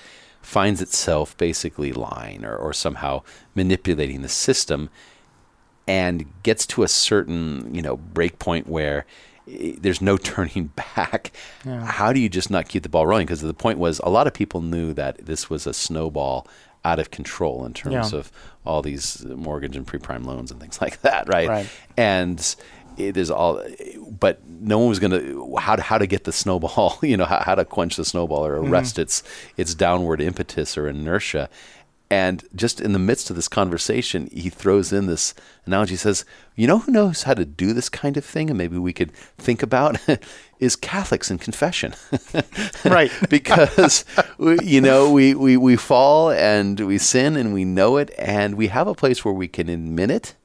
finds 0.46 0.80
itself 0.80 1.37
basically 1.38 1.92
lying 1.92 2.44
or, 2.44 2.54
or 2.54 2.72
somehow 2.72 3.20
manipulating 3.56 4.22
the 4.22 4.28
system 4.28 4.88
and 5.88 6.24
gets 6.44 6.64
to 6.64 6.85
a 6.85 6.88
certain 6.88 7.74
you 7.74 7.82
know 7.82 7.96
break 7.96 8.38
point 8.38 8.68
where 8.68 9.06
eh, 9.50 9.72
there's 9.76 10.00
no 10.00 10.16
turning 10.35 10.70
back. 10.94 11.32
Yeah. 11.64 11.85
How 11.85 12.12
do 12.12 12.20
you 12.20 12.28
just 12.28 12.48
not 12.48 12.68
keep 12.68 12.85
the 12.85 12.88
ball 12.88 13.09
rolling? 13.09 13.26
Because 13.26 13.40
the 13.40 13.52
point 13.52 13.80
was, 13.80 13.98
a 14.04 14.09
lot 14.09 14.28
of 14.28 14.35
people 14.35 14.61
knew 14.62 14.92
that 14.92 15.26
this 15.26 15.50
was 15.50 15.66
a 15.66 15.74
snowball 15.74 16.46
out 16.85 17.00
of 17.00 17.11
control 17.11 17.64
in 17.64 17.74
terms 17.74 18.12
yeah. 18.12 18.18
of 18.20 18.30
all 18.64 18.82
these 18.82 19.24
mortgage 19.24 19.74
and 19.74 19.85
pre-prime 19.85 20.22
loans 20.22 20.52
and 20.52 20.61
things 20.61 20.80
like 20.80 21.02
that, 21.02 21.28
right? 21.28 21.48
right. 21.48 21.68
And 21.96 22.54
it 22.96 23.16
is 23.16 23.30
all, 23.30 23.62
but 24.18 24.40
no 24.48 24.78
one 24.78 24.88
was 24.88 24.98
going 24.98 25.12
to 25.12 25.56
how 25.59 25.76
to 25.76 25.82
how 25.82 25.98
to 25.98 26.06
get 26.06 26.24
the 26.24 26.32
snowball, 26.32 26.98
you 27.02 27.16
know, 27.16 27.24
how, 27.24 27.40
how 27.40 27.54
to 27.54 27.64
quench 27.64 27.96
the 27.96 28.04
snowball 28.04 28.44
or 28.44 28.56
mm-hmm. 28.56 28.72
arrest 28.72 28.94
mm-hmm. 28.94 29.02
its 29.02 29.22
its 29.56 29.74
downward 29.74 30.20
impetus 30.20 30.76
or 30.76 30.88
inertia. 30.88 31.48
And 32.09 32.44
just 32.54 32.80
in 32.80 32.92
the 32.92 33.00
midst 33.00 33.30
of 33.30 33.37
this 33.37 33.48
conversation, 33.48 34.28
he 34.32 34.48
throws 34.48 34.92
in 34.92 35.06
this 35.06 35.35
analogy. 35.64 35.94
He 35.94 35.96
says, 35.96 36.24
"You 36.54 36.68
know 36.68 36.78
who 36.78 36.92
knows 36.92 37.24
how 37.24 37.35
to 37.35 37.44
do 37.44 37.72
this 37.72 37.88
kind 37.88 38.16
of 38.16 38.24
thing, 38.24 38.48
and 38.48 38.56
maybe 38.56 38.78
we 38.78 38.92
could 38.92 39.12
think 39.38 39.61
about 39.61 39.98
is 40.61 40.76
Catholics 40.76 41.32
in 41.32 41.38
confession, 41.38 41.94
right? 42.85 43.11
because 43.28 44.04
we, 44.38 44.56
you 44.62 44.80
know 44.80 45.11
we, 45.11 45.35
we 45.35 45.56
we 45.56 45.74
fall 45.74 46.30
and 46.30 46.78
we 46.78 46.96
sin 46.96 47.37
and 47.37 47.52
we 47.52 47.64
know 47.64 47.96
it, 47.96 48.14
and 48.16 48.54
we 48.54 48.68
have 48.68 48.87
a 48.87 48.94
place 48.94 49.24
where 49.24 49.35
we 49.35 49.48
can 49.48 49.68
admit 49.68 50.11
it." 50.12 50.37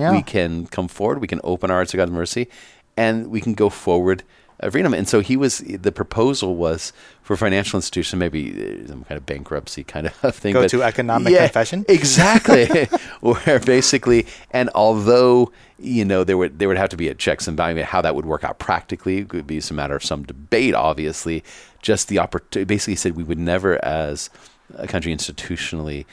Yeah. 0.00 0.12
We 0.12 0.22
can 0.22 0.66
come 0.66 0.88
forward. 0.88 1.20
We 1.20 1.28
can 1.28 1.40
open 1.44 1.70
our 1.70 1.76
hearts 1.76 1.90
to 1.92 1.96
God's 1.96 2.12
mercy, 2.12 2.48
and 2.96 3.28
we 3.28 3.40
can 3.40 3.54
go 3.54 3.68
forward 3.68 4.22
of 4.60 4.72
freedom. 4.72 4.94
And 4.94 5.08
so 5.08 5.20
he 5.20 5.36
was. 5.36 5.58
The 5.58 5.92
proposal 5.92 6.54
was 6.54 6.92
for 7.22 7.36
financial 7.36 7.76
institution, 7.78 8.18
maybe 8.18 8.50
uh, 8.50 8.88
some 8.88 9.04
kind 9.04 9.18
of 9.18 9.26
bankruptcy 9.26 9.84
kind 9.84 10.06
of 10.06 10.14
thing. 10.34 10.52
Go 10.52 10.68
to 10.68 10.82
economic 10.82 11.32
yeah, 11.32 11.46
confession. 11.46 11.84
Exactly, 11.88 12.66
where 13.20 13.60
basically, 13.60 14.26
and 14.52 14.70
although 14.74 15.50
you 15.78 16.04
know 16.04 16.24
there 16.24 16.36
would 16.36 16.58
there 16.58 16.68
would 16.68 16.76
have 16.76 16.90
to 16.90 16.96
be 16.96 17.08
a 17.08 17.14
checks 17.14 17.48
and 17.48 17.56
balances, 17.56 17.86
how 17.86 18.00
that 18.00 18.14
would 18.14 18.26
work 18.26 18.44
out 18.44 18.58
practically 18.58 19.18
it 19.18 19.32
would 19.32 19.46
be 19.46 19.58
a 19.58 19.74
matter 19.74 19.96
of 19.96 20.04
some 20.04 20.24
debate. 20.24 20.74
Obviously, 20.74 21.42
just 21.82 22.08
the 22.08 22.18
opportunity. 22.18 22.64
Basically, 22.64 22.96
said 22.96 23.16
we 23.16 23.24
would 23.24 23.38
never, 23.38 23.82
as 23.84 24.30
a 24.76 24.86
country 24.86 25.14
institutionally, 25.14 26.06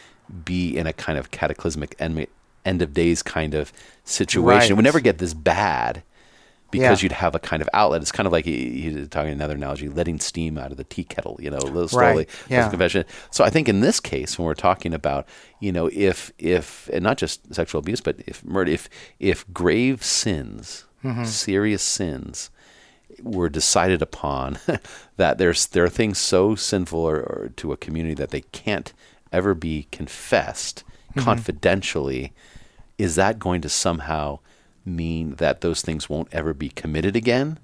be 0.45 0.77
in 0.77 0.87
a 0.87 0.93
kind 0.93 1.17
of 1.17 1.31
cataclysmic 1.31 1.95
end 2.67 2.81
of 2.81 2.93
days 2.93 3.23
kind 3.23 3.53
of 3.53 3.71
situation. 4.03 4.59
Right. 4.59 4.69
It 4.69 4.73
would 4.73 4.83
never 4.83 4.99
get 4.99 5.17
this 5.17 5.33
bad 5.33 6.03
because 6.69 7.01
yeah. 7.01 7.05
you'd 7.05 7.13
have 7.13 7.33
a 7.33 7.39
kind 7.39 7.61
of 7.61 7.69
outlet. 7.73 8.01
It's 8.01 8.11
kind 8.11 8.27
of 8.27 8.33
like 8.33 8.45
he's 8.45 9.07
talking 9.07 9.31
another 9.31 9.55
analogy, 9.55 9.87
letting 9.87 10.19
steam 10.19 10.57
out 10.57 10.71
of 10.71 10.77
the 10.77 10.83
tea 10.83 11.05
kettle, 11.05 11.37
you 11.39 11.49
know, 11.49 11.59
slowly. 11.87 12.15
Right. 12.15 12.29
Yeah. 12.49 12.69
Confession. 12.69 13.05
So 13.31 13.43
I 13.43 13.49
think 13.49 13.69
in 13.69 13.79
this 13.79 13.99
case, 13.99 14.37
when 14.37 14.45
we're 14.45 14.53
talking 14.53 14.93
about, 14.93 15.27
you 15.59 15.71
know, 15.71 15.89
if 15.93 16.31
if 16.37 16.89
and 16.91 17.03
not 17.03 17.17
just 17.17 17.53
sexual 17.53 17.79
abuse, 17.79 18.01
but 18.01 18.17
if 18.27 18.43
murder, 18.43 18.71
if 18.71 18.89
if 19.19 19.51
grave 19.53 20.03
sins, 20.03 20.85
mm-hmm. 21.03 21.23
serious 21.23 21.81
sins, 21.81 22.49
were 23.21 23.49
decided 23.49 24.01
upon, 24.01 24.59
that 25.17 25.37
there's 25.37 25.67
there 25.67 25.83
are 25.83 25.89
things 25.89 26.17
so 26.17 26.55
sinful 26.55 26.99
or, 26.99 27.17
or, 27.17 27.51
to 27.55 27.71
a 27.71 27.77
community 27.77 28.15
that 28.15 28.31
they 28.31 28.41
can't 28.41 28.93
ever 29.31 29.53
be 29.53 29.87
confessed 29.91 30.83
mm-hmm. 31.11 31.21
confidentially, 31.21 32.33
is 32.97 33.15
that 33.15 33.39
going 33.39 33.61
to 33.61 33.69
somehow 33.69 34.39
mean 34.85 35.35
that 35.35 35.61
those 35.61 35.81
things 35.81 36.09
won't 36.09 36.29
ever 36.31 36.53
be 36.53 36.69
committed 36.69 37.15
again? 37.15 37.59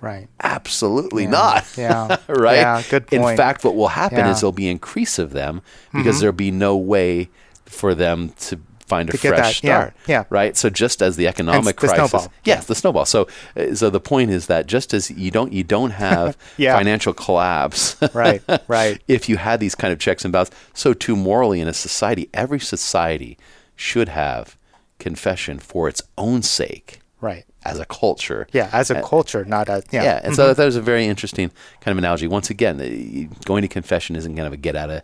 Right. 0.00 0.28
Absolutely 0.42 1.24
yeah. 1.24 1.30
not. 1.30 1.74
Yeah. 1.76 2.16
right. 2.28 2.56
Yeah. 2.56 2.82
Good 2.88 3.06
point. 3.06 3.30
In 3.30 3.36
fact, 3.36 3.64
what 3.64 3.74
will 3.74 3.88
happen 3.88 4.18
yeah. 4.18 4.30
is 4.30 4.40
there'll 4.40 4.52
be 4.52 4.68
increase 4.68 5.18
of 5.18 5.32
them 5.32 5.62
because 5.92 6.14
mm-hmm. 6.14 6.20
there'll 6.20 6.32
be 6.36 6.50
no 6.50 6.76
way 6.76 7.28
for 7.66 7.94
them 7.94 8.30
to 8.40 8.58
find 8.90 9.08
a 9.08 9.12
to 9.12 9.18
fresh 9.18 9.58
start. 9.58 9.94
Yeah. 10.06 10.24
Right. 10.30 10.56
So 10.56 10.68
just 10.68 11.02
as 11.02 11.16
the 11.16 11.28
economic 11.28 11.76
the 11.76 11.88
crisis, 11.88 12.10
snowball. 12.10 12.32
yes, 12.44 12.66
the 12.66 12.74
snowball. 12.74 13.04
So, 13.04 13.28
uh, 13.56 13.74
so 13.74 13.88
the 13.88 14.00
point 14.00 14.30
is 14.30 14.48
that 14.48 14.66
just 14.66 14.92
as 14.92 15.10
you 15.10 15.30
don't 15.30 15.52
you 15.52 15.62
don't 15.62 15.90
have 16.06 16.36
financial 16.56 17.12
collapse, 17.12 17.96
right, 18.14 18.42
right. 18.68 19.00
If 19.06 19.28
you 19.28 19.36
had 19.36 19.60
these 19.60 19.74
kind 19.74 19.92
of 19.92 19.98
checks 19.98 20.24
and 20.24 20.32
balances, 20.32 20.54
so 20.74 20.92
too 20.92 21.16
morally 21.16 21.60
in 21.60 21.68
a 21.68 21.74
society, 21.74 22.28
every 22.34 22.60
society 22.60 23.38
should 23.76 24.08
have 24.08 24.56
confession 25.00 25.58
for 25.58 25.88
its 25.88 26.02
own 26.16 26.42
sake. 26.42 27.00
Right. 27.20 27.44
As 27.64 27.78
a 27.78 27.84
culture. 27.84 28.46
Yeah, 28.52 28.70
as 28.72 28.90
a 28.90 28.98
uh, 28.98 29.06
culture, 29.06 29.44
not 29.44 29.68
a. 29.68 29.82
Yeah. 29.90 30.04
Yeah. 30.04 30.16
And 30.16 30.26
mm-hmm. 30.26 30.34
so 30.34 30.54
that 30.54 30.64
was 30.64 30.76
a 30.76 30.80
very 30.80 31.06
interesting 31.06 31.50
kind 31.80 31.92
of 31.92 31.98
analogy. 31.98 32.26
Once 32.26 32.48
again, 32.48 33.28
going 33.44 33.62
to 33.62 33.68
confession 33.68 34.16
isn't 34.16 34.34
kind 34.34 34.46
of 34.46 34.54
a 34.54 34.56
get 34.56 34.76
out 34.76 34.88
of 34.88 35.02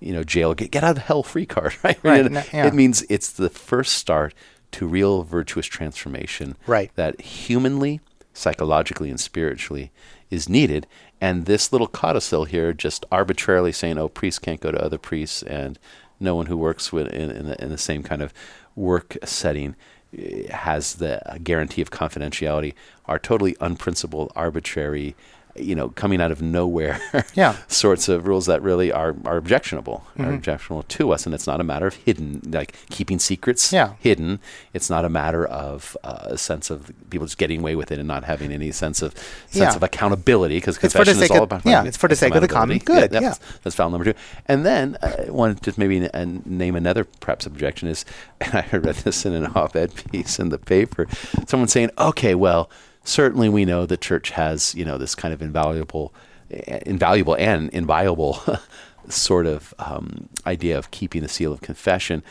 you 0.00 0.12
know 0.12 0.24
jail 0.24 0.54
get, 0.54 0.70
get 0.70 0.84
out 0.84 0.96
of 0.96 1.04
hell 1.04 1.22
free 1.22 1.46
card 1.46 1.76
right, 1.82 1.98
right. 2.02 2.30
Yeah. 2.52 2.66
it 2.66 2.74
means 2.74 3.04
it's 3.08 3.32
the 3.32 3.50
first 3.50 3.92
start 3.92 4.34
to 4.72 4.86
real 4.86 5.22
virtuous 5.22 5.66
transformation 5.66 6.56
right 6.66 6.90
that 6.94 7.20
humanly 7.20 8.00
psychologically 8.32 9.10
and 9.10 9.18
spiritually 9.18 9.90
is 10.30 10.48
needed 10.48 10.86
and 11.20 11.46
this 11.46 11.72
little 11.72 11.86
codicil 11.86 12.44
here 12.44 12.72
just 12.72 13.04
arbitrarily 13.10 13.72
saying 13.72 13.98
oh 13.98 14.08
priests 14.08 14.38
can't 14.38 14.60
go 14.60 14.70
to 14.70 14.82
other 14.82 14.98
priests 14.98 15.42
and 15.42 15.78
no 16.20 16.34
one 16.34 16.46
who 16.46 16.56
works 16.56 16.92
with 16.92 17.08
in, 17.08 17.30
in, 17.30 17.46
the, 17.46 17.62
in 17.62 17.70
the 17.70 17.78
same 17.78 18.02
kind 18.02 18.22
of 18.22 18.32
work 18.78 19.16
setting 19.24 19.74
eh, 20.16 20.50
has 20.54 20.94
the 20.94 21.20
guarantee 21.42 21.82
of 21.82 21.90
confidentiality 21.90 22.74
are 23.06 23.18
totally 23.18 23.56
unprincipled 23.60 24.32
arbitrary 24.34 25.14
you 25.60 25.74
know, 25.74 25.90
coming 25.90 26.20
out 26.20 26.30
of 26.30 26.42
nowhere 26.42 27.00
yeah. 27.34 27.56
sorts 27.68 28.08
of 28.08 28.26
rules 28.26 28.46
that 28.46 28.62
really 28.62 28.92
are, 28.92 29.14
are 29.24 29.36
objectionable, 29.36 30.04
mm-hmm. 30.10 30.24
are 30.24 30.34
objectionable 30.34 30.82
to 30.84 31.12
us. 31.12 31.26
And 31.26 31.34
it's 31.34 31.46
not 31.46 31.60
a 31.60 31.64
matter 31.64 31.86
of 31.86 31.94
hidden, 31.94 32.40
like 32.46 32.74
keeping 32.90 33.18
secrets 33.18 33.72
yeah. 33.72 33.94
hidden. 34.00 34.40
It's 34.72 34.90
not 34.90 35.04
a 35.04 35.08
matter 35.08 35.46
of 35.46 35.96
uh, 36.04 36.18
a 36.22 36.38
sense 36.38 36.70
of 36.70 36.92
people 37.10 37.26
just 37.26 37.38
getting 37.38 37.60
away 37.60 37.76
with 37.76 37.90
it 37.92 37.98
and 37.98 38.08
not 38.08 38.24
having 38.24 38.52
any 38.52 38.72
sense 38.72 39.02
of 39.02 39.16
sense 39.16 39.54
yeah. 39.54 39.74
of 39.74 39.82
accountability 39.82 40.56
because 40.56 40.78
confession 40.78 41.22
is 41.22 41.30
all 41.30 41.42
about 41.42 41.64
yeah, 41.64 41.84
it's 41.84 41.96
for 41.96 42.08
the 42.08 42.16
sake 42.16 42.34
of 42.34 42.42
the 42.42 42.48
common 42.48 42.78
good. 42.78 43.12
Yeah, 43.12 43.20
yeah. 43.20 43.28
That's, 43.28 43.38
that's 43.62 43.76
foul 43.76 43.90
number 43.90 44.12
two. 44.12 44.18
And 44.46 44.64
then 44.64 44.96
uh, 45.02 45.24
I 45.26 45.30
wanted 45.30 45.62
to 45.62 45.74
maybe 45.76 46.08
n- 46.12 46.42
name 46.44 46.76
another 46.76 47.04
perhaps 47.04 47.46
objection 47.46 47.88
is, 47.88 48.04
and 48.40 48.54
I 48.54 48.76
read 48.76 48.96
this 48.96 49.24
in 49.26 49.32
an 49.32 49.52
op-ed 49.54 49.94
piece 49.94 50.38
in 50.38 50.48
the 50.48 50.58
paper, 50.58 51.06
someone 51.46 51.68
saying, 51.68 51.90
okay, 51.98 52.34
well, 52.34 52.70
certainly 53.08 53.48
we 53.48 53.64
know 53.64 53.86
the 53.86 53.96
church 53.96 54.30
has 54.30 54.74
you 54.74 54.84
know 54.84 54.98
this 54.98 55.14
kind 55.14 55.32
of 55.32 55.42
invaluable, 55.42 56.14
invaluable 56.50 57.34
and 57.36 57.70
inviolable 57.70 58.40
sort 59.08 59.46
of 59.46 59.74
um, 59.78 60.28
idea 60.46 60.76
of 60.76 60.90
keeping 60.90 61.22
the 61.22 61.28
seal 61.28 61.52
of 61.52 61.60
confession. 61.60 62.22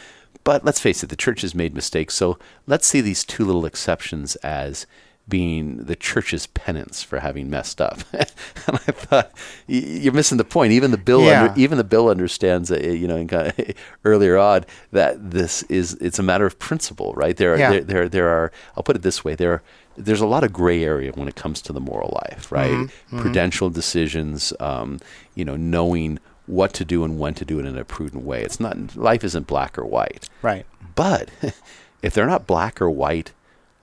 But 0.43 0.63
let's 0.63 0.79
face 0.79 1.03
it, 1.03 1.07
the 1.07 1.17
church 1.17 1.41
has 1.41 1.53
made 1.53 1.75
mistakes. 1.75 2.13
So 2.13 2.39
let's 2.67 2.87
see 2.87 3.01
these 3.01 3.25
two 3.25 3.43
little 3.43 3.65
exceptions 3.65 4.37
as 4.37 4.85
being 5.27 5.83
the 5.83 5.95
church's 5.95 6.47
penance 6.47 7.03
for 7.03 7.19
having 7.19 7.49
messed 7.49 7.81
up. 7.81 7.99
and 8.13 8.29
I 8.67 8.91
thought 8.91 9.31
you're 9.67 10.13
missing 10.13 10.37
the 10.37 10.45
point. 10.45 10.71
Even 10.71 10.91
the 10.91 10.97
bill, 10.97 11.23
yeah. 11.23 11.43
under, 11.43 11.59
even 11.59 11.77
the 11.77 11.83
bill 11.83 12.07
understands, 12.07 12.71
uh, 12.71 12.77
you 12.77 13.07
know, 13.07 13.17
in 13.17 13.27
kind 13.27 13.47
of 13.47 13.75
earlier 14.05 14.37
on 14.37 14.63
that 14.93 15.31
this 15.31 15.63
is 15.63 15.95
it's 15.95 16.19
a 16.19 16.23
matter 16.23 16.45
of 16.45 16.59
principle, 16.59 17.13
right? 17.13 17.35
There 17.35 17.53
are 17.53 17.57
yeah. 17.57 17.71
there, 17.71 17.81
there 17.81 18.09
there 18.09 18.29
are. 18.29 18.51
I'll 18.77 18.83
put 18.83 18.95
it 18.95 19.01
this 19.01 19.25
way: 19.25 19.35
there 19.35 19.51
are 19.51 19.63
there's 19.97 20.21
a 20.21 20.27
lot 20.27 20.43
of 20.43 20.53
gray 20.53 20.83
area 20.83 21.11
when 21.11 21.27
it 21.27 21.35
comes 21.35 21.61
to 21.63 21.73
the 21.73 21.81
moral 21.81 22.19
life, 22.23 22.51
right? 22.51 22.71
Mm-hmm. 22.71 23.19
Prudential 23.19 23.69
decisions, 23.69 24.53
um, 24.59 24.99
you 25.35 25.43
know, 25.43 25.55
knowing 25.55 26.19
what 26.45 26.73
to 26.73 26.85
do 26.85 27.03
and 27.03 27.19
when 27.19 27.33
to 27.33 27.43
do 27.43 27.59
it 27.59 27.65
in 27.65 27.77
a 27.77 27.83
prudent 27.83 28.23
way. 28.23 28.41
It's 28.43 28.59
not 28.59 28.95
life 28.95 29.23
isn't 29.23 29.47
black 29.47 29.77
or 29.77 29.85
white, 29.85 30.29
right? 30.41 30.65
But 30.95 31.29
if 32.01 32.13
they're 32.13 32.27
not 32.27 32.47
black 32.47 32.81
or 32.81 32.89
white 32.89 33.33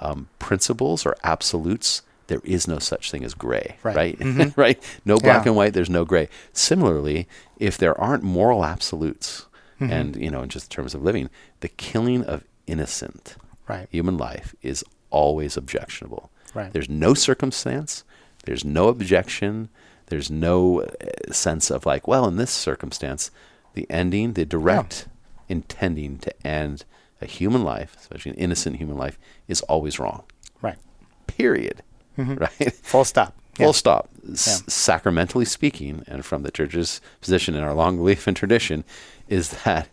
um, 0.00 0.28
principles 0.38 1.04
or 1.04 1.16
absolutes, 1.24 2.02
there 2.28 2.40
is 2.44 2.66
no 2.66 2.78
such 2.78 3.10
thing 3.10 3.24
as 3.24 3.34
gray, 3.34 3.76
right? 3.82 3.96
Right? 3.96 4.18
Mm-hmm. 4.18 4.60
right? 4.60 5.00
No 5.04 5.18
black 5.18 5.44
yeah. 5.44 5.50
and 5.50 5.56
white. 5.56 5.74
There's 5.74 5.90
no 5.90 6.04
gray. 6.04 6.28
Similarly, 6.52 7.28
if 7.58 7.76
there 7.76 7.98
aren't 8.00 8.22
moral 8.22 8.64
absolutes, 8.64 9.46
mm-hmm. 9.80 9.92
and 9.92 10.16
you 10.16 10.30
know, 10.30 10.42
in 10.42 10.48
just 10.48 10.70
terms 10.70 10.94
of 10.94 11.02
living, 11.02 11.28
the 11.60 11.68
killing 11.68 12.24
of 12.24 12.44
innocent 12.66 13.36
right. 13.68 13.88
human 13.90 14.16
life 14.16 14.54
is 14.62 14.84
always 15.14 15.56
objectionable. 15.56 16.30
Right. 16.54 16.72
There's 16.72 16.88
no 16.88 17.14
circumstance, 17.14 18.02
there's 18.44 18.64
no 18.64 18.88
objection, 18.88 19.68
there's 20.06 20.30
no 20.30 20.82
uh, 20.82 21.32
sense 21.32 21.70
of 21.70 21.86
like, 21.86 22.06
well, 22.06 22.26
in 22.26 22.36
this 22.36 22.50
circumstance, 22.50 23.30
the 23.74 23.86
ending, 23.88 24.34
the 24.34 24.44
direct 24.44 25.06
yeah. 25.06 25.54
intending 25.56 26.18
to 26.18 26.46
end 26.46 26.84
a 27.20 27.26
human 27.26 27.62
life, 27.64 27.96
especially 27.98 28.32
an 28.32 28.38
innocent 28.38 28.76
human 28.76 28.96
life, 28.96 29.18
is 29.48 29.62
always 29.62 29.98
wrong. 29.98 30.24
Right. 30.60 30.78
Period. 31.26 31.82
Mm-hmm. 32.18 32.34
Right. 32.44 32.72
Full 32.74 33.04
stop. 33.04 33.34
Full 33.54 33.66
yeah. 33.66 33.72
stop. 33.72 34.08
S- 34.30 34.46
yeah. 34.46 34.64
Sacramentally 34.68 35.44
speaking, 35.44 36.04
and 36.06 36.24
from 36.24 36.42
the 36.42 36.50
church's 36.50 37.00
position 37.20 37.54
in 37.54 37.62
our 37.62 37.74
long 37.74 37.96
belief 37.96 38.26
and 38.26 38.36
tradition, 38.36 38.84
is 39.28 39.50
that 39.64 39.88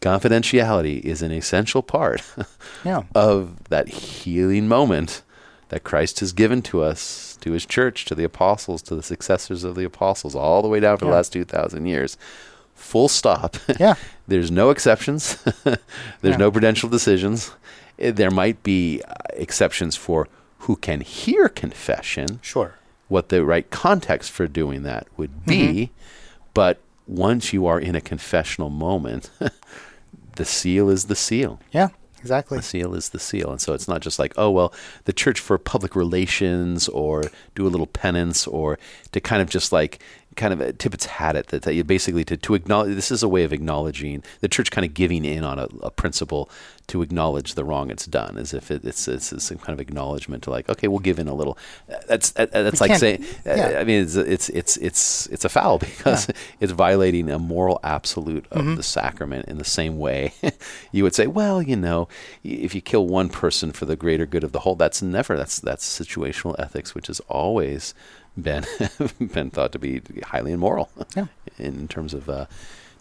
confidentiality 0.00 1.00
is 1.00 1.22
an 1.22 1.32
essential 1.32 1.82
part 1.82 2.22
yeah. 2.84 3.02
of 3.14 3.64
that 3.68 3.88
healing 3.88 4.68
moment 4.68 5.22
that 5.68 5.84
Christ 5.84 6.20
has 6.20 6.32
given 6.32 6.62
to 6.62 6.82
us, 6.82 7.36
to 7.40 7.52
his 7.52 7.66
church, 7.66 8.04
to 8.06 8.14
the 8.14 8.24
apostles, 8.24 8.82
to 8.82 8.94
the 8.94 9.02
successors 9.02 9.64
of 9.64 9.74
the 9.74 9.84
apostles, 9.84 10.34
all 10.34 10.62
the 10.62 10.68
way 10.68 10.80
down 10.80 10.98
for 10.98 11.06
yeah. 11.06 11.10
the 11.10 11.16
last 11.16 11.32
2,000 11.32 11.86
years. 11.86 12.16
Full 12.74 13.08
stop. 13.08 13.56
Yeah. 13.80 13.94
There's 14.26 14.50
no 14.50 14.70
exceptions. 14.70 15.42
There's 15.64 15.76
yeah. 16.22 16.36
no 16.36 16.50
prudential 16.50 16.88
decisions. 16.88 17.50
Eh, 17.98 18.10
there 18.10 18.30
might 18.30 18.62
be 18.62 19.02
uh, 19.02 19.14
exceptions 19.34 19.96
for 19.96 20.28
who 20.60 20.76
can 20.76 21.00
hear 21.00 21.48
confession. 21.48 22.38
Sure. 22.40 22.76
What 23.08 23.28
the 23.28 23.44
right 23.44 23.68
context 23.70 24.30
for 24.30 24.46
doing 24.46 24.82
that 24.84 25.06
would 25.16 25.44
be. 25.44 25.86
Mm-hmm. 25.86 25.92
But 26.54 26.80
once 27.06 27.52
you 27.52 27.66
are 27.66 27.78
in 27.78 27.94
a 27.94 28.00
confessional 28.00 28.70
moment, 28.70 29.30
the 30.36 30.44
seal 30.44 30.88
is 30.88 31.06
the 31.06 31.16
seal. 31.16 31.60
Yeah, 31.72 31.88
exactly. 32.18 32.58
The 32.58 32.62
seal 32.62 32.94
is 32.94 33.10
the 33.10 33.18
seal. 33.18 33.50
And 33.50 33.60
so 33.60 33.74
it's 33.74 33.88
not 33.88 34.00
just 34.00 34.18
like, 34.18 34.32
oh, 34.36 34.50
well, 34.50 34.72
the 35.04 35.12
church 35.12 35.40
for 35.40 35.58
public 35.58 35.94
relations 35.94 36.88
or 36.88 37.24
do 37.54 37.66
a 37.66 37.68
little 37.68 37.86
penance 37.86 38.46
or 38.46 38.78
to 39.12 39.20
kind 39.20 39.42
of 39.42 39.50
just 39.50 39.72
like 39.72 40.02
kind 40.36 40.60
of 40.60 40.78
tip 40.78 40.94
its 40.94 41.06
hat 41.06 41.36
at 41.36 41.48
that, 41.48 41.62
that 41.62 41.74
you 41.74 41.84
basically 41.84 42.24
to, 42.24 42.36
to 42.36 42.54
acknowledge 42.54 42.94
this 42.94 43.10
is 43.10 43.22
a 43.22 43.28
way 43.28 43.44
of 43.44 43.52
acknowledging 43.52 44.22
the 44.40 44.48
church 44.48 44.70
kind 44.70 44.84
of 44.84 44.94
giving 44.94 45.24
in 45.24 45.44
on 45.44 45.58
a, 45.58 45.68
a 45.82 45.90
principle 45.90 46.50
to 46.86 47.00
acknowledge 47.00 47.54
the 47.54 47.64
wrong 47.64 47.90
it's 47.90 48.06
done 48.06 48.36
as 48.36 48.52
if 48.52 48.70
it, 48.70 48.84
it's, 48.84 49.08
it's, 49.08 49.32
it's 49.32 49.44
some 49.44 49.58
kind 49.58 49.72
of 49.72 49.80
acknowledgement 49.80 50.42
to 50.42 50.50
like 50.50 50.68
okay 50.68 50.86
we'll 50.86 50.98
give 50.98 51.18
in 51.18 51.28
a 51.28 51.34
little 51.34 51.56
that's 52.06 52.30
that's 52.32 52.80
we 52.80 52.88
like 52.88 52.98
saying 52.98 53.24
yeah. 53.46 53.78
I 53.80 53.84
mean 53.84 54.02
it's 54.02 54.16
it's 54.16 54.48
it's 54.50 54.76
it's 54.78 55.26
it's 55.28 55.44
a 55.44 55.48
foul 55.48 55.78
because 55.94 56.28
yeah. 56.28 56.34
it's 56.60 56.72
violating 56.72 57.30
a 57.30 57.38
moral 57.38 57.80
absolute 57.82 58.46
of 58.50 58.62
mm-hmm. 58.62 58.74
the 58.74 58.82
sacrament 58.82 59.48
in 59.48 59.58
the 59.58 59.64
same 59.64 59.98
way 59.98 60.34
you 60.92 61.04
would 61.04 61.14
say 61.14 61.26
well 61.26 61.62
you 61.62 61.76
know 61.76 62.08
if 62.42 62.74
you 62.74 62.80
kill 62.80 63.06
one 63.06 63.28
person 63.28 63.72
for 63.72 63.86
the 63.86 63.96
greater 63.96 64.26
good 64.26 64.44
of 64.44 64.52
the 64.52 64.60
whole 64.60 64.74
that's 64.74 65.00
never 65.00 65.36
that's 65.36 65.58
that's 65.60 65.86
situational 65.86 66.54
ethics 66.58 66.94
which 66.94 67.08
is 67.08 67.20
always 67.20 67.94
been 68.40 68.64
been 69.32 69.50
thought 69.50 69.72
to 69.72 69.78
be 69.78 70.00
highly 70.24 70.52
immoral 70.52 70.90
yeah. 71.16 71.26
in 71.58 71.88
terms 71.88 72.14
of 72.14 72.28
uh, 72.28 72.46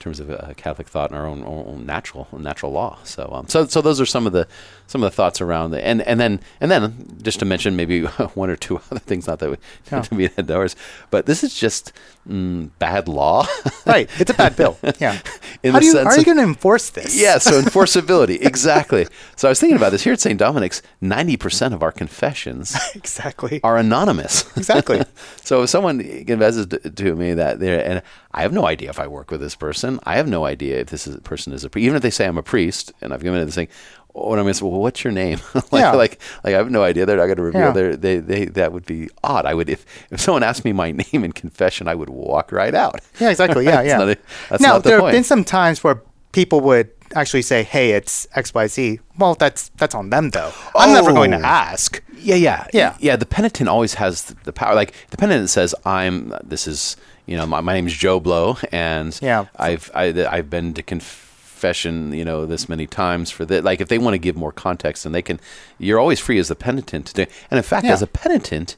terms 0.03 0.19
of 0.19 0.29
uh, 0.29 0.53
Catholic 0.57 0.87
thought 0.87 1.11
and 1.11 1.19
our 1.19 1.25
own, 1.25 1.43
own, 1.45 1.85
natural 1.85 2.27
natural 2.37 2.71
law. 2.71 2.99
So 3.03 3.29
um, 3.31 3.47
so 3.47 3.65
so 3.65 3.81
those 3.81 4.01
are 4.01 4.05
some 4.05 4.27
of 4.27 4.33
the 4.33 4.47
some 4.85 5.01
of 5.01 5.09
the 5.09 5.15
thoughts 5.15 5.39
around 5.39 5.71
the 5.71 5.85
and 5.85 6.01
and 6.01 6.19
then 6.19 6.41
and 6.59 6.69
then 6.69 7.19
just 7.21 7.39
to 7.39 7.45
mention 7.45 7.75
maybe 7.75 8.03
one 8.35 8.49
or 8.49 8.57
two 8.57 8.77
other 8.91 8.99
things. 8.99 9.27
Not 9.27 9.39
that 9.39 9.49
we 9.49 9.57
yeah. 9.91 10.01
to 10.01 10.15
be 10.15 10.29
indoors, 10.37 10.75
but 11.09 11.25
this 11.25 11.43
is 11.43 11.55
just 11.55 11.93
mm, 12.27 12.69
bad 12.79 13.07
law. 13.07 13.47
right, 13.85 14.09
it's 14.19 14.29
a 14.29 14.33
bad 14.33 14.57
bill. 14.57 14.77
Yeah, 14.99 15.19
in 15.63 15.71
how 15.71 15.79
the 15.79 15.85
you, 15.85 15.91
sense, 15.93 16.07
are 16.07 16.19
you 16.19 16.25
going 16.25 16.37
to 16.37 16.43
enforce 16.43 16.89
this? 16.89 17.19
Yeah, 17.19 17.37
so 17.37 17.61
enforceability, 17.61 18.45
exactly. 18.45 19.07
So 19.37 19.47
I 19.47 19.51
was 19.51 19.59
thinking 19.59 19.77
about 19.77 19.93
this 19.93 20.03
here 20.03 20.13
at 20.13 20.19
St. 20.19 20.37
Dominic's. 20.37 20.81
Ninety 20.99 21.37
percent 21.37 21.73
of 21.73 21.81
our 21.81 21.91
confessions, 21.91 22.77
exactly, 22.93 23.61
are 23.63 23.77
anonymous. 23.77 24.45
Exactly. 24.57 25.01
so 25.43 25.63
if 25.63 25.69
someone 25.69 25.99
confesses 26.25 26.67
to, 26.67 26.77
to 26.77 27.15
me 27.15 27.33
that 27.33 27.59
they're, 27.59 27.85
and 27.85 28.01
I 28.33 28.41
have 28.41 28.51
no 28.51 28.65
idea 28.65 28.89
if 28.89 28.99
I 28.99 29.07
work 29.07 29.29
with 29.29 29.41
this 29.41 29.55
person, 29.55 29.99
I 30.03 30.15
have 30.15 30.27
no 30.27 30.45
idea 30.45 30.79
if 30.79 30.87
this 30.87 31.05
is, 31.05 31.17
person 31.21 31.53
is 31.53 31.63
a 31.63 31.69
priest. 31.69 31.83
Even 31.85 31.95
if 31.95 32.01
they 32.01 32.09
say 32.09 32.25
I'm 32.25 32.37
a 32.37 32.43
priest, 32.43 32.91
and 33.01 33.13
I've 33.13 33.21
given 33.21 33.39
it 33.39 33.45
this 33.45 33.53
thing, 33.53 33.67
oh, 34.15 34.29
when 34.29 34.39
I'm 34.39 34.45
going 34.45 34.53
to 34.53 34.59
say, 34.59 34.65
well, 34.65 34.79
what's 34.79 35.03
your 35.03 35.13
name? 35.13 35.39
like, 35.53 35.71
yeah. 35.71 35.91
like, 35.91 36.19
like 36.43 36.55
I 36.55 36.57
have 36.57 36.71
no 36.71 36.83
idea. 36.83 37.05
They're 37.05 37.17
not 37.17 37.25
going 37.25 37.37
to 37.37 37.43
reveal 37.43 37.61
yeah. 37.61 37.71
their, 37.71 37.95
they, 37.95 38.17
they, 38.17 38.45
that 38.45 38.73
would 38.73 38.85
be 38.85 39.09
odd. 39.23 39.45
I 39.45 39.53
would, 39.53 39.69
if, 39.69 39.85
if 40.11 40.19
someone 40.19 40.41
asked 40.41 40.65
me 40.65 40.73
my 40.73 40.91
name 41.13 41.23
in 41.23 41.31
confession, 41.31 41.87
I 41.87 41.93
would 41.93 42.09
walk 42.09 42.51
right 42.51 42.73
out. 42.73 43.01
Yeah, 43.19 43.29
exactly. 43.29 43.65
Yeah, 43.73 43.81
yeah. 43.81 44.15
a, 44.49 44.57
now, 44.59 44.79
the 44.79 44.89
there 44.89 44.99
point. 44.99 45.13
have 45.13 45.17
been 45.17 45.23
some 45.23 45.43
times 45.43 45.83
where 45.83 46.01
people 46.31 46.59
would 46.61 46.91
actually 47.15 47.43
say, 47.43 47.63
hey, 47.63 47.91
it's 47.91 48.27
XYZ. 48.35 48.99
Well, 49.17 49.35
that's, 49.35 49.69
that's 49.77 49.93
on 49.95 50.09
them 50.09 50.31
though. 50.31 50.51
I'm 50.75 50.89
oh. 50.89 50.93
never 50.93 51.13
going 51.13 51.31
to 51.31 51.37
oh. 51.37 51.45
ask. 51.45 52.03
Yeah, 52.17 52.35
yeah. 52.35 52.67
Yeah. 52.73 52.97
Yeah. 52.99 53.15
The 53.15 53.25
penitent 53.25 53.69
always 53.69 53.93
has 53.95 54.23
the 54.43 54.51
power. 54.51 54.75
Like 54.75 54.93
the 55.11 55.17
penitent 55.17 55.49
says, 55.49 55.75
I'm, 55.85 56.33
this 56.43 56.67
is, 56.67 56.97
you 57.25 57.37
know, 57.37 57.45
my, 57.45 57.61
my 57.61 57.73
name's 57.73 57.93
Joe 57.93 58.19
Blow 58.19 58.57
and 58.71 59.17
yeah. 59.21 59.45
I've, 59.55 59.91
I, 59.93 60.05
have 60.05 60.17
i 60.19 60.35
have 60.37 60.49
been 60.49 60.73
to 60.73 60.83
confession, 60.83 62.13
you 62.13 62.25
know, 62.25 62.45
this 62.45 62.67
many 62.67 62.87
times 62.87 63.31
for 63.31 63.45
that. 63.45 63.63
Like 63.63 63.81
if 63.81 63.87
they 63.87 63.97
want 63.97 64.13
to 64.13 64.19
give 64.19 64.35
more 64.35 64.51
context, 64.51 65.05
and 65.05 65.15
they 65.15 65.21
can, 65.21 65.39
you're 65.77 65.99
always 65.99 66.19
free 66.19 66.39
as 66.39 66.51
a 66.51 66.55
penitent 66.55 67.07
to 67.07 67.13
do. 67.13 67.25
And 67.49 67.57
in 67.57 67.63
fact, 67.63 67.85
yeah. 67.85 67.93
as 67.93 68.01
a 68.01 68.07
penitent, 68.07 68.75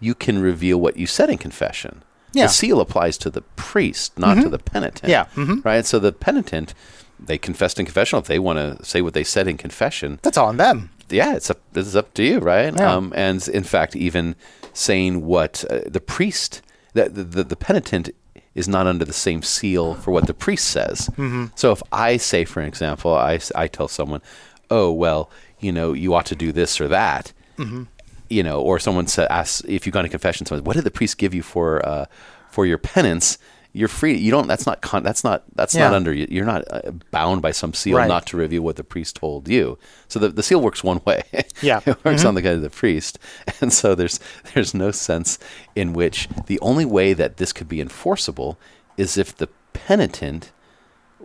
you 0.00 0.14
can 0.14 0.38
reveal 0.40 0.78
what 0.78 0.96
you 0.96 1.06
said 1.06 1.30
in 1.30 1.38
confession. 1.38 2.02
Yeah. 2.32 2.46
The 2.46 2.52
seal 2.52 2.80
applies 2.80 3.16
to 3.18 3.30
the 3.30 3.42
priest, 3.42 4.18
not 4.18 4.34
mm-hmm. 4.36 4.44
to 4.44 4.48
the 4.50 4.58
penitent. 4.58 5.10
Yeah. 5.10 5.24
Mm-hmm. 5.36 5.60
Right. 5.64 5.84
So 5.86 5.98
the 5.98 6.12
penitent, 6.12 6.74
they 7.18 7.38
confessed 7.38 7.78
in 7.78 7.86
confession. 7.86 8.18
If 8.18 8.26
they 8.26 8.38
want 8.38 8.58
to 8.58 8.84
say 8.84 9.00
what 9.00 9.14
they 9.14 9.24
said 9.24 9.48
in 9.48 9.56
confession, 9.56 10.18
that's 10.22 10.36
on 10.36 10.58
them. 10.58 10.90
Yeah, 11.08 11.36
it's 11.36 11.50
up. 11.50 11.60
It's 11.74 11.94
up 11.94 12.14
to 12.14 12.24
you, 12.24 12.40
right? 12.40 12.74
Yeah. 12.74 12.94
Um, 12.94 13.12
and 13.14 13.46
in 13.48 13.62
fact, 13.62 13.94
even 13.94 14.34
saying 14.72 15.24
what 15.24 15.64
uh, 15.70 15.80
the 15.86 16.00
priest, 16.00 16.62
the, 17.04 17.24
the 17.24 17.44
the 17.44 17.56
penitent 17.56 18.10
is 18.54 18.66
not 18.66 18.86
under 18.86 19.04
the 19.04 19.12
same 19.12 19.42
seal 19.42 19.94
for 19.94 20.10
what 20.10 20.26
the 20.26 20.34
priest 20.34 20.68
says. 20.68 21.10
Mm-hmm. 21.10 21.46
So 21.54 21.72
if 21.72 21.82
I 21.92 22.16
say, 22.16 22.46
for 22.46 22.62
example, 22.62 23.14
I, 23.14 23.38
I 23.54 23.68
tell 23.68 23.86
someone, 23.86 24.22
oh, 24.70 24.90
well, 24.90 25.30
you 25.60 25.70
know, 25.70 25.92
you 25.92 26.14
ought 26.14 26.24
to 26.26 26.36
do 26.36 26.52
this 26.52 26.80
or 26.80 26.88
that, 26.88 27.34
mm-hmm. 27.58 27.82
you 28.30 28.42
know, 28.42 28.62
or 28.62 28.78
someone 28.78 29.08
says, 29.08 29.26
asks, 29.28 29.60
if 29.68 29.84
you've 29.84 29.92
gone 29.92 30.04
to 30.04 30.08
confession, 30.08 30.46
someone, 30.46 30.64
what 30.64 30.74
did 30.74 30.84
the 30.84 30.90
priest 30.90 31.18
give 31.18 31.34
you 31.34 31.42
for, 31.42 31.86
uh, 31.86 32.06
for 32.48 32.64
your 32.64 32.78
penance? 32.78 33.36
You're 33.76 33.88
free. 33.88 34.16
You 34.16 34.30
don't. 34.30 34.46
That's 34.46 34.64
not. 34.64 34.80
Con, 34.80 35.02
that's 35.02 35.22
not. 35.22 35.44
That's 35.54 35.74
yeah. 35.74 35.88
not 35.88 35.94
under. 35.94 36.10
You're 36.10 36.46
not 36.46 36.64
uh, 36.70 36.92
bound 37.10 37.42
by 37.42 37.50
some 37.50 37.74
seal 37.74 37.98
right. 37.98 38.08
not 38.08 38.26
to 38.28 38.38
reveal 38.38 38.62
what 38.62 38.76
the 38.76 38.84
priest 38.84 39.16
told 39.16 39.48
you. 39.48 39.76
So 40.08 40.18
the, 40.18 40.30
the 40.30 40.42
seal 40.42 40.62
works 40.62 40.82
one 40.82 41.02
way. 41.06 41.22
Yeah, 41.60 41.80
it 41.84 42.02
works 42.02 42.20
mm-hmm. 42.20 42.28
on 42.28 42.34
the 42.36 42.42
guy 42.42 42.52
of 42.52 42.62
the 42.62 42.70
priest, 42.70 43.18
and 43.60 43.70
so 43.70 43.94
there's 43.94 44.18
there's 44.54 44.72
no 44.72 44.92
sense 44.92 45.38
in 45.74 45.92
which 45.92 46.26
the 46.46 46.58
only 46.60 46.86
way 46.86 47.12
that 47.12 47.36
this 47.36 47.52
could 47.52 47.68
be 47.68 47.82
enforceable 47.82 48.58
is 48.96 49.18
if 49.18 49.36
the 49.36 49.48
penitent 49.74 50.52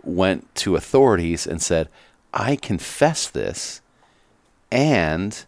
went 0.02 0.54
to 0.56 0.76
authorities 0.76 1.46
and 1.46 1.62
said, 1.62 1.88
"I 2.34 2.56
confess 2.56 3.30
this, 3.30 3.80
and 4.70 5.42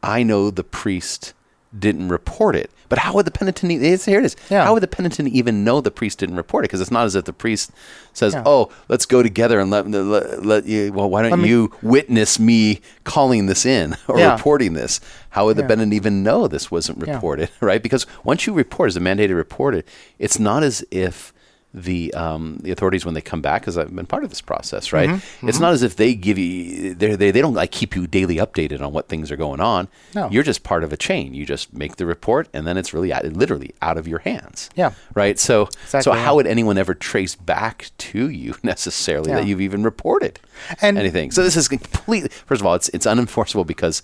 I 0.00 0.22
know 0.22 0.50
the 0.50 0.62
priest 0.62 1.34
didn't 1.78 2.08
report 2.08 2.56
it. 2.56 2.70
But 2.88 2.98
how 2.98 3.14
would 3.14 3.26
the 3.26 3.30
penitent? 3.30 3.72
It's, 3.72 4.04
here 4.04 4.20
it 4.20 4.24
is. 4.24 4.36
Yeah. 4.48 4.64
How 4.64 4.74
would 4.74 4.82
the 4.82 4.88
penitent 4.88 5.28
even 5.28 5.64
know 5.64 5.80
the 5.80 5.90
priest 5.90 6.18
didn't 6.18 6.36
report 6.36 6.64
it? 6.64 6.68
Because 6.68 6.80
it's 6.80 6.90
not 6.90 7.04
as 7.04 7.14
if 7.14 7.24
the 7.24 7.32
priest 7.32 7.72
says, 8.12 8.34
yeah. 8.34 8.44
"Oh, 8.46 8.70
let's 8.88 9.06
go 9.06 9.22
together 9.22 9.58
and 9.58 9.70
let, 9.70 9.88
let, 9.88 10.44
let 10.46 10.66
you." 10.66 10.92
Well, 10.92 11.10
why 11.10 11.28
don't 11.28 11.42
me, 11.42 11.48
you 11.48 11.72
witness 11.82 12.38
me 12.38 12.80
calling 13.04 13.46
this 13.46 13.66
in 13.66 13.96
or 14.08 14.18
yeah. 14.18 14.32
reporting 14.32 14.74
this? 14.74 15.00
How 15.30 15.46
would 15.46 15.56
the 15.56 15.64
penitent 15.64 15.94
even 15.94 16.22
know 16.22 16.46
this 16.46 16.70
wasn't 16.70 16.98
reported? 16.98 17.50
Right? 17.60 17.82
Because 17.82 18.06
once 18.22 18.46
you 18.46 18.52
report, 18.52 18.88
as 18.88 18.96
a 18.96 19.00
mandated 19.00 19.34
reported, 19.34 19.84
it's 20.18 20.38
not 20.38 20.62
as 20.62 20.84
if 20.90 21.32
the 21.76 22.12
um, 22.14 22.58
the 22.62 22.72
authorities 22.72 23.04
when 23.04 23.12
they 23.12 23.20
come 23.20 23.42
back 23.42 23.60
because 23.60 23.76
I've 23.76 23.94
been 23.94 24.06
part 24.06 24.24
of 24.24 24.30
this 24.30 24.40
process, 24.40 24.94
right? 24.94 25.10
Mm-hmm, 25.10 25.48
it's 25.48 25.58
mm-hmm. 25.58 25.64
not 25.64 25.74
as 25.74 25.82
if 25.82 25.96
they 25.96 26.14
give 26.14 26.38
you 26.38 26.94
they 26.94 27.14
they 27.14 27.30
they 27.30 27.42
don't 27.42 27.52
like 27.52 27.70
keep 27.70 27.94
you 27.94 28.06
daily 28.06 28.36
updated 28.36 28.80
on 28.80 28.94
what 28.94 29.08
things 29.08 29.30
are 29.30 29.36
going 29.36 29.60
on. 29.60 29.88
No. 30.14 30.30
You're 30.30 30.42
just 30.42 30.62
part 30.62 30.82
of 30.82 30.92
a 30.92 30.96
chain. 30.96 31.34
You 31.34 31.44
just 31.44 31.74
make 31.74 31.96
the 31.96 32.06
report 32.06 32.48
and 32.54 32.66
then 32.66 32.78
it's 32.78 32.94
really 32.94 33.12
out, 33.12 33.24
literally 33.26 33.74
out 33.82 33.98
of 33.98 34.08
your 34.08 34.20
hands. 34.20 34.70
Yeah. 34.74 34.92
Right. 35.14 35.38
So 35.38 35.64
exactly, 35.64 36.02
so 36.02 36.12
how 36.12 36.36
would 36.36 36.46
anyone 36.46 36.78
ever 36.78 36.94
trace 36.94 37.34
back 37.34 37.90
to 37.98 38.30
you 38.30 38.54
necessarily 38.62 39.30
yeah. 39.30 39.36
that 39.36 39.46
you've 39.46 39.60
even 39.60 39.82
reported 39.82 40.40
and 40.80 40.96
anything? 40.96 41.30
So 41.30 41.42
this 41.42 41.56
is 41.56 41.68
completely 41.68 42.30
first 42.46 42.62
of 42.62 42.66
all 42.66 42.74
it's 42.74 42.88
it's 42.88 43.06
unenforceable 43.06 43.66
because 43.66 44.02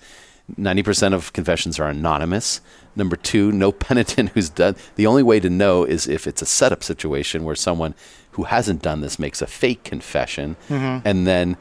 90% 0.60 1.14
of 1.14 1.32
confessions 1.32 1.78
are 1.78 1.88
anonymous. 1.88 2.60
Number 2.94 3.16
two, 3.16 3.52
no 3.52 3.72
penitent 3.72 4.30
who's 4.30 4.50
done. 4.50 4.76
The 4.96 5.06
only 5.06 5.22
way 5.22 5.40
to 5.40 5.50
know 5.50 5.84
is 5.84 6.06
if 6.06 6.26
it's 6.26 6.42
a 6.42 6.46
setup 6.46 6.82
situation 6.82 7.44
where 7.44 7.54
someone 7.54 7.94
who 8.32 8.44
hasn't 8.44 8.82
done 8.82 9.00
this 9.00 9.18
makes 9.18 9.42
a 9.42 9.46
fake 9.46 9.84
confession 9.84 10.56
mm-hmm. 10.68 11.06
and 11.06 11.26
then 11.26 11.56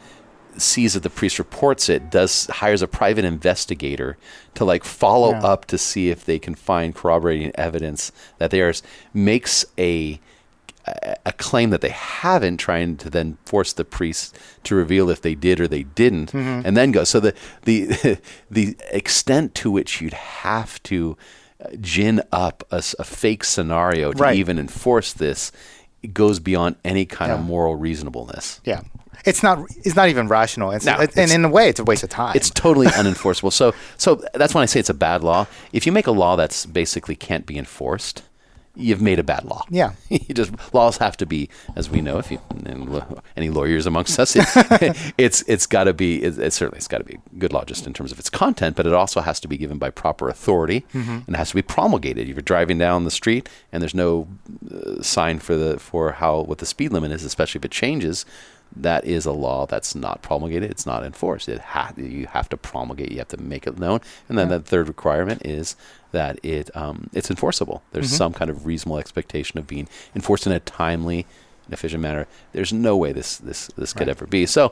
sees 0.57 0.93
that 0.93 1.03
the 1.03 1.09
priest 1.09 1.39
reports 1.39 1.89
it, 1.89 2.09
does 2.09 2.47
hires 2.47 2.81
a 2.81 2.87
private 2.87 3.25
investigator 3.25 4.17
to 4.53 4.65
like 4.65 4.83
follow 4.83 5.31
yeah. 5.31 5.43
up 5.43 5.65
to 5.65 5.77
see 5.77 6.09
if 6.09 6.25
they 6.25 6.39
can 6.39 6.55
find 6.55 6.93
corroborating 6.93 7.51
evidence 7.55 8.11
that 8.37 8.51
theirs 8.51 8.83
makes 9.13 9.65
a 9.77 9.91
a 10.11 10.19
claim 11.41 11.71
that 11.71 11.81
they 11.81 11.89
haven't, 11.89 12.57
trying 12.57 12.95
to 12.97 13.09
then 13.09 13.37
force 13.45 13.73
the 13.73 13.83
priest 13.83 14.37
to 14.63 14.75
reveal 14.75 15.09
if 15.09 15.21
they 15.21 15.35
did 15.35 15.59
or 15.59 15.67
they 15.67 15.83
didn't, 15.83 16.31
mm-hmm. 16.31 16.65
and 16.65 16.77
then 16.77 16.91
go. 16.91 17.03
So 17.03 17.19
the 17.19 17.33
the 17.63 18.19
the 18.51 18.77
extent 18.91 19.55
to 19.55 19.71
which 19.71 19.99
you'd 19.99 20.13
have 20.13 20.81
to 20.83 21.17
uh, 21.59 21.69
gin 21.81 22.21
up 22.31 22.63
a, 22.71 22.83
a 22.99 23.03
fake 23.03 23.43
scenario 23.43 24.13
to 24.13 24.23
right. 24.23 24.37
even 24.37 24.57
enforce 24.57 25.13
this 25.13 25.51
goes 26.13 26.39
beyond 26.39 26.75
any 26.83 27.05
kind 27.05 27.29
yeah. 27.29 27.35
of 27.35 27.43
moral 27.43 27.75
reasonableness. 27.75 28.61
Yeah. 28.63 28.81
It's 29.23 29.43
not. 29.43 29.67
It's 29.83 29.95
not 29.95 30.09
even 30.09 30.27
rational. 30.27 30.71
It's, 30.71 30.85
no, 30.85 30.99
it's, 30.99 31.15
and 31.15 31.31
in 31.31 31.45
a 31.45 31.49
way, 31.49 31.69
it's 31.69 31.79
a 31.79 31.83
waste 31.83 32.01
of 32.01 32.09
time. 32.09 32.35
It's 32.35 32.49
totally 32.49 32.87
unenforceable. 32.87 33.53
so, 33.53 33.75
so 33.97 34.23
that's 34.33 34.55
when 34.55 34.63
I 34.63 34.65
say 34.65 34.79
it's 34.79 34.89
a 34.89 34.95
bad 34.95 35.23
law. 35.23 35.45
If 35.73 35.85
you 35.85 35.91
make 35.91 36.07
a 36.07 36.11
law 36.11 36.35
that's 36.35 36.65
basically 36.65 37.15
can't 37.15 37.45
be 37.45 37.55
enforced, 37.55 38.23
you've 38.75 39.01
made 39.01 39.19
a 39.19 39.23
bad 39.23 39.43
law. 39.43 39.65
Yeah. 39.69 39.93
you 40.09 40.33
just 40.33 40.51
laws 40.73 40.97
have 40.97 41.17
to 41.17 41.25
be, 41.25 41.49
as 41.75 41.89
we 41.89 42.01
know, 42.01 42.17
if 42.17 42.31
you 42.31 42.39
any 43.35 43.49
lawyers 43.49 43.85
amongst 43.85 44.19
us, 44.19 44.35
it, 44.35 45.13
it's 45.17 45.43
it's 45.43 45.65
got 45.65 45.85
to 45.85 45.93
be 45.93 46.23
it, 46.23 46.37
it, 46.37 46.53
certainly 46.53 46.77
it's 46.77 46.87
got 46.87 46.99
to 46.99 47.03
be 47.03 47.19
good 47.37 47.53
law 47.53 47.63
just 47.63 47.85
in 47.85 47.93
terms 47.93 48.11
of 48.11 48.19
its 48.19 48.29
content, 48.29 48.75
but 48.75 48.85
it 48.85 48.93
also 48.93 49.21
has 49.21 49.39
to 49.41 49.47
be 49.47 49.57
given 49.57 49.77
by 49.77 49.89
proper 49.89 50.29
authority 50.29 50.85
mm-hmm. 50.93 51.11
and 51.11 51.29
it 51.29 51.35
has 51.35 51.49
to 51.49 51.55
be 51.55 51.61
promulgated. 51.61 52.29
If 52.29 52.35
you're 52.35 52.41
driving 52.41 52.77
down 52.77 53.03
the 53.03 53.11
street 53.11 53.49
and 53.71 53.81
there's 53.81 53.95
no 53.95 54.27
uh, 54.71 55.01
sign 55.01 55.39
for 55.39 55.55
the 55.55 55.79
for 55.79 56.13
how 56.13 56.41
what 56.41 56.59
the 56.59 56.65
speed 56.65 56.91
limit 56.91 57.11
is, 57.11 57.23
especially 57.23 57.59
if 57.59 57.65
it 57.65 57.71
changes, 57.71 58.25
that 58.75 59.05
is 59.05 59.25
a 59.25 59.31
law 59.31 59.65
that's 59.65 59.95
not 59.95 60.21
promulgated. 60.21 60.71
It's 60.71 60.85
not 60.85 61.03
enforced. 61.03 61.49
It 61.49 61.59
ha- 61.59 61.93
you 61.97 62.27
have 62.27 62.49
to 62.49 62.57
promulgate. 62.57 63.11
You 63.11 63.17
have 63.19 63.27
to 63.29 63.37
make 63.37 63.67
it 63.67 63.77
known. 63.77 64.01
And 64.29 64.37
then 64.37 64.49
yeah. 64.49 64.57
the 64.57 64.63
third 64.63 64.87
requirement 64.87 65.45
is 65.45 65.75
that 66.11 66.39
it 66.43 66.75
um, 66.75 67.09
it's 67.13 67.29
enforceable. 67.29 67.83
There's 67.91 68.07
mm-hmm. 68.07 68.15
some 68.15 68.33
kind 68.33 68.49
of 68.49 68.65
reasonable 68.65 68.99
expectation 68.99 69.59
of 69.59 69.67
being 69.67 69.87
enforced 70.15 70.45
in 70.45 70.53
a 70.53 70.59
timely 70.59 71.25
and 71.65 71.73
efficient 71.73 72.01
manner. 72.01 72.27
There's 72.53 72.71
no 72.71 72.95
way 72.95 73.11
this 73.11 73.37
this 73.37 73.67
this 73.77 73.93
could 73.93 74.09
ever 74.09 74.25
be. 74.25 74.45
So. 74.45 74.71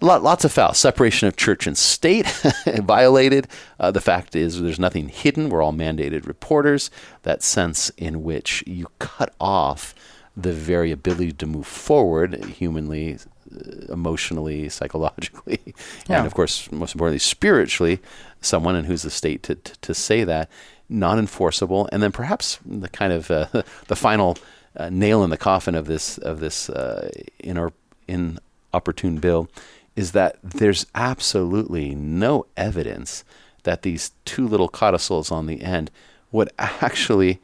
lots 0.00 0.44
of 0.44 0.52
fouls. 0.52 0.78
Separation 0.78 1.26
of 1.26 1.34
church 1.34 1.66
and 1.66 1.76
state 1.76 2.24
violated. 2.66 3.48
Uh, 3.80 3.90
the 3.90 4.00
fact 4.00 4.36
is, 4.36 4.62
there's 4.62 4.78
nothing 4.78 5.08
hidden. 5.08 5.48
We're 5.48 5.60
all 5.60 5.72
mandated 5.72 6.24
reporters. 6.24 6.88
That 7.24 7.42
sense 7.42 7.90
in 7.96 8.22
which 8.22 8.62
you 8.64 8.86
cut 9.00 9.34
off 9.40 9.96
the 10.38 10.52
very 10.52 10.92
ability 10.92 11.32
to 11.32 11.46
move 11.46 11.66
forward 11.66 12.44
humanly, 12.44 13.18
uh, 13.52 13.92
emotionally, 13.92 14.68
psychologically, 14.78 15.60
yeah. 16.08 16.18
and 16.18 16.26
of 16.26 16.34
course, 16.34 16.70
most 16.70 16.94
importantly, 16.94 17.18
spiritually, 17.18 18.00
someone 18.40 18.76
in 18.76 18.84
who's 18.84 19.02
the 19.02 19.10
state 19.10 19.42
to, 19.42 19.56
to, 19.56 19.78
to 19.80 19.94
say 19.94 20.24
that, 20.24 20.48
non 20.88 21.18
enforceable, 21.18 21.88
and 21.92 22.02
then 22.02 22.12
perhaps 22.12 22.58
the 22.64 22.88
kind 22.88 23.12
of 23.12 23.30
uh, 23.30 23.46
the 23.88 23.96
final 23.96 24.38
uh, 24.76 24.88
nail 24.90 25.24
in 25.24 25.30
the 25.30 25.36
coffin 25.36 25.74
of 25.74 25.86
this 25.86 26.18
of 26.18 26.40
this 26.40 26.70
uh, 26.70 27.10
in 27.40 27.58
our 27.58 27.72
inopportune 28.06 29.18
bill 29.18 29.48
is 29.96 30.12
that 30.12 30.38
there's 30.44 30.86
absolutely 30.94 31.92
no 31.92 32.46
evidence 32.56 33.24
that 33.64 33.82
these 33.82 34.12
two 34.24 34.46
little 34.46 34.68
codicils 34.68 35.32
on 35.32 35.46
the 35.46 35.60
end 35.60 35.90
would 36.30 36.48
actually 36.58 37.40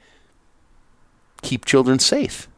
keep 1.43 1.65
children 1.65 1.99
safe. 1.99 2.49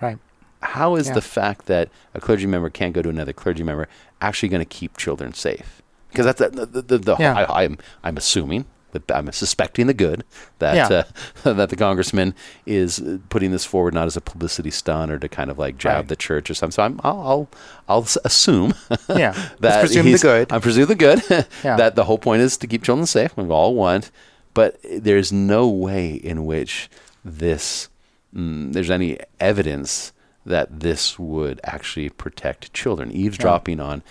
Right. 0.00 0.18
How 0.60 0.96
is 0.96 1.08
yeah. 1.08 1.14
the 1.14 1.22
fact 1.22 1.66
that 1.66 1.90
a 2.14 2.20
clergy 2.20 2.46
member 2.46 2.70
can't 2.70 2.94
go 2.94 3.02
to 3.02 3.08
another 3.08 3.32
clergy 3.32 3.62
member 3.62 3.88
actually 4.20 4.48
going 4.48 4.60
to 4.62 4.66
keep 4.66 4.96
children 4.96 5.34
safe? 5.34 5.82
Because 6.10 6.26
that's 6.26 6.38
the, 6.38 6.66
the, 6.66 6.82
the, 6.82 6.98
the 6.98 7.16
yeah. 7.18 7.34
I, 7.34 7.64
am 7.64 7.72
I'm, 7.72 7.78
I'm 8.02 8.16
assuming 8.16 8.66
the, 8.94 9.02
I'm 9.14 9.30
suspecting 9.32 9.86
the 9.86 9.94
good 9.94 10.24
that 10.60 10.90
yeah. 10.90 11.04
uh, 11.44 11.52
that 11.52 11.68
the 11.68 11.76
congressman 11.76 12.34
is 12.64 13.02
putting 13.28 13.50
this 13.50 13.64
forward 13.64 13.92
not 13.92 14.06
as 14.06 14.16
a 14.16 14.20
publicity 14.20 14.70
stunt 14.70 15.12
or 15.12 15.18
to 15.18 15.28
kind 15.28 15.50
of 15.50 15.58
like 15.58 15.76
jab 15.76 15.96
right. 15.96 16.08
the 16.08 16.16
church 16.16 16.48
or 16.48 16.54
something. 16.54 16.72
So 16.72 16.82
I'm, 16.82 17.00
I'll 17.04 17.20
I'll, 17.20 17.48
I'll 17.88 18.06
assume 18.24 18.74
yeah 19.08 19.32
that 19.60 19.80
presume 19.80 20.10
the 20.10 20.18
good. 20.18 20.52
I'm 20.52 20.60
presume 20.60 20.86
the 20.86 20.94
good 20.94 21.22
yeah. 21.62 21.76
that 21.76 21.96
the 21.96 22.04
whole 22.04 22.18
point 22.18 22.40
is 22.40 22.56
to 22.58 22.66
keep 22.66 22.82
children 22.82 23.06
safe. 23.06 23.36
We 23.36 23.48
all 23.48 23.74
want, 23.74 24.10
but 24.54 24.78
there's 24.82 25.32
no 25.32 25.68
way 25.68 26.14
in 26.14 26.46
which 26.46 26.88
this 27.24 27.88
mm, 28.34 28.72
there's 28.72 28.90
any 28.90 29.18
evidence 29.40 30.12
that 30.46 30.80
this 30.80 31.18
would 31.18 31.60
actually 31.64 32.10
protect 32.10 32.72
children. 32.74 33.10
Eavesdropping 33.12 33.78
yeah. 33.78 33.84
on 33.84 34.02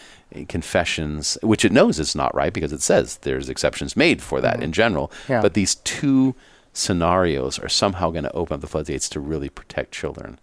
confessions, 0.47 1.37
which 1.43 1.63
it 1.63 1.71
knows 1.71 1.99
is 1.99 2.15
not 2.15 2.33
right 2.33 2.53
because 2.53 2.73
it 2.73 2.81
says 2.81 3.17
there's 3.17 3.49
exceptions 3.49 3.95
made 3.95 4.21
for 4.21 4.41
that 4.41 4.55
mm-hmm. 4.55 4.63
in 4.63 4.71
general. 4.71 5.11
Yeah. 5.29 5.41
But 5.41 5.53
these 5.53 5.75
two 5.75 6.35
scenarios 6.73 7.59
are 7.59 7.69
somehow 7.69 8.09
going 8.09 8.23
to 8.23 8.33
open 8.33 8.55
up 8.55 8.61
the 8.61 8.67
floodgates 8.67 9.07
to 9.09 9.19
really 9.19 9.49
protect 9.49 9.91
children. 9.91 10.39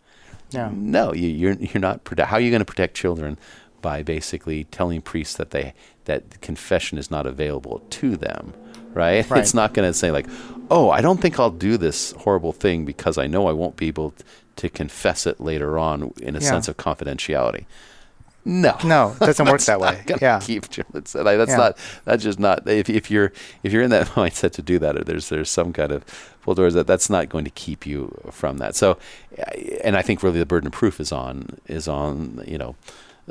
Yeah. 0.51 0.71
No, 0.73 1.13
you, 1.13 1.29
are 1.29 1.53
you're, 1.53 1.53
you're 1.55 1.81
not. 1.81 2.01
How 2.19 2.37
are 2.37 2.41
you 2.41 2.51
going 2.51 2.61
to 2.61 2.65
protect 2.65 2.97
children 2.97 3.39
by 3.83 4.03
basically 4.03 4.65
telling 4.65 5.01
priests 5.01 5.37
that 5.37 5.51
they 5.51 5.75
that 6.05 6.41
confession 6.41 6.99
is 6.99 7.11
not 7.11 7.27
available 7.27 7.83
to 7.91 8.17
them? 8.17 8.55
Right? 8.93 9.29
right. 9.31 9.41
It's 9.41 9.55
not 9.55 9.75
going 9.75 9.89
to 9.89 9.95
say 9.95 10.11
like, 10.11 10.29
oh, 10.71 10.91
I 10.91 11.01
don't 11.01 11.21
think 11.21 11.39
I'll 11.39 11.51
do 11.51 11.77
this 11.77 12.13
horrible 12.13 12.53
thing 12.53 12.85
because 12.85 13.19
I 13.19 13.27
know 13.27 13.49
I 13.49 13.53
won't 13.53 13.77
be 13.77 13.89
able 13.89 14.15
to 14.57 14.69
confess 14.69 15.27
it 15.27 15.41
later 15.41 15.79
on 15.79 16.13
in 16.21 16.37
a 16.37 16.41
yeah. 16.41 16.49
sense 16.49 16.69
of 16.69 16.77
confidentiality. 16.77 17.65
No, 18.45 18.77
no, 18.85 19.15
it 19.21 19.27
doesn't 19.27 19.47
work 19.51 19.61
that 19.63 19.81
way. 19.81 20.03
Yeah, 20.21 20.41
keep 20.41 20.67
that's 20.69 21.15
yeah. 21.15 21.57
not 21.57 21.79
that's 22.05 22.23
just 22.23 22.39
not 22.39 22.67
if 22.67 22.89
if 22.89 23.11
you're 23.11 23.33
if 23.63 23.73
you're 23.73 23.83
in 23.83 23.91
that 23.91 24.07
mindset 24.17 24.53
to 24.53 24.63
do 24.63 24.79
that, 24.79 24.97
or 24.97 25.05
there's 25.05 25.29
there's 25.29 25.51
some 25.51 25.73
kind 25.73 25.93
of 25.93 26.05
full 26.05 26.55
doors 26.55 26.75
that 26.75 26.87
that's 26.87 27.11
not 27.11 27.29
going 27.29 27.45
to 27.45 27.51
keep 27.51 27.85
you 27.85 28.19
from 28.31 28.57
that. 28.59 28.75
So, 28.75 28.97
and 29.85 29.97
I 29.97 30.03
think 30.03 30.23
really 30.23 30.39
the 30.39 30.47
burden 30.47 30.69
of 30.69 30.73
proof 30.73 31.01
is 31.01 31.13
on 31.13 31.59
is 31.67 31.87
on 31.87 32.43
you 32.47 32.57
know 32.57 32.77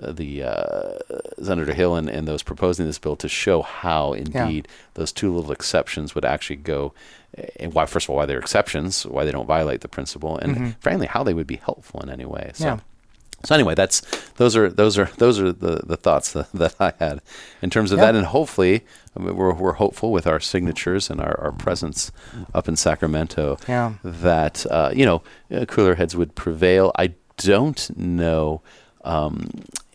the 0.01 0.43
uh, 0.43 0.97
Senator 1.41 1.73
Hill 1.73 1.95
and, 1.95 2.09
and 2.09 2.27
those 2.27 2.43
proposing 2.43 2.85
this 2.85 2.99
bill 2.99 3.15
to 3.17 3.29
show 3.29 3.61
how 3.61 4.13
indeed 4.13 4.67
yeah. 4.67 4.75
those 4.95 5.11
two 5.11 5.33
little 5.33 5.51
exceptions 5.51 6.15
would 6.15 6.25
actually 6.25 6.57
go 6.57 6.93
and 7.59 7.73
why 7.73 7.85
first 7.85 8.05
of 8.05 8.11
all 8.11 8.15
why 8.15 8.25
they're 8.25 8.39
exceptions, 8.39 9.05
why 9.05 9.23
they 9.23 9.31
don't 9.31 9.45
violate 9.45 9.81
the 9.81 9.87
principle, 9.87 10.37
and 10.37 10.55
mm-hmm. 10.55 10.69
frankly 10.79 11.07
how 11.07 11.23
they 11.23 11.33
would 11.33 11.47
be 11.47 11.57
helpful 11.57 12.01
in 12.01 12.09
any 12.09 12.25
way. 12.25 12.51
So. 12.53 12.65
Yeah. 12.65 12.79
So 13.45 13.55
anyway, 13.55 13.73
that's 13.73 14.01
those 14.31 14.57
are 14.57 14.69
those 14.69 14.97
are 14.97 15.05
those 15.17 15.39
are 15.39 15.53
the, 15.53 15.81
the 15.85 15.95
thoughts 15.95 16.33
that, 16.33 16.51
that 16.51 16.75
I 16.79 16.93
had 16.99 17.21
in 17.61 17.69
terms 17.69 17.91
of 17.91 17.99
that, 17.99 18.15
and 18.15 18.25
hopefully 18.25 18.83
I 19.15 19.19
mean, 19.21 19.35
we're 19.35 19.53
we're 19.53 19.73
hopeful 19.73 20.11
with 20.11 20.27
our 20.27 20.39
signatures 20.39 21.09
and 21.09 21.21
our, 21.21 21.39
our 21.39 21.51
presence 21.53 22.11
up 22.53 22.67
in 22.67 22.75
Sacramento 22.75 23.57
yeah. 23.67 23.93
that 24.03 24.65
uh, 24.69 24.91
you 24.93 25.05
know 25.05 25.23
uh, 25.51 25.65
cooler 25.65 25.95
heads 25.95 26.15
would 26.15 26.35
prevail. 26.35 26.91
I 26.97 27.13
don't 27.37 27.97
know, 27.97 28.61
um, 29.05 29.49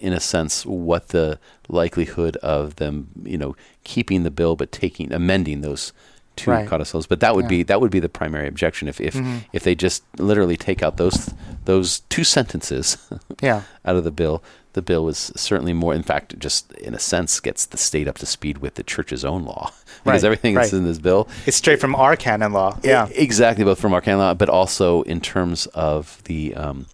in 0.04 0.12
a 0.12 0.20
sense, 0.20 0.66
what 0.66 1.08
the 1.08 1.38
likelihood 1.68 2.36
of 2.36 2.76
them 2.76 3.08
you 3.24 3.38
know 3.38 3.56
keeping 3.84 4.22
the 4.22 4.30
bill 4.30 4.54
but 4.54 4.70
taking 4.70 5.12
amending 5.12 5.62
those 5.62 5.92
two 6.36 6.50
right. 6.50 6.68
codicils. 6.68 7.06
But 7.06 7.20
that 7.20 7.34
would 7.34 7.44
yeah. 7.44 7.48
be 7.48 7.62
that 7.64 7.80
would 7.80 7.90
be 7.90 8.00
the 8.00 8.08
primary 8.08 8.46
objection 8.48 8.88
if 8.88 9.00
if, 9.00 9.14
mm-hmm. 9.14 9.38
if 9.52 9.62
they 9.62 9.74
just 9.74 10.02
literally 10.18 10.56
take 10.56 10.82
out 10.82 10.96
those 10.96 11.32
those 11.64 12.00
two 12.10 12.24
sentences 12.24 12.98
yeah. 13.42 13.62
out 13.84 13.96
of 13.96 14.04
the 14.04 14.10
bill. 14.10 14.42
The 14.74 14.82
bill 14.82 15.04
was 15.04 15.32
certainly 15.36 15.72
more. 15.72 15.94
In 15.94 16.02
fact, 16.02 16.36
just 16.36 16.72
in 16.72 16.94
a 16.94 16.98
sense, 16.98 17.38
gets 17.38 17.64
the 17.64 17.76
state 17.76 18.08
up 18.08 18.18
to 18.18 18.26
speed 18.26 18.58
with 18.58 18.74
the 18.74 18.82
church's 18.82 19.24
own 19.24 19.44
law 19.44 19.70
because 20.04 20.22
right. 20.22 20.24
everything 20.24 20.56
right. 20.56 20.62
that's 20.62 20.72
in 20.72 20.84
this 20.84 20.98
bill 20.98 21.28
it's 21.46 21.56
straight 21.56 21.80
from 21.80 21.94
our 21.94 22.16
canon 22.16 22.52
law. 22.52 22.76
Yeah, 22.82 23.08
exactly, 23.14 23.64
both 23.64 23.80
from 23.80 23.94
our 23.94 24.00
canon 24.00 24.18
law, 24.18 24.34
but 24.34 24.48
also 24.48 25.02
in 25.02 25.20
terms 25.20 25.66
of 25.66 26.22
the. 26.24 26.54
Um, 26.54 26.86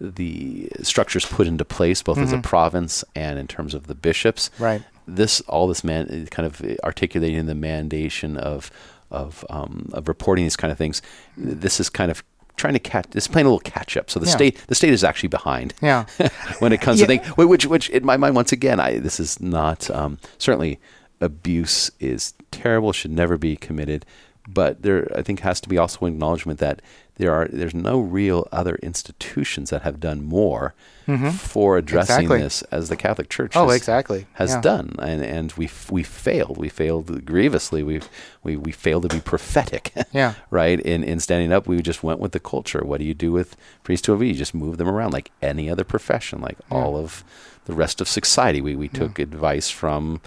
the 0.00 0.68
structures 0.82 1.24
put 1.24 1.46
into 1.46 1.64
place, 1.64 2.02
both 2.02 2.16
mm-hmm. 2.16 2.24
as 2.24 2.32
a 2.32 2.36
mm-hmm. 2.36 2.42
province 2.42 3.04
and 3.14 3.38
in 3.38 3.46
terms 3.46 3.74
of 3.74 3.86
the 3.86 3.94
bishops. 3.94 4.50
Right 4.58 4.82
this 5.06 5.40
all 5.42 5.66
this 5.66 5.84
man 5.84 6.26
kind 6.30 6.46
of 6.46 6.62
articulating 6.82 7.46
the 7.46 7.54
mandation 7.54 8.36
of 8.36 8.70
of 9.10 9.44
um, 9.50 9.90
of 9.92 10.08
reporting 10.08 10.44
these 10.44 10.56
kind 10.56 10.72
of 10.72 10.78
things. 10.78 11.02
This 11.36 11.78
is 11.80 11.88
kind 11.88 12.10
of 12.10 12.24
trying 12.56 12.72
to 12.72 12.78
catch. 12.78 13.06
This 13.10 13.24
is 13.24 13.28
playing 13.28 13.46
a 13.46 13.50
little 13.50 13.60
catch 13.60 13.96
up. 13.96 14.10
So 14.10 14.18
the 14.18 14.26
yeah. 14.26 14.32
state 14.32 14.64
the 14.66 14.74
state 14.74 14.92
is 14.92 15.04
actually 15.04 15.28
behind. 15.28 15.74
Yeah. 15.80 16.06
when 16.58 16.72
it 16.72 16.80
comes 16.80 17.00
yeah. 17.00 17.06
to 17.06 17.18
things, 17.18 17.36
which 17.36 17.66
which 17.66 17.90
in 17.90 18.04
my 18.04 18.16
mind 18.16 18.34
once 18.34 18.52
again, 18.52 18.80
I 18.80 18.98
this 18.98 19.20
is 19.20 19.40
not 19.40 19.90
um, 19.90 20.18
certainly 20.38 20.80
abuse 21.20 21.90
is 22.00 22.34
terrible. 22.50 22.92
Should 22.92 23.12
never 23.12 23.38
be 23.38 23.56
committed. 23.56 24.04
But 24.46 24.82
there, 24.82 25.10
I 25.16 25.22
think, 25.22 25.40
has 25.40 25.60
to 25.62 25.68
be 25.68 25.78
also 25.78 26.04
an 26.04 26.12
acknowledgement 26.12 26.58
that 26.60 26.82
there 27.16 27.32
are 27.32 27.46
there's 27.48 27.74
no 27.74 28.00
real 28.00 28.48
other 28.50 28.74
institutions 28.76 29.70
that 29.70 29.82
have 29.82 30.00
done 30.00 30.24
more 30.24 30.74
mm-hmm. 31.06 31.30
for 31.30 31.78
addressing 31.78 32.24
exactly. 32.24 32.38
this 32.40 32.62
as 32.62 32.88
the 32.88 32.96
Catholic 32.96 33.28
Church. 33.28 33.52
Oh, 33.56 33.68
has, 33.68 33.76
exactly. 33.76 34.26
Has 34.34 34.50
yeah. 34.50 34.60
done, 34.60 34.96
and 34.98 35.22
and 35.24 35.52
we 35.52 35.70
we 35.90 36.02
failed. 36.02 36.58
We 36.58 36.68
failed 36.68 37.24
grievously. 37.24 37.82
We 37.82 38.00
we 38.42 38.56
we 38.56 38.72
failed 38.72 39.02
to 39.02 39.08
be 39.08 39.20
prophetic. 39.20 39.92
yeah. 40.12 40.34
Right. 40.50 40.80
In 40.80 41.04
in 41.04 41.20
standing 41.20 41.52
up, 41.52 41.66
we 41.66 41.80
just 41.82 42.02
went 42.02 42.20
with 42.20 42.32
the 42.32 42.40
culture. 42.40 42.82
What 42.84 42.98
do 42.98 43.04
you 43.04 43.14
do 43.14 43.32
with 43.32 43.56
priesthood? 43.82 44.20
You 44.20 44.34
just 44.34 44.54
move 44.54 44.76
them 44.76 44.88
around 44.88 45.12
like 45.12 45.30
any 45.40 45.70
other 45.70 45.84
profession, 45.84 46.40
like 46.40 46.58
yeah. 46.70 46.76
all 46.76 46.96
of 46.96 47.22
the 47.66 47.74
rest 47.74 48.00
of 48.00 48.08
society. 48.08 48.60
We 48.60 48.74
we 48.74 48.88
took 48.88 49.18
yeah. 49.18 49.22
advice 49.22 49.70
from 49.70 50.20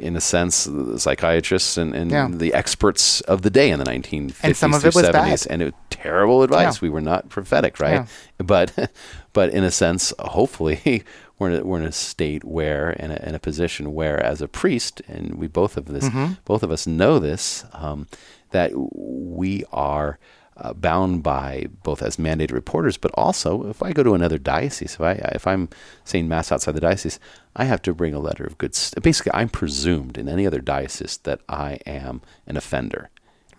in 0.00 0.16
a 0.16 0.20
sense, 0.20 0.64
the 0.64 0.98
psychiatrists 0.98 1.76
and, 1.76 1.94
and 1.94 2.10
yeah. 2.10 2.28
the 2.30 2.54
experts 2.54 3.20
of 3.22 3.42
the 3.42 3.50
day 3.50 3.70
in 3.70 3.78
the 3.78 3.84
1950s 3.84 4.40
and 4.42 4.56
some 4.56 4.74
of 4.74 4.84
it 4.84 4.94
was 4.94 5.04
70s. 5.04 5.12
Bad. 5.12 5.46
And 5.50 5.62
it 5.62 5.64
was 5.66 5.74
terrible 5.90 6.42
advice. 6.42 6.76
Yeah. 6.76 6.86
We 6.86 6.90
were 6.90 7.00
not 7.00 7.28
prophetic, 7.28 7.78
right? 7.78 7.92
Yeah. 7.92 8.06
But, 8.38 8.90
but 9.32 9.50
in 9.50 9.64
a 9.64 9.70
sense, 9.70 10.12
hopefully, 10.18 11.04
we're 11.38 11.50
in 11.50 11.60
a, 11.60 11.64
we're 11.64 11.80
in 11.80 11.86
a 11.86 11.92
state 11.92 12.44
where, 12.44 12.90
in 12.90 13.10
a, 13.10 13.22
in 13.26 13.34
a 13.34 13.38
position 13.38 13.94
where, 13.94 14.20
as 14.22 14.40
a 14.40 14.48
priest, 14.48 15.02
and 15.06 15.34
we 15.34 15.46
both 15.46 15.76
of 15.76 15.86
this, 15.86 16.08
mm-hmm. 16.08 16.34
both 16.44 16.62
of 16.62 16.70
us 16.70 16.86
know 16.86 17.18
this, 17.18 17.64
um, 17.72 18.06
that 18.50 18.72
we 18.74 19.64
are 19.72 20.18
uh, 20.60 20.72
bound 20.74 21.22
by 21.22 21.66
both 21.82 22.02
as 22.02 22.16
mandated 22.16 22.52
reporters, 22.52 22.96
but 22.96 23.10
also 23.14 23.66
if 23.68 23.82
I 23.82 23.92
go 23.92 24.02
to 24.02 24.14
another 24.14 24.38
diocese, 24.38 24.94
if 24.94 25.00
I 25.00 25.12
if 25.34 25.46
I'm 25.46 25.68
saying 26.04 26.28
mass 26.28 26.52
outside 26.52 26.74
the 26.74 26.80
diocese, 26.80 27.18
I 27.56 27.64
have 27.64 27.82
to 27.82 27.94
bring 27.94 28.14
a 28.14 28.18
letter 28.18 28.44
of 28.44 28.58
good. 28.58 28.74
St- 28.74 29.02
Basically, 29.02 29.32
I'm 29.34 29.48
presumed 29.48 30.18
in 30.18 30.28
any 30.28 30.46
other 30.46 30.60
diocese 30.60 31.18
that 31.24 31.40
I 31.48 31.78
am 31.86 32.20
an 32.46 32.56
offender, 32.56 33.10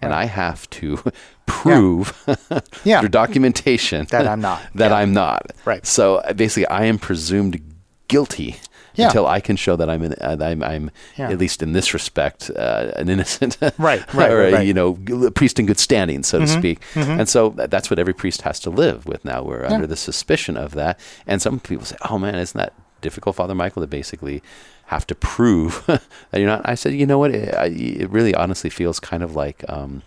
and 0.02 0.14
I 0.14 0.26
have 0.26 0.70
to 0.72 0.99
prove 1.45 2.24
yeah. 2.49 2.60
yeah. 2.84 2.99
through 3.02 3.10
documentation 3.10 4.06
that 4.12 4.28
I'm 4.28 4.41
not. 4.41 4.62
that 4.76 4.91
yeah. 4.91 4.97
I'm 4.97 5.14
not. 5.14 5.52
Right. 5.66 5.86
So 5.86 6.18
uh, 6.18 6.34
basically, 6.34 6.68
I 6.68 6.86
am 6.86 6.99
presumed 6.99 7.62
guilty 8.08 8.58
yeah. 9.02 9.08
until 9.08 9.28
I 9.28 9.39
can 9.39 9.56
show 9.56 9.76
that 9.76 9.89
I'm 9.89 10.04
in, 10.04 10.14
uh, 10.14 10.38
I'm, 10.39 10.64
I'm 10.64 10.91
yeah. 11.18 11.30
at 11.30 11.38
least 11.38 11.62
in 11.62 11.74
this 11.74 11.93
respect 11.93 12.49
uh, 12.56 12.91
an 12.95 13.10
innocent, 13.10 13.58
right, 13.78 14.14
right, 14.14 14.32
or 14.32 14.52
right. 14.52 14.66
you 14.66 14.74
know, 14.74 14.97
a 15.26 15.32
priest 15.32 15.60
in 15.60 15.66
good 15.66 15.80
standing, 15.80 16.24
so 16.24 16.38
mm-hmm. 16.38 16.45
to 16.45 16.52
speak. 16.52 16.82
Mm-hmm. 16.93 17.20
And 17.20 17.30
so 17.30 17.49
that's 17.49 17.89
what 17.89 17.99
every 17.99 18.14
priest 18.14 18.41
has 18.43 18.60
to 18.62 18.70
live 18.70 19.06
with 19.06 19.26
now. 19.26 19.43
We're 19.43 19.64
yeah. 19.64 19.74
under 19.74 19.88
the 19.88 19.97
suspicion 19.97 20.58
of 20.58 20.74
that, 20.74 20.99
and 21.28 21.41
some 21.41 21.60
people 21.60 21.86
say, 21.86 21.97
"Oh 22.10 22.18
man, 22.18 22.36
isn't 22.36 22.58
that 22.58 22.74
difficult, 23.02 23.36
Father 23.36 23.56
Michael, 23.56 23.82
to 23.82 23.88
basically 23.88 24.41
have 24.86 25.06
to 25.08 25.16
prove 25.16 25.84
that 25.88 26.02
you're 26.34 26.47
not?" 26.47 26.62
I 26.66 26.76
said, 26.76 26.93
"You 26.93 27.06
know 27.06 27.20
what? 27.20 27.32
It, 27.32 27.54
it 28.02 28.10
really, 28.10 28.36
honestly, 28.36 28.70
feels 28.70 28.99
kind 28.99 29.24
of 29.24 29.36
like." 29.36 29.64
Um, 29.70 30.04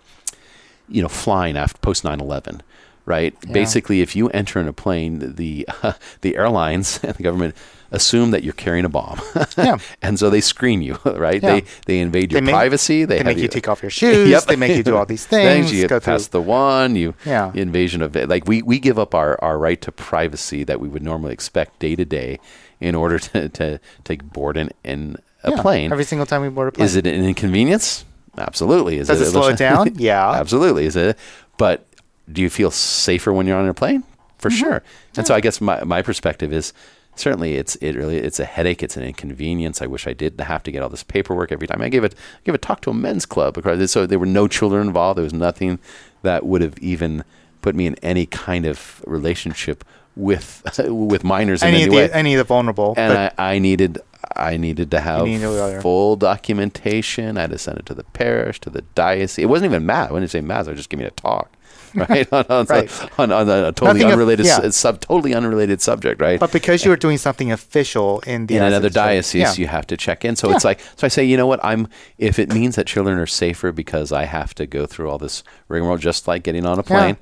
you 0.87 1.01
know, 1.01 1.09
flying 1.09 1.57
after 1.57 1.79
post 1.79 2.05
9/11, 2.05 2.61
right? 3.07 3.35
Yeah. 3.47 3.53
Basically, 3.53 4.01
if 4.01 4.17
you 4.17 4.29
enter 4.31 4.61
in 4.61 4.69
a 4.69 4.73
plane, 4.73 5.35
the 5.35 5.69
uh, 5.83 5.93
the 6.21 6.37
airlines 6.37 7.01
and 7.03 7.15
the 7.15 7.23
government 7.23 7.55
assume 7.91 8.33
that 8.33 8.43
you're 8.43 8.55
carrying 8.55 8.85
a 8.85 8.89
bomb. 8.89 9.21
yeah. 9.57 9.79
and 10.03 10.19
so 10.19 10.29
they 10.29 10.41
screen 10.41 10.83
you, 10.83 10.99
right? 11.05 11.43
Yeah. 11.43 11.55
They 11.55 11.65
they 11.87 11.99
invade 12.01 12.33
your 12.33 12.41
they 12.41 12.45
make, 12.47 12.55
privacy. 12.55 13.05
They, 13.05 13.19
they 13.19 13.25
make 13.25 13.37
you, 13.37 13.45
you, 13.45 13.49
take 13.49 13.69
off 13.69 13.83
your 13.83 13.91
shoes. 13.91 14.29
yep. 14.29 14.45
They 14.45 14.57
make 14.57 14.77
you 14.77 14.83
do 14.83 14.97
all 14.97 15.07
these 15.07 15.27
things. 15.27 15.73
you 15.73 15.87
get 15.87 16.03
past 16.03 16.33
the 16.33 16.41
one. 16.41 16.97
You 16.97 17.15
yeah. 17.25 17.53
invasion 17.55 18.03
of 18.03 18.17
it. 18.17 18.29
Like 18.29 18.49
we, 18.49 18.63
we 18.63 18.79
give 18.79 18.99
up 18.99 19.15
our, 19.15 19.39
our 19.43 19.59
right 19.59 19.81
to 19.83 19.93
privacy 19.93 20.65
that 20.65 20.81
we 20.81 20.89
would 20.89 21.03
normally 21.03 21.33
expect 21.33 21.79
day 21.79 21.95
to 21.97 22.05
day 22.05 22.39
in 22.81 22.95
order 22.95 23.19
to, 23.19 23.49
to 23.49 23.81
take 24.03 24.25
board 24.25 24.57
in, 24.57 24.71
in 24.83 25.17
a 25.45 25.53
yeah. 25.53 25.63
plane. 25.63 25.93
Every 25.93 26.05
single 26.05 26.27
time 26.27 26.43
we 26.43 26.49
board 26.49 26.69
a 26.69 26.73
plane. 26.73 26.85
Is 26.85 26.97
it 26.97 27.07
an 27.07 27.25
inconvenience? 27.25 28.05
Absolutely. 28.37 28.99
Is 28.99 29.09
Does 29.09 29.21
it, 29.21 29.29
it 29.29 29.31
slow 29.31 29.49
it 29.49 29.57
down? 29.59 29.95
yeah. 29.95 30.33
Absolutely. 30.33 30.87
Is 30.87 30.97
it? 30.97 31.19
But 31.57 31.87
do 32.31 32.43
you 32.43 32.51
feel 32.51 32.71
safer 32.71 33.33
when 33.33 33.47
you're 33.47 33.59
on 33.59 33.69
a 33.69 33.75
plane? 33.75 34.05
For 34.39 34.51
mm-hmm. 34.51 34.59
sure. 34.59 34.77
And 34.77 35.19
yeah. 35.19 35.23
so 35.25 35.35
I 35.35 35.41
guess 35.41 35.61
my, 35.61 35.83
my 35.85 36.03
perspective 36.03 36.53
is 36.53 36.73
certainly 37.17 37.55
it's 37.55 37.77
it 37.77 37.95
really 37.95 38.17
it's 38.17 38.41
a 38.41 38.45
headache 38.45 38.83
it's 38.83 38.97
an 38.97 39.03
inconvenience 39.05 39.81
i 39.81 39.87
wish 39.87 40.07
i 40.07 40.13
didn't 40.13 40.41
have 40.45 40.63
to 40.63 40.73
get 40.73 40.83
all 40.83 40.89
this 40.89 41.05
paperwork 41.05 41.53
every 41.53 41.67
time 41.67 41.81
i 41.81 41.89
gave 41.89 42.03
it 42.03 42.15
give 42.45 42.55
a 42.55 42.59
talk 42.59 42.81
to 42.81 42.91
a 42.91 42.95
men's 42.95 43.25
club 43.25 43.55
because 43.55 43.91
so 43.91 44.05
there 44.05 44.19
were 44.19 44.27
no 44.27 44.49
children 44.49 44.87
involved 44.87 45.17
there 45.17 45.23
was 45.23 45.33
nothing 45.33 45.79
that 46.23 46.45
would 46.45 46.61
have 46.61 46.77
even 46.79 47.23
put 47.63 47.75
me 47.75 47.87
in 47.87 47.95
any 48.03 48.27
kind 48.27 48.67
of 48.67 49.03
relationship 49.07 49.85
with 50.17 50.63
with 50.89 51.25
minors 51.25 51.63
in 51.63 51.69
any 51.69 51.85
of 51.85 51.91
the, 51.91 51.97
way. 51.97 52.11
any 52.11 52.35
of 52.35 52.39
the 52.39 52.45
vulnerable 52.45 52.95
and 52.97 53.13
I, 53.13 53.55
I 53.55 53.59
needed 53.59 54.01
I 54.37 54.57
needed 54.57 54.91
to 54.93 55.01
have 55.01 55.83
full 55.83 56.17
documentation. 56.17 57.37
I 57.37 57.43
had 57.43 57.51
to 57.51 57.59
send 57.59 57.79
it 57.79 57.87
to 57.87 57.95
the 57.95 58.05
parish, 58.05 58.59
to 58.61 58.71
the 58.71 58.83
diocese. 58.95 59.43
It 59.43 59.49
wasn't 59.49 59.71
even 59.71 59.87
mass. 59.87 60.11
didn't 60.11 60.29
say 60.29 60.41
mass, 60.41 60.67
they're 60.67 60.75
just 60.75 60.89
giving 60.89 61.05
me 61.05 61.09
a 61.09 61.13
talk. 61.13 61.53
right? 62.09 62.31
on, 62.33 62.45
on, 62.49 62.67
right. 62.67 63.19
on, 63.19 63.31
on 63.33 63.49
a 63.49 63.73
totally 63.73 64.01
Nothing 64.01 64.13
unrelated, 64.13 64.47
of, 64.47 64.65
yeah. 64.65 64.71
sub, 64.71 65.01
totally 65.01 65.35
unrelated 65.35 65.81
subject, 65.81 66.21
right? 66.21 66.41
But 66.41 66.53
because 66.53 66.85
you 66.85 66.91
were 66.91 66.97
doing 66.97 67.19
something 67.19 67.53
official 67.53 68.21
in 68.21 68.47
the 68.47 68.57
in 68.57 68.63
another 68.63 68.91
diocese, 68.91 69.41
yeah. 69.41 69.55
you 69.55 69.67
have 69.69 69.87
to 69.89 69.97
check 69.97 70.25
in. 70.25 70.37
So 70.37 70.49
yeah. 70.49 70.57
it's 70.57 70.65
like, 70.65 70.81
so 70.97 71.05
I 71.05 71.09
say, 71.09 71.25
you 71.25 71.37
know 71.37 71.47
what? 71.47 71.65
I'm 71.65 71.89
if 72.19 72.39
it 72.39 72.53
means 72.53 72.77
that 72.77 72.87
children 72.87 73.19
are 73.19 73.27
safer 73.27 73.73
because 73.73 74.13
I 74.13 74.25
have 74.25 74.55
to 74.57 74.67
go 74.67 74.87
through 74.87 75.11
all 75.11 75.19
this 75.19 75.45
rigmarole, 75.69 75.99
just 75.99 76.27
like 76.27 76.43
getting 76.43 76.67
on 76.67 76.79
a 76.79 76.83
plane. 76.83 77.17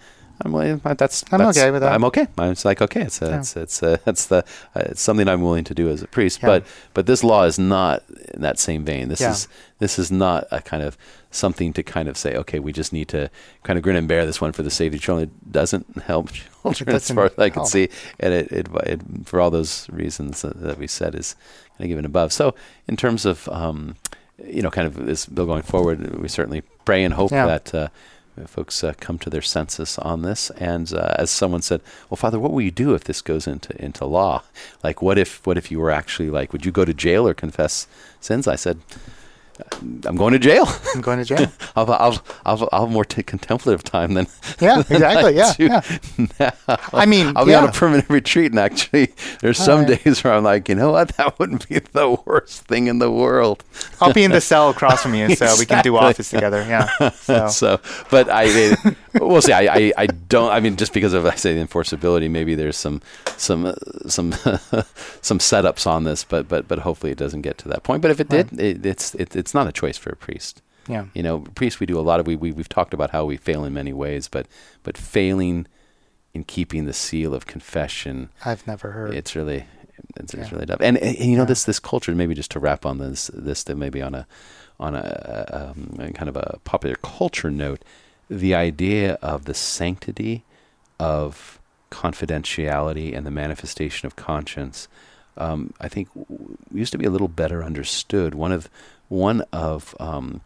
I'm 0.45 0.53
that's, 0.97 1.25
I'm 1.31 1.39
that's, 1.39 1.57
okay 1.57 1.71
with 1.71 1.83
that. 1.83 1.93
I'm 1.93 2.05
okay. 2.05 2.27
I'm 2.37 2.55
like, 2.65 2.83
okay, 2.83 3.03
it's 3.03 3.23
a, 3.23 3.27
yeah. 3.27 3.39
it's 3.39 3.57
it's 3.57 3.83
a, 3.83 4.01
it's 4.07 4.27
the 4.27 4.39
uh, 4.75 4.83
it's 4.87 5.01
something 5.01 5.29
I'm 5.29 5.43
willing 5.43 5.65
to 5.65 5.75
do 5.75 5.89
as 5.89 6.03
a 6.03 6.09
priest. 6.09 6.41
Yeah. 6.43 6.49
But 6.49 6.67
but 6.95 7.07
this 7.07 7.23
law 7.23 7.45
is 7.45 7.59
not 7.59 8.03
in 8.35 8.43
that 8.43 8.59
same 8.59 8.85
vein. 8.85 9.09
This 9.09 9.21
yeah. 9.21 9.31
is 9.31 9.49
this 9.79 9.99
is 9.99 10.11
not 10.11 10.47
a 10.51 10.61
kind 10.61 10.83
of 10.83 10.99
something 11.31 11.73
to 11.75 11.83
kind 11.83 12.09
of 12.09 12.17
say, 12.17 12.37
okay, 12.37 12.59
we 12.59 12.73
just 12.73 12.93
need 12.93 13.09
to 13.09 13.31
kind 13.63 13.79
of 13.79 13.83
grin 13.83 13.97
and 13.97 14.09
bear 14.09 14.27
this 14.27 14.41
one 14.41 14.53
for 14.53 14.63
the 14.63 14.71
safety 14.71 14.97
of 14.97 15.03
children. 15.03 15.31
It 15.31 15.53
doesn't 15.53 16.03
help 16.03 16.31
children 16.63 16.97
as 16.97 17.11
far 17.11 17.27
as 17.27 17.39
I 17.39 17.51
can 17.51 17.65
see, 17.65 17.89
and 18.19 18.35
it, 18.35 18.53
it, 18.53 18.69
it, 18.85 19.01
for 19.25 19.41
all 19.41 19.51
those 19.51 19.89
reasons 19.91 20.43
that 20.43 20.79
we 20.79 20.87
said 20.87 21.15
is 21.15 21.37
kind 21.79 21.83
of 21.83 21.89
given 21.89 22.05
above. 22.05 22.33
So 22.33 22.55
in 22.89 22.97
terms 22.97 23.25
of 23.25 23.49
um, 23.49 23.97
you 24.45 24.63
know, 24.63 24.71
kind 24.71 24.87
of 24.87 25.07
this 25.07 25.27
bill 25.27 25.47
going 25.47 25.63
forward, 25.63 26.21
we 26.21 26.29
certainly 26.29 26.63
pray 26.85 27.05
and 27.05 27.15
hope 27.15 27.31
that. 27.31 27.75
Uh, 27.75 27.89
folks 28.47 28.83
uh, 28.83 28.95
come 28.99 29.19
to 29.19 29.31
their 29.31 29.43
senses 29.43 29.99
on 29.99 30.23
this. 30.23 30.51
And 30.51 30.93
uh, 30.93 31.15
as 31.19 31.31
someone 31.31 31.63
said, 31.63 31.81
"Well, 32.09 32.17
Father, 32.17 32.39
what 32.39 32.53
will 32.53 32.63
you 32.63 32.71
do 32.71 32.95
if 32.95 33.05
this 33.05 33.21
goes 33.21 33.47
into 33.47 33.81
into 33.83 34.05
law? 34.05 34.43
Like, 34.83 35.03
what 35.03 35.19
if 35.19 35.47
what 35.47 35.59
if 35.59 35.71
you 35.71 35.79
were 35.79 35.91
actually 35.91 36.31
like, 36.31 36.53
would 36.53 36.65
you 36.65 36.73
go 36.73 36.85
to 36.85 36.95
jail 36.95 37.27
or 37.27 37.35
confess 37.35 37.87
sins?" 38.21 38.47
I 38.47 38.57
said, 38.57 38.81
I'm 40.05 40.17
going 40.17 40.33
to 40.33 40.39
jail. 40.39 40.67
I'm 40.95 41.01
going 41.01 41.19
to 41.19 41.25
jail. 41.25 41.47
I'll, 41.77 41.91
I'll, 41.93 42.23
I'll, 42.45 42.69
I'll, 42.73 42.87
have 42.87 42.91
more 42.91 43.05
t- 43.05 43.23
contemplative 43.23 43.83
time 43.83 44.15
than. 44.15 44.27
Yeah, 44.61 44.83
than 44.83 44.97
exactly. 44.97 45.41
I 45.41 45.55
yeah, 45.59 45.83
yeah. 46.39 46.51
I 46.93 47.07
mean, 47.07 47.33
I'll 47.37 47.47
be 47.47 47.55
on 47.55 47.69
a 47.69 47.73
permanent 47.73 48.09
retreat, 48.09 48.53
and 48.53 48.59
actually, 48.59 49.13
there's 49.41 49.59
some 49.59 49.85
right. 49.85 50.03
days 50.03 50.25
where 50.25 50.33
I'm 50.35 50.45
like, 50.45 50.69
you 50.69 50.75
know 50.75 50.93
what, 50.93 51.09
that 51.17 51.39
wouldn't 51.39 51.69
be 51.69 51.79
the 51.81 52.17
worst 52.25 52.67
thing 52.67 52.87
in 52.87 52.99
the 52.99 53.11
world. 53.11 53.65
I'll 54.01 54.13
be 54.13 54.25
in 54.25 54.31
the 54.31 54.41
cell 54.41 54.71
across 54.71 55.03
from 55.03 55.15
you, 55.15 55.27
so 55.35 55.45
exactly. 55.45 55.63
we 55.63 55.67
can 55.67 55.83
do 55.83 55.97
office 55.97 56.31
together. 56.31 56.63
Yeah. 56.63 57.11
So, 57.11 57.49
so 57.49 57.81
but 58.11 58.29
I, 58.29 58.45
it, 58.47 58.97
we'll 59.15 59.43
see. 59.43 59.53
I, 59.53 59.75
I, 59.75 59.93
I, 59.99 60.07
don't. 60.07 60.51
I 60.51 60.61
mean, 60.61 60.77
just 60.77 60.93
because 60.93 61.13
of 61.13 61.27
I 61.27 61.35
say 61.35 61.55
the 61.55 61.67
enforceability, 61.67 62.31
maybe 62.31 62.55
there's 62.55 62.77
some, 62.77 63.03
some, 63.37 63.67
uh, 63.67 63.75
some, 64.07 64.33
some 65.21 65.39
setups 65.39 65.87
on 65.87 66.05
this, 66.05 66.25
but 66.25 66.49
but 66.49 66.69
but 66.69 66.81
hopefully 66.81 67.13
it 67.13 67.19
doesn't 67.19 67.43
get 67.43 67.59
to 67.59 67.69
that 67.69 67.83
point. 67.83 68.03
But 68.03 68.11
if 68.11 68.21
it 68.21 68.29
right. 68.31 68.49
did, 68.49 68.61
it, 68.61 68.87
it's 68.87 69.15
it, 69.15 69.37
it's 69.43 69.55
not 69.55 69.67
a 69.67 69.73
choice 69.73 69.99
for 69.99 70.11
a 70.11 70.17
priest. 70.17 70.63
Yeah. 70.89 71.07
You 71.15 71.23
know, 71.23 71.41
priests 71.41 71.81
we 71.81 71.87
do 71.87 71.99
a 71.99 72.01
lot 72.01 72.21
of 72.21 72.27
we, 72.27 72.37
we 72.37 72.53
we've 72.53 72.69
talked 72.69 72.95
about 72.95 73.11
how 73.11 73.25
we 73.25 73.37
fail 73.37 73.65
in 73.65 73.75
many 73.75 73.93
ways, 73.93 74.29
but 74.29 74.47
but 74.83 74.97
failing 74.97 75.67
in 76.33 76.45
keeping 76.45 76.87
the 76.87 76.93
seal 76.93 77.35
of 77.35 77.47
confession. 77.47 78.31
I've 78.45 78.67
never 78.67 78.93
heard. 78.93 79.15
It's 79.15 79.35
really 79.35 79.67
it's, 80.17 80.33
yeah. 80.33 80.41
it's 80.41 80.53
really 80.53 80.67
tough. 80.67 80.81
And, 80.81 80.97
and, 80.99 81.19
you 81.19 81.37
know 81.37 81.43
yeah. 81.43 81.47
this 81.47 81.65
this 81.65 81.81
culture 81.81 82.15
maybe 82.15 82.35
just 82.35 82.53
to 82.53 82.61
wrap 82.61 82.87
on 82.87 82.99
this 82.99 83.31
this 83.35 83.65
that 83.65 83.77
maybe 83.77 84.01
on 84.01 84.15
a 84.15 84.27
on 84.81 84.95
a, 84.95 85.47
um, 85.53 85.97
a 86.01 86.13
kind 86.13 86.29
of 86.29 86.37
a 86.37 86.59
popular 86.65 86.97
culture 87.03 87.51
note, 87.51 87.85
the 88.29 88.55
idea 88.55 89.15
of 89.23 89.45
the 89.45 89.55
sanctity 89.55 90.45
of 90.99 91.61
confidentiality 91.91 93.17
and 93.17 93.27
the 93.27 93.31
manifestation 93.31 94.07
of 94.07 94.17
conscience 94.17 94.89
um, 95.37 95.73
I 95.81 95.89
think 95.89 96.09
w- 96.15 96.57
used 96.73 96.93
to 96.93 96.99
be 96.99 97.07
a 97.07 97.11
little 97.11 97.29
better 97.29 97.65
understood. 97.65 98.35
One 98.35 98.53
of 98.53 98.69
one 99.13 99.43
of 99.53 99.95
um, 100.01 100.41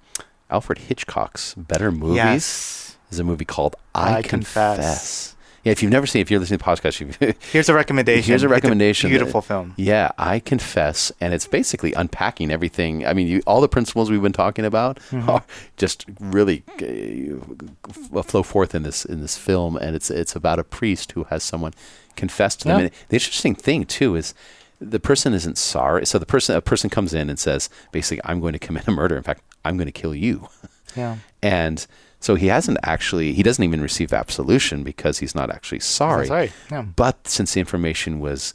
Alfred 0.50 0.78
Hitchcock's 0.78 1.54
better 1.54 1.92
movies 1.92 2.16
yes. 2.16 2.96
is 3.10 3.18
a 3.18 3.24
movie 3.24 3.44
called 3.44 3.76
I, 3.94 4.16
I 4.16 4.22
Confess. 4.22 4.76
Confess. 4.76 5.32
Yeah, 5.62 5.72
if 5.72 5.82
you've 5.82 5.90
never 5.90 6.06
seen, 6.06 6.22
if 6.22 6.30
you're 6.30 6.38
listening 6.38 6.60
to 6.60 6.64
the 6.64 6.70
podcast, 6.70 7.36
here's 7.50 7.68
a 7.68 7.74
recommendation. 7.74 8.28
Here's 8.28 8.44
a 8.44 8.48
recommendation. 8.48 9.10
Beautiful 9.10 9.40
that, 9.40 9.46
film. 9.48 9.74
Yeah, 9.76 10.12
I 10.16 10.38
confess, 10.38 11.10
and 11.20 11.34
it's 11.34 11.48
basically 11.48 11.92
unpacking 11.94 12.52
everything. 12.52 13.04
I 13.04 13.12
mean, 13.14 13.26
you, 13.26 13.42
all 13.48 13.60
the 13.60 13.68
principles 13.68 14.08
we've 14.08 14.22
been 14.22 14.32
talking 14.32 14.64
about 14.64 15.00
mm-hmm. 15.10 15.28
are 15.28 15.42
just 15.76 16.04
really 16.20 16.62
uh, 16.80 18.22
flow 18.22 18.44
forth 18.44 18.76
in 18.76 18.84
this 18.84 19.04
in 19.04 19.22
this 19.22 19.36
film, 19.36 19.76
and 19.76 19.96
it's 19.96 20.08
it's 20.08 20.36
about 20.36 20.60
a 20.60 20.64
priest 20.64 21.12
who 21.12 21.24
has 21.24 21.42
someone 21.42 21.74
confess 22.14 22.54
to 22.56 22.68
them. 22.68 22.78
Yeah. 22.78 22.84
And 22.84 22.92
the 23.08 23.16
interesting 23.16 23.56
thing 23.56 23.86
too 23.86 24.14
is 24.14 24.34
the 24.81 25.01
person 25.01 25.33
isn't 25.33 25.59
sorry. 25.59 26.07
So 26.07 26.18
the 26.18 26.27
person, 26.27 26.57
a 26.57 26.61
person 26.61 26.91
comes 26.91 27.14
in 27.14 27.31
and 27.31 27.39
says, 27.39 27.68
basically, 27.93 28.20
I'm 28.24 28.41
going 28.41 28.53
to 28.53 28.59
commit 28.59 28.87
a 28.87 28.91
murder. 28.91 29.16
In 29.16 29.22
fact, 29.22 29.43
I'm 29.64 29.77
going 29.77 29.87
to 29.87 29.93
kill 29.93 30.14
you. 30.14 30.49
Yeah. 30.95 31.16
and 31.43 31.87
so 32.20 32.35
he 32.35 32.47
hasn't 32.49 32.79
actually, 32.83 33.33
he 33.33 33.43
doesn't 33.43 33.62
even 33.62 33.81
receive 33.81 34.12
absolution 34.12 34.83
because 34.83 35.18
he's 35.18 35.35
not 35.35 35.51
actually 35.51 35.81
sorry. 35.81 36.27
sorry. 36.27 36.53
Yeah. 36.70 36.83
But 36.83 37.29
since 37.29 37.55
the 37.55 37.61
information 37.61 38.20
was 38.20 38.55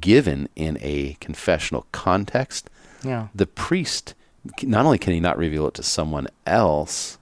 given 0.00 0.48
in 0.54 0.78
a 0.80 1.16
confessional 1.20 1.86
context, 1.92 2.70
yeah. 3.02 3.28
the 3.34 3.46
priest, 3.46 4.14
not 4.62 4.86
only 4.86 4.98
can 4.98 5.12
he 5.12 5.20
not 5.20 5.38
reveal 5.38 5.66
it 5.66 5.74
to 5.74 5.82
someone 5.82 6.28
else, 6.46 7.18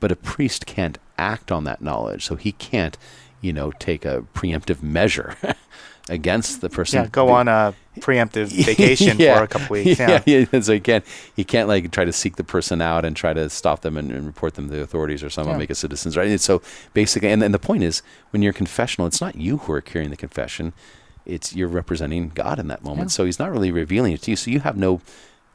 but 0.00 0.12
a 0.12 0.16
priest 0.16 0.66
can't 0.66 0.98
act 1.18 1.50
on 1.50 1.64
that 1.64 1.80
knowledge. 1.80 2.24
So 2.24 2.36
he 2.36 2.52
can't, 2.52 2.98
you 3.40 3.52
know, 3.52 3.72
take 3.72 4.04
a 4.04 4.24
preemptive 4.34 4.82
measure 4.82 5.36
against 6.08 6.60
the 6.60 6.70
person. 6.70 7.02
Yeah, 7.02 7.08
go 7.08 7.30
on 7.30 7.48
a 7.48 7.74
preemptive 7.98 8.46
vacation 8.64 9.18
yeah, 9.18 9.38
for 9.38 9.44
a 9.44 9.48
couple 9.48 9.74
weeks. 9.74 9.98
Yeah, 9.98 10.22
yeah. 10.26 10.44
yeah. 10.50 10.60
So 10.60 10.72
you 10.72 10.80
can't 10.80 11.04
you 11.36 11.44
can't 11.44 11.68
like 11.68 11.90
try 11.90 12.04
to 12.04 12.12
seek 12.12 12.36
the 12.36 12.44
person 12.44 12.80
out 12.80 13.04
and 13.04 13.16
try 13.16 13.32
to 13.32 13.48
stop 13.50 13.80
them 13.80 13.96
and, 13.96 14.10
and 14.10 14.26
report 14.26 14.54
them 14.54 14.68
to 14.68 14.74
the 14.74 14.82
authorities 14.82 15.22
or 15.22 15.30
someone 15.30 15.54
yeah. 15.54 15.58
make 15.58 15.70
a 15.70 15.74
citizens 15.74 16.16
right. 16.16 16.28
And 16.28 16.40
so 16.40 16.62
basically, 16.94 17.30
and, 17.30 17.42
and 17.42 17.54
the 17.54 17.58
point 17.58 17.82
is, 17.82 18.02
when 18.30 18.42
you're 18.42 18.52
confessional, 18.52 19.06
it's 19.06 19.20
not 19.20 19.36
you 19.36 19.58
who 19.58 19.72
are 19.72 19.80
carrying 19.80 20.10
the 20.10 20.16
confession; 20.16 20.72
it's 21.24 21.54
you're 21.54 21.68
representing 21.68 22.30
God 22.30 22.58
in 22.58 22.68
that 22.68 22.84
moment. 22.84 23.10
So 23.10 23.24
He's 23.24 23.38
not 23.38 23.50
really 23.50 23.70
revealing 23.70 24.12
it 24.12 24.22
to 24.22 24.30
you. 24.30 24.36
So 24.36 24.50
you 24.50 24.60
have 24.60 24.76
no, 24.76 25.00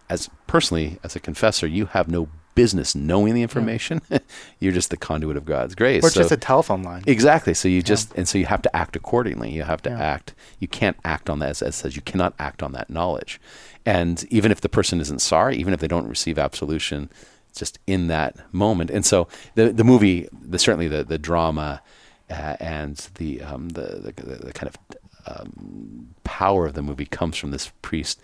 as 0.10 0.30
personally 0.48 1.00
as 1.04 1.16
a 1.16 1.20
confessor, 1.20 1.68
you 1.68 1.86
have 1.88 2.08
no 2.08 2.30
business 2.56 2.96
knowing 2.96 3.34
the 3.34 3.42
information. 3.42 4.02
Yeah. 4.10 4.20
You're 4.60 4.74
just 4.74 4.90
the 4.90 4.98
conduit 4.98 5.38
of 5.38 5.46
God's 5.46 5.76
grace. 5.76 6.04
Or 6.04 6.10
so, 6.10 6.22
just 6.22 6.32
a 6.32 6.38
telephone 6.38 6.84
line. 6.84 7.04
Exactly. 7.08 7.54
So 7.54 7.68
you 7.68 7.78
yeah. 7.78 7.82
just 7.82 8.14
and 8.16 8.28
so 8.28 8.38
you 8.38 8.46
have 8.46 8.62
to 8.64 8.76
act 8.76 8.96
accordingly. 8.96 9.52
You 9.52 9.64
have 9.64 9.82
to 9.84 9.90
yeah. 9.90 10.00
act. 10.00 10.34
You 10.60 10.68
can't 10.68 10.98
act 11.04 11.30
on 11.30 11.40
that 11.40 11.50
as, 11.50 11.62
as 11.62 11.76
says 11.76 11.96
you 11.96 12.02
cannot 12.02 12.34
act 12.40 12.62
on 12.64 12.72
that 12.74 12.90
knowledge. 12.90 13.40
And 13.86 14.24
even 14.30 14.52
if 14.52 14.62
the 14.62 14.70
person 14.70 15.00
isn't 15.00 15.20
sorry, 15.20 15.58
even 15.58 15.74
if 15.74 15.80
they 15.80 15.88
don't 15.88 16.08
receive 16.08 16.38
absolution, 16.38 17.10
it's 17.50 17.60
just 17.60 17.80
in 17.88 18.08
that 18.08 18.36
moment. 18.54 18.90
And 18.90 19.06
so 19.06 19.28
the 19.56 19.72
the 19.72 19.84
movie, 19.84 20.28
the, 20.32 20.60
certainly 20.60 20.88
the 20.88 21.04
the 21.04 21.18
drama 21.18 21.82
uh, 22.30 22.56
and 22.60 23.10
the, 23.16 23.42
um, 23.42 23.70
the, 23.70 24.14
the, 24.16 24.36
the 24.36 24.54
kind 24.54 24.70
of 24.70 24.98
um, 25.28 26.16
power 26.24 26.66
of 26.66 26.74
the 26.74 26.82
movie 26.82 27.06
comes 27.06 27.38
from 27.38 27.52
this 27.52 27.72
priest 27.82 28.22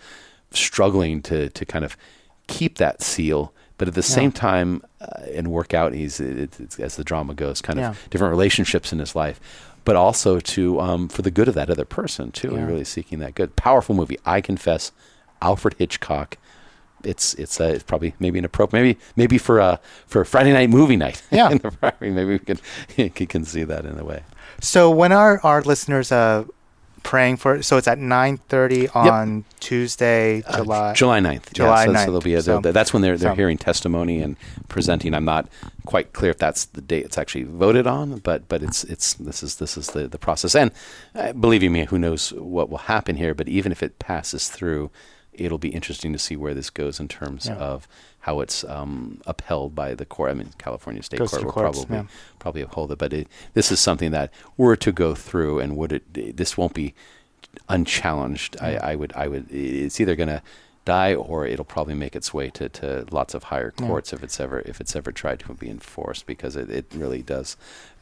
struggling 0.50 1.20
to 1.20 1.50
to 1.50 1.66
kind 1.66 1.84
of 1.84 1.96
keep 2.46 2.78
that 2.78 3.02
seal 3.02 3.52
but 3.78 3.88
at 3.88 3.94
the 3.94 4.00
yeah. 4.00 4.14
same 4.14 4.32
time, 4.32 4.82
uh, 5.00 5.22
and 5.32 5.48
work 5.48 5.72
out 5.72 5.94
he's 5.94 6.20
it, 6.20 6.60
it's, 6.60 6.78
as 6.78 6.96
the 6.96 7.04
drama 7.04 7.32
goes, 7.34 7.62
kind 7.62 7.78
yeah. 7.78 7.90
of 7.90 8.10
different 8.10 8.30
relationships 8.30 8.92
in 8.92 8.98
his 8.98 9.16
life, 9.16 9.40
but 9.84 9.96
also 9.96 10.40
to 10.40 10.80
um, 10.80 11.08
for 11.08 11.22
the 11.22 11.30
good 11.30 11.48
of 11.48 11.54
that 11.54 11.70
other 11.70 11.84
person 11.84 12.30
too. 12.30 12.52
Yeah. 12.52 12.66
Really 12.66 12.84
seeking 12.84 13.20
that 13.20 13.34
good, 13.34 13.56
powerful 13.56 13.94
movie. 13.94 14.18
I 14.26 14.40
confess, 14.40 14.92
Alfred 15.40 15.76
Hitchcock. 15.78 16.36
It's 17.04 17.34
it's, 17.34 17.60
uh, 17.60 17.64
it's 17.64 17.84
probably 17.84 18.14
maybe 18.18 18.40
an 18.40 18.44
appropriate 18.44 18.82
maybe 18.82 18.98
maybe 19.14 19.38
for 19.38 19.60
a 19.60 19.80
for 20.06 20.20
a 20.20 20.26
Friday 20.26 20.52
night 20.52 20.68
movie 20.68 20.96
night. 20.96 21.22
Yeah, 21.30 21.56
maybe 22.00 22.24
we 22.24 22.38
can 22.40 22.58
can 23.28 23.44
see 23.44 23.62
that 23.62 23.86
in 23.86 23.98
a 23.98 24.04
way. 24.04 24.24
So 24.60 24.90
when 24.90 25.12
our 25.12 25.40
our 25.44 25.62
listeners 25.62 26.10
uh, 26.10 26.44
praying 27.02 27.36
for 27.36 27.56
it. 27.56 27.64
So 27.64 27.76
it's 27.76 27.88
at 27.88 27.98
9:30 27.98 28.94
on 28.94 29.36
yep. 29.36 29.44
Tuesday, 29.60 30.42
July 30.52 30.90
uh, 30.90 30.94
July 30.94 31.20
9th. 31.20 31.52
July 31.52 31.84
yeah, 31.84 31.86
so, 31.86 31.92
9th. 31.92 32.04
So, 32.04 32.20
be 32.20 32.34
a, 32.34 32.42
so 32.42 32.60
that's 32.60 32.92
when 32.92 33.02
they're 33.02 33.16
they're 33.16 33.32
so. 33.32 33.36
hearing 33.36 33.58
testimony 33.58 34.20
and 34.20 34.36
presenting. 34.68 35.14
I'm 35.14 35.24
not 35.24 35.48
quite 35.86 36.12
clear 36.12 36.30
if 36.30 36.38
that's 36.38 36.66
the 36.66 36.80
date 36.80 37.04
it's 37.04 37.18
actually 37.18 37.44
voted 37.44 37.86
on, 37.86 38.18
but 38.18 38.48
but 38.48 38.62
it's 38.62 38.84
it's 38.84 39.14
this 39.14 39.42
is 39.42 39.56
this 39.56 39.76
is 39.76 39.88
the 39.88 40.08
the 40.08 40.18
process. 40.18 40.54
And 40.54 40.70
uh, 41.14 41.32
believe 41.32 41.62
me, 41.62 41.84
who 41.84 41.98
knows 41.98 42.32
what 42.32 42.70
will 42.70 42.78
happen 42.78 43.16
here? 43.16 43.34
But 43.34 43.48
even 43.48 43.72
if 43.72 43.82
it 43.82 43.98
passes 43.98 44.48
through, 44.48 44.90
it'll 45.32 45.58
be 45.58 45.70
interesting 45.70 46.12
to 46.12 46.18
see 46.18 46.36
where 46.36 46.54
this 46.54 46.70
goes 46.70 47.00
in 47.00 47.08
terms 47.08 47.46
yeah. 47.46 47.56
of 47.56 47.88
how 48.28 48.40
it's 48.40 48.62
um, 48.64 49.22
upheld 49.26 49.74
by 49.74 49.94
the 49.94 50.04
court. 50.04 50.30
I 50.30 50.34
mean, 50.34 50.50
California 50.58 51.02
State 51.02 51.18
Goes 51.18 51.30
Court 51.30 51.44
will 51.44 51.52
courts, 51.52 51.78
probably 51.78 51.96
yeah. 51.96 52.04
probably 52.38 52.60
uphold 52.60 52.92
it. 52.92 52.98
But 52.98 53.12
it, 53.14 53.26
this 53.54 53.72
is 53.72 53.80
something 53.80 54.10
that 54.10 54.30
were 54.58 54.76
to 54.76 54.92
go 54.92 55.14
through, 55.14 55.60
and 55.60 55.78
would 55.78 55.92
it? 55.92 56.36
This 56.36 56.58
won't 56.58 56.74
be 56.74 56.94
unchallenged. 57.70 58.58
I, 58.60 58.76
I 58.90 58.94
would 58.96 59.14
I 59.16 59.28
would. 59.28 59.50
It's 59.50 59.98
either 59.98 60.14
going 60.14 60.28
to 60.28 60.42
die 60.88 61.14
or 61.14 61.46
it'll 61.46 61.72
probably 61.76 61.94
make 61.94 62.16
its 62.16 62.32
way 62.32 62.48
to, 62.48 62.68
to 62.80 63.04
lots 63.10 63.34
of 63.34 63.44
higher 63.44 63.70
courts 63.72 64.10
yeah. 64.10 64.16
if 64.16 64.22
it's 64.22 64.40
ever 64.40 64.60
if 64.60 64.80
it's 64.80 64.96
ever 64.96 65.12
tried 65.12 65.38
to 65.40 65.52
be 65.52 65.68
enforced 65.68 66.24
because 66.26 66.56
it, 66.56 66.70
it 66.70 66.86
really 66.94 67.22
does 67.22 67.56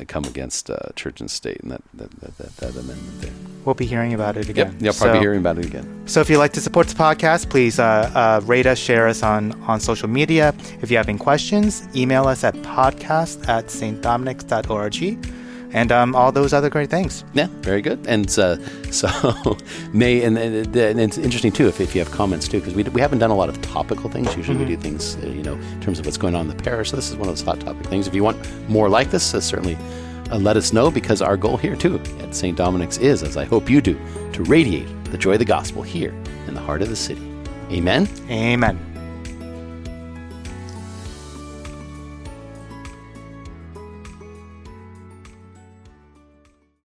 come 0.06 0.24
against 0.24 0.70
uh, 0.70 0.76
church 0.94 1.20
and 1.20 1.28
state 1.30 1.60
and 1.62 1.72
that 1.72 1.82
that, 1.94 2.10
that, 2.20 2.38
that, 2.38 2.56
that 2.58 2.70
amendment 2.76 3.20
there. 3.20 3.32
we'll 3.64 3.74
be 3.74 3.86
hearing 3.86 4.14
about 4.14 4.36
it 4.36 4.48
again. 4.48 4.72
Yep, 4.72 4.82
you'll 4.82 4.94
probably 4.94 5.14
so, 5.16 5.20
be 5.20 5.24
hearing 5.26 5.40
about 5.40 5.58
it 5.58 5.66
again. 5.66 5.86
So 6.06 6.20
if 6.20 6.30
you'd 6.30 6.38
like 6.38 6.52
to 6.52 6.60
support 6.60 6.86
the 6.86 6.94
podcast, 6.94 7.50
please 7.50 7.80
uh, 7.80 7.84
uh, 8.14 8.40
rate 8.44 8.66
us, 8.66 8.78
share 8.78 9.08
us 9.08 9.24
on, 9.24 9.52
on 9.62 9.80
social 9.80 10.08
media. 10.08 10.54
If 10.80 10.90
you 10.90 10.96
have 10.96 11.08
any 11.08 11.18
questions, 11.18 11.88
email 11.96 12.28
us 12.28 12.44
at 12.44 12.54
podcast 12.56 13.48
at 13.48 13.66
stdominics.org 13.66 15.35
and 15.72 15.92
um, 15.92 16.14
all 16.14 16.32
those 16.32 16.52
other 16.52 16.70
great 16.70 16.90
things. 16.90 17.24
Yeah, 17.34 17.48
very 17.60 17.82
good. 17.82 18.04
And 18.06 18.26
uh, 18.38 18.56
so, 18.90 19.56
may 19.92 20.22
and, 20.22 20.38
and, 20.38 20.76
it's 20.76 21.18
interesting 21.18 21.52
too 21.52 21.68
if, 21.68 21.80
if 21.80 21.94
you 21.94 22.00
have 22.02 22.12
comments 22.12 22.48
too, 22.48 22.60
because 22.60 22.74
we, 22.74 22.82
we 22.84 23.00
haven't 23.00 23.18
done 23.18 23.30
a 23.30 23.36
lot 23.36 23.48
of 23.48 23.60
topical 23.62 24.10
things. 24.10 24.34
Usually 24.36 24.56
mm-hmm. 24.56 24.68
we 24.68 24.76
do 24.76 24.80
things, 24.80 25.16
uh, 25.16 25.26
you 25.28 25.42
know, 25.42 25.54
in 25.54 25.80
terms 25.80 25.98
of 25.98 26.06
what's 26.06 26.18
going 26.18 26.34
on 26.34 26.48
in 26.50 26.56
the 26.56 26.62
parish. 26.62 26.90
So 26.90 26.96
this 26.96 27.10
is 27.10 27.16
one 27.16 27.28
of 27.28 27.36
those 27.36 27.42
hot 27.42 27.60
topic 27.60 27.86
things. 27.86 28.06
If 28.06 28.14
you 28.14 28.24
want 28.24 28.38
more 28.68 28.88
like 28.88 29.10
this, 29.10 29.34
uh, 29.34 29.40
certainly 29.40 29.76
uh, 30.30 30.38
let 30.38 30.56
us 30.56 30.72
know 30.72 30.90
because 30.90 31.22
our 31.22 31.36
goal 31.36 31.56
here 31.56 31.76
too 31.76 32.00
at 32.20 32.34
St. 32.34 32.56
Dominic's 32.56 32.98
is, 32.98 33.22
as 33.22 33.36
I 33.36 33.44
hope 33.44 33.70
you 33.70 33.80
do, 33.80 33.98
to 34.32 34.42
radiate 34.44 34.88
the 35.04 35.18
joy 35.18 35.32
of 35.34 35.38
the 35.38 35.44
gospel 35.44 35.82
here 35.82 36.10
in 36.46 36.54
the 36.54 36.60
heart 36.60 36.82
of 36.82 36.88
the 36.88 36.96
city. 36.96 37.22
Amen. 37.70 38.08
Amen. 38.30 38.95